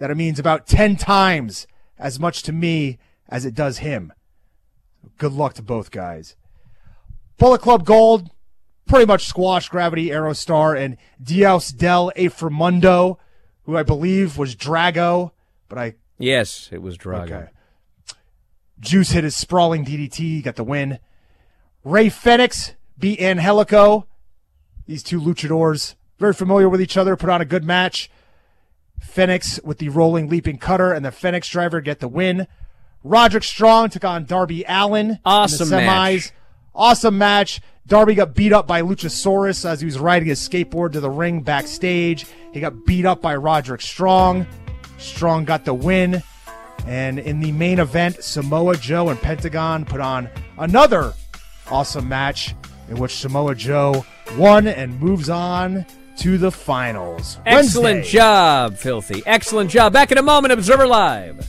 that 0.00 0.10
it 0.10 0.18
means 0.18 0.38
about 0.38 0.66
10 0.66 0.96
times 0.96 1.66
as 1.98 2.20
much 2.20 2.42
to 2.42 2.52
me 2.52 2.98
as 3.26 3.46
it 3.46 3.54
does 3.54 3.78
him. 3.78 4.12
Good 5.16 5.32
luck 5.32 5.54
to 5.54 5.62
both 5.62 5.90
guys. 5.90 6.36
Bullet 7.38 7.62
Club 7.62 7.86
Gold 7.86 8.28
pretty 8.86 9.06
much 9.06 9.26
squashed 9.26 9.70
Gravity, 9.70 10.08
Aerostar, 10.08 10.78
and 10.78 10.96
Dios 11.22 11.70
del 11.70 12.10
Inframundo, 12.16 13.16
who 13.64 13.76
I 13.76 13.82
believe 13.82 14.36
was 14.38 14.54
Drago, 14.56 15.32
but 15.68 15.78
I 15.78 15.94
Yes, 16.18 16.68
it 16.70 16.82
was 16.82 16.96
Drago. 16.98 17.22
Okay. 17.32 17.46
Juice 18.80 19.10
hit 19.10 19.24
his 19.24 19.36
sprawling 19.36 19.84
DDT, 19.84 20.42
got 20.42 20.56
the 20.56 20.64
win. 20.64 20.98
Rey 21.84 22.08
Fenix 22.08 22.74
beat 22.98 23.20
Angelico. 23.20 24.06
These 24.86 25.02
two 25.02 25.20
luchadors, 25.20 25.94
very 26.18 26.32
familiar 26.34 26.68
with 26.68 26.80
each 26.80 26.96
other, 26.96 27.16
put 27.16 27.28
on 27.30 27.40
a 27.40 27.44
good 27.44 27.64
match. 27.64 28.10
Fenix 29.00 29.60
with 29.64 29.78
the 29.78 29.88
rolling 29.88 30.28
leaping 30.28 30.58
cutter 30.58 30.92
and 30.92 31.04
the 31.04 31.10
Fenix 31.10 31.48
driver 31.48 31.80
get 31.80 32.00
the 32.00 32.08
win. 32.08 32.46
Roderick 33.04 33.42
Strong 33.44 33.90
took 33.90 34.04
on 34.04 34.24
Darby 34.26 34.64
Allin 34.68 35.18
Awesome 35.24 35.64
in 35.66 35.70
the 35.70 35.76
semis. 35.76 35.86
match. 35.86 36.32
Awesome 36.74 37.18
match. 37.18 37.60
Darby 37.86 38.14
got 38.14 38.34
beat 38.34 38.52
up 38.52 38.66
by 38.66 38.82
Luchasaurus 38.82 39.64
as 39.64 39.80
he 39.80 39.84
was 39.84 39.98
riding 39.98 40.28
his 40.28 40.40
skateboard 40.40 40.92
to 40.92 41.00
the 41.00 41.10
ring 41.10 41.40
backstage. 41.40 42.26
He 42.52 42.60
got 42.60 42.86
beat 42.86 43.04
up 43.04 43.20
by 43.20 43.34
Roderick 43.36 43.80
Strong. 43.80 44.46
Strong 44.98 45.44
got 45.46 45.64
the 45.64 45.74
win. 45.74 46.22
And 46.86 47.18
in 47.18 47.40
the 47.40 47.52
main 47.52 47.78
event, 47.78 48.22
Samoa 48.22 48.76
Joe 48.76 49.08
and 49.08 49.20
Pentagon 49.20 49.84
put 49.84 50.00
on 50.00 50.28
another 50.58 51.12
awesome 51.70 52.08
match 52.08 52.54
in 52.88 52.96
which 52.96 53.16
Samoa 53.16 53.54
Joe 53.54 54.04
won 54.36 54.66
and 54.66 54.98
moves 55.00 55.28
on 55.28 55.86
to 56.18 56.38
the 56.38 56.50
finals. 56.50 57.38
Excellent 57.46 57.96
Wednesday. 57.96 58.12
job, 58.12 58.76
Filthy. 58.76 59.22
Excellent 59.26 59.70
job. 59.70 59.92
Back 59.92 60.12
in 60.12 60.18
a 60.18 60.22
moment, 60.22 60.52
Observer 60.52 60.86
Live. 60.86 61.48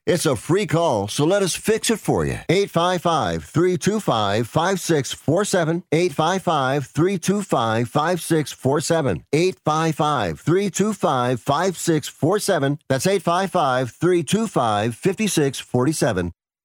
It's 0.07 0.25
a 0.25 0.35
free 0.35 0.65
call, 0.65 1.07
so 1.07 1.25
let 1.25 1.43
us 1.43 1.55
fix 1.55 1.91
it 1.91 1.99
for 1.99 2.25
you. 2.25 2.39
855 2.49 3.43
325 3.45 4.47
5647. 4.47 5.83
855 5.91 6.87
325 6.87 7.87
5647. 7.87 9.25
855 9.31 10.39
325 10.39 11.39
5647. 11.39 12.79
That's 12.89 13.05
855 13.05 13.91
325 13.91 14.95
5647. 14.95 16.33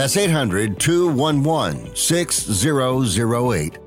That's 0.00 0.16
800 0.16 0.80
211 0.80 1.94
6008. 1.94 3.78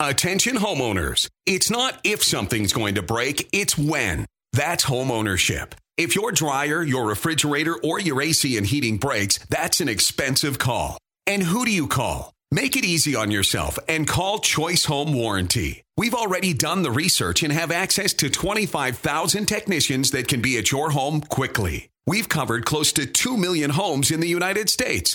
Attention 0.00 0.56
homeowners. 0.56 1.28
It's 1.46 1.70
not 1.70 2.00
if 2.02 2.24
something's 2.24 2.72
going 2.72 2.96
to 2.96 3.02
break, 3.02 3.48
it's 3.52 3.78
when. 3.78 4.26
That's 4.52 4.84
homeownership. 4.84 5.74
If 5.96 6.16
your 6.16 6.32
dryer, 6.32 6.82
your 6.82 7.06
refrigerator, 7.06 7.76
or 7.84 8.00
your 8.00 8.20
AC 8.20 8.56
and 8.56 8.66
heating 8.66 8.96
breaks, 8.96 9.38
that's 9.48 9.80
an 9.80 9.88
expensive 9.88 10.58
call. 10.58 10.98
And 11.28 11.40
who 11.40 11.64
do 11.64 11.70
you 11.70 11.86
call? 11.86 12.32
Make 12.50 12.76
it 12.76 12.84
easy 12.84 13.14
on 13.14 13.30
yourself 13.30 13.78
and 13.88 14.08
call 14.08 14.40
Choice 14.40 14.86
Home 14.86 15.12
Warranty. 15.12 15.84
We've 15.96 16.14
already 16.14 16.52
done 16.52 16.82
the 16.82 16.90
research 16.90 17.44
and 17.44 17.52
have 17.52 17.70
access 17.70 18.12
to 18.14 18.28
25,000 18.28 19.46
technicians 19.46 20.10
that 20.10 20.26
can 20.26 20.42
be 20.42 20.58
at 20.58 20.72
your 20.72 20.90
home 20.90 21.20
quickly. 21.20 21.90
We've 22.08 22.28
covered 22.28 22.64
close 22.64 22.92
to 22.94 23.06
2 23.06 23.36
million 23.36 23.70
homes 23.70 24.10
in 24.10 24.18
the 24.18 24.26
United 24.26 24.68
States. 24.68 25.14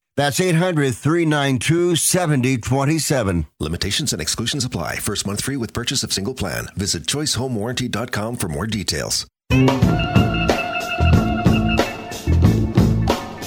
That's 0.21 0.39
800 0.39 0.93
392 0.93 1.95
7027. 1.95 3.47
Limitations 3.59 4.13
and 4.13 4.21
exclusions 4.21 4.63
apply. 4.63 4.97
First 4.97 5.25
month 5.25 5.41
free 5.41 5.57
with 5.57 5.73
purchase 5.73 6.03
of 6.03 6.13
single 6.13 6.35
plan. 6.35 6.67
Visit 6.75 7.07
choicehomewarranty.com 7.07 8.35
for 8.35 8.47
more 8.47 8.67
details. 8.67 9.25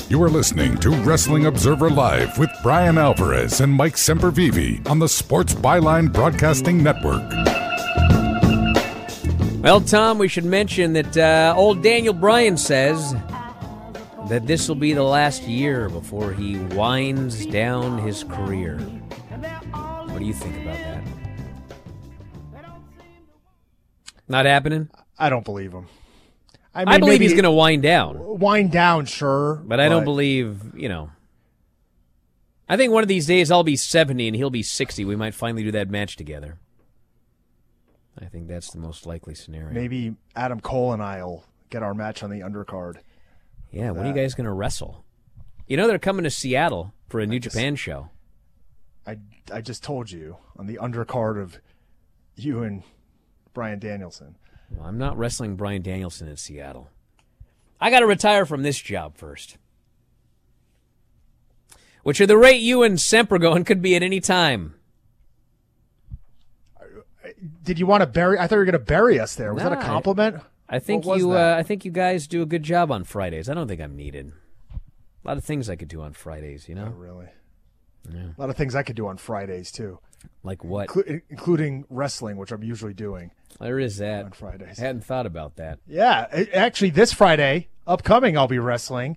You 0.09 0.21
are 0.21 0.29
listening 0.29 0.77
to 0.79 0.91
Wrestling 0.91 1.47
Observer 1.47 1.91
Live 1.91 2.37
with 2.41 2.51
Bryan 2.65 2.99
Alvarez 2.99 3.61
and 3.61 3.73
Mike 3.73 3.95
Sempervive 3.95 4.91
on 4.91 4.99
the 4.99 5.09
Sports 5.09 5.55
Byline 5.55 6.13
Broadcasting 6.13 6.83
Network. 6.83 7.23
Well, 9.63 9.81
Tom, 9.81 10.19
we 10.19 10.27
should 10.27 10.45
mention 10.45 10.95
that 10.95 11.17
uh, 11.17 11.55
old 11.57 11.85
Daniel 11.85 12.15
Bryan 12.15 12.57
says 12.57 13.15
that 14.29 14.47
this 14.47 14.69
will 14.69 14.77
be 14.77 14.93
the 14.93 15.03
last 15.03 15.43
year 15.43 15.89
before 15.89 16.33
he 16.33 16.57
winds 16.57 17.45
down 17.47 17.99
his 17.99 18.25
career. 18.25 18.79
What 18.79 20.19
do 20.19 20.25
you 20.25 20.33
think 20.33 20.57
about 20.63 20.79
that? 20.79 21.05
Not 24.29 24.47
happening? 24.47 24.89
I 25.19 25.29
don't 25.29 25.45
believe 25.45 25.73
him. 25.73 25.87
I, 26.75 26.99
believe 26.99 27.21
he's 27.21 27.33
going 27.33 27.45
to 27.45 27.53
wind 27.53 27.83
down, 27.83 28.39
Wind 28.41 28.73
down, 28.73 29.07
sure. 29.07 29.63
but 29.65 29.79
I 29.79 29.89
don't 29.89 30.05
believe, 30.05 30.75
you 30.75 30.89
know. 30.89 31.11
I 32.69 32.77
think 32.77 32.93
one 32.93 33.03
of 33.05 33.09
these 33.09 33.27
days 33.27 33.51
I'll 33.51 33.63
be 33.63 33.77
70 33.77 34.27
and 34.27 34.35
he'll 34.37 34.51
be 34.51 34.63
60. 34.63 35.05
We 35.05 35.15
might 35.15 35.35
finally 35.35 35.63
do 35.63 35.71
that 35.73 35.89
match 35.89 36.17
together. 36.17 36.59
I 38.21 38.25
think 38.25 38.49
that's 38.49 38.73
the 38.73 38.79
most 38.79 39.07
likely 39.07 39.35
scenario. 39.35 39.73
Maybe 39.73 40.17
Adam 40.35 40.61
Cole 40.61 40.93
and 40.93 41.03
I'll 41.03 41.45
get 41.71 41.83
our 41.83 41.95
match 41.95 42.23
on 42.23 42.31
the 42.31 42.41
undercard. 42.41 42.97
Yeah, 43.75 43.91
when 43.91 44.07
are 44.07 44.09
you 44.09 44.15
guys 44.15 44.35
going 44.35 44.45
to 44.45 44.53
wrestle? 44.53 45.05
You 45.67 45.77
know 45.77 45.89
they're 45.89 45.99
coming 45.99 46.25
to 46.25 46.31
Seattle 46.31 46.95
for 47.09 47.19
a 47.21 47.27
New 47.27 47.41
Japan 47.41 47.75
show. 47.77 48.11
I, 49.07 49.19
I 49.53 49.61
just 49.61 49.83
told 49.83 50.11
you 50.11 50.37
on 50.57 50.67
the 50.67 50.79
undercard 50.81 51.43
of 51.43 51.59
you 52.37 52.63
and 52.63 52.83
Bryan 53.53 53.79
Danielson. 53.81 54.37
Well, 54.71 54.87
I'm 54.87 54.99
not 54.99 55.19
wrestling 55.19 55.57
Bryan 55.57 55.83
Danielson 55.83 56.29
in 56.29 56.37
Seattle. 56.37 56.89
I 57.81 57.91
got 57.91 58.01
to 58.01 58.07
retire 58.07 58.47
from 58.47 58.63
this 58.63 58.79
job 58.81 59.17
first. 59.17 59.57
Which 62.03 62.21
at 62.21 62.29
the 62.29 62.39
rate 62.39 62.61
you 62.63 62.83
and 62.83 62.97
Semp 62.99 63.33
are 63.33 63.39
going 63.39 63.65
could 63.65 63.83
be 63.83 63.97
at 63.97 64.03
any 64.03 64.21
time. 64.21 64.75
Did 67.63 67.79
you 67.79 67.87
want 67.87 68.03
to 68.03 68.07
bury? 68.07 68.39
I 68.39 68.47
thought 68.47 68.57
you 68.57 68.59
were 68.61 68.65
going 68.67 68.73
to 68.75 68.79
bury 68.79 69.19
us 69.19 69.35
there. 69.35 69.53
Was 69.53 69.63
that 69.63 69.73
a 69.73 69.77
Nah, 69.77 69.81
I- 69.81 69.85
compliment? 69.85 70.37
I 70.75 70.79
think 70.81 71.05
you. 71.07 71.33
Uh, 71.33 71.55
I 71.59 71.63
think 71.63 71.85
you 71.85 71.91
guys 71.91 72.27
do 72.27 72.43
a 72.43 72.47
good 72.47 72.63
job 72.63 72.91
on 72.91 73.05
Fridays. 73.05 73.49
I 73.49 73.55
don't 73.55 73.69
think 73.69 73.81
I'm 73.81 73.97
needed. 73.97 74.33
A 74.73 75.29
lot 75.29 75.37
of 75.37 75.45
things 75.45 75.71
I 75.71 75.77
could 75.77 75.89
do 75.89 76.03
on 76.03 76.13
Fridays. 76.13 76.69
You 76.69 76.75
know, 76.75 76.87
really. 76.89 77.27
Yeah. 78.13 78.29
A 78.37 78.41
lot 78.41 78.51
of 78.51 78.57
things 78.57 78.75
I 78.75 78.83
could 78.83 78.97
do 78.97 79.07
on 79.07 79.17
Fridays 79.17 79.73
too, 79.73 79.99
Like 80.43 80.63
what? 80.63 80.89
Inclu- 80.89 81.23
including 81.31 81.87
wrestling, 81.89 82.37
which 82.37 82.53
I'm 82.53 82.63
usually 82.63 82.93
doing. 82.93 83.31
There 83.61 83.79
is 83.79 83.97
that 83.99 84.27
on 84.27 84.33
Fridays. 84.33 84.79
I 84.79 84.83
hadn't 84.87 85.05
thought 85.05 85.25
about 85.27 85.57
that. 85.57 85.79
Yeah, 85.87 86.27
actually, 86.53 86.91
this 86.91 87.13
Friday, 87.15 87.69
upcoming, 87.87 88.37
I'll 88.37 88.47
be 88.49 88.59
wrestling 88.59 89.17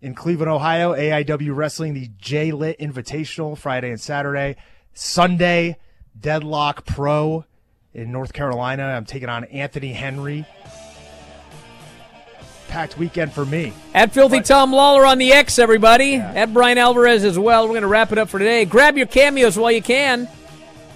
in 0.00 0.14
Cleveland, 0.14 0.50
Ohio. 0.50 0.92
AIW 0.94 1.56
Wrestling, 1.56 1.94
the 1.94 2.08
J 2.18 2.52
Lit 2.52 2.78
Invitational, 2.78 3.56
Friday 3.56 3.90
and 3.90 4.00
Saturday. 4.00 4.56
Sunday, 4.92 5.78
Deadlock 6.18 6.84
Pro 6.84 7.46
in 7.94 8.12
North 8.12 8.32
Carolina. 8.32 8.84
I'm 8.84 9.04
taking 9.04 9.28
on 9.28 9.44
Anthony 9.44 9.92
Henry. 9.92 10.46
Packed 12.68 12.96
weekend 12.96 13.32
for 13.32 13.44
me. 13.44 13.72
At 13.92 14.12
Filthy 14.12 14.40
Tom 14.40 14.72
Lawler 14.72 15.04
on 15.04 15.18
the 15.18 15.32
X, 15.32 15.58
everybody. 15.58 16.14
At 16.14 16.54
Bryan 16.54 16.78
Alvarez 16.78 17.22
as 17.22 17.38
well. 17.38 17.64
We're 17.64 17.72
going 17.72 17.82
to 17.82 17.88
wrap 17.88 18.12
it 18.12 18.18
up 18.18 18.30
for 18.30 18.38
today. 18.38 18.64
Grab 18.64 18.96
your 18.96 19.06
cameos 19.06 19.58
while 19.58 19.72
you 19.72 19.82
can. 19.82 20.26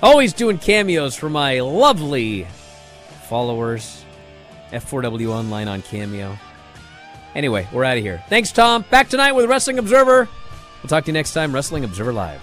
Always 0.03 0.33
doing 0.33 0.59
cameos 0.59 1.15
for 1.15 1.29
my 1.29 1.61
lovely 1.61 2.47
followers. 3.29 4.05
F4W 4.73 5.29
Online 5.29 5.69
on 5.69 5.83
Cameo. 5.83 6.39
Anyway, 7.35 7.69
we're 7.73 7.85
out 7.85 7.99
of 7.99 8.03
here. 8.03 8.23
Thanks, 8.29 8.51
Tom. 8.51 8.85
Back 8.91 9.09
tonight 9.11 9.33
with 9.33 9.47
Wrestling 9.47 9.79
Observer. 9.79 10.29
We'll 10.83 10.89
talk 10.89 11.05
to 11.05 11.09
you 11.09 11.13
next 11.13 11.35
time, 11.35 11.55
Wrestling 11.55 11.85
Observer 11.85 12.13
Live. 12.13 12.41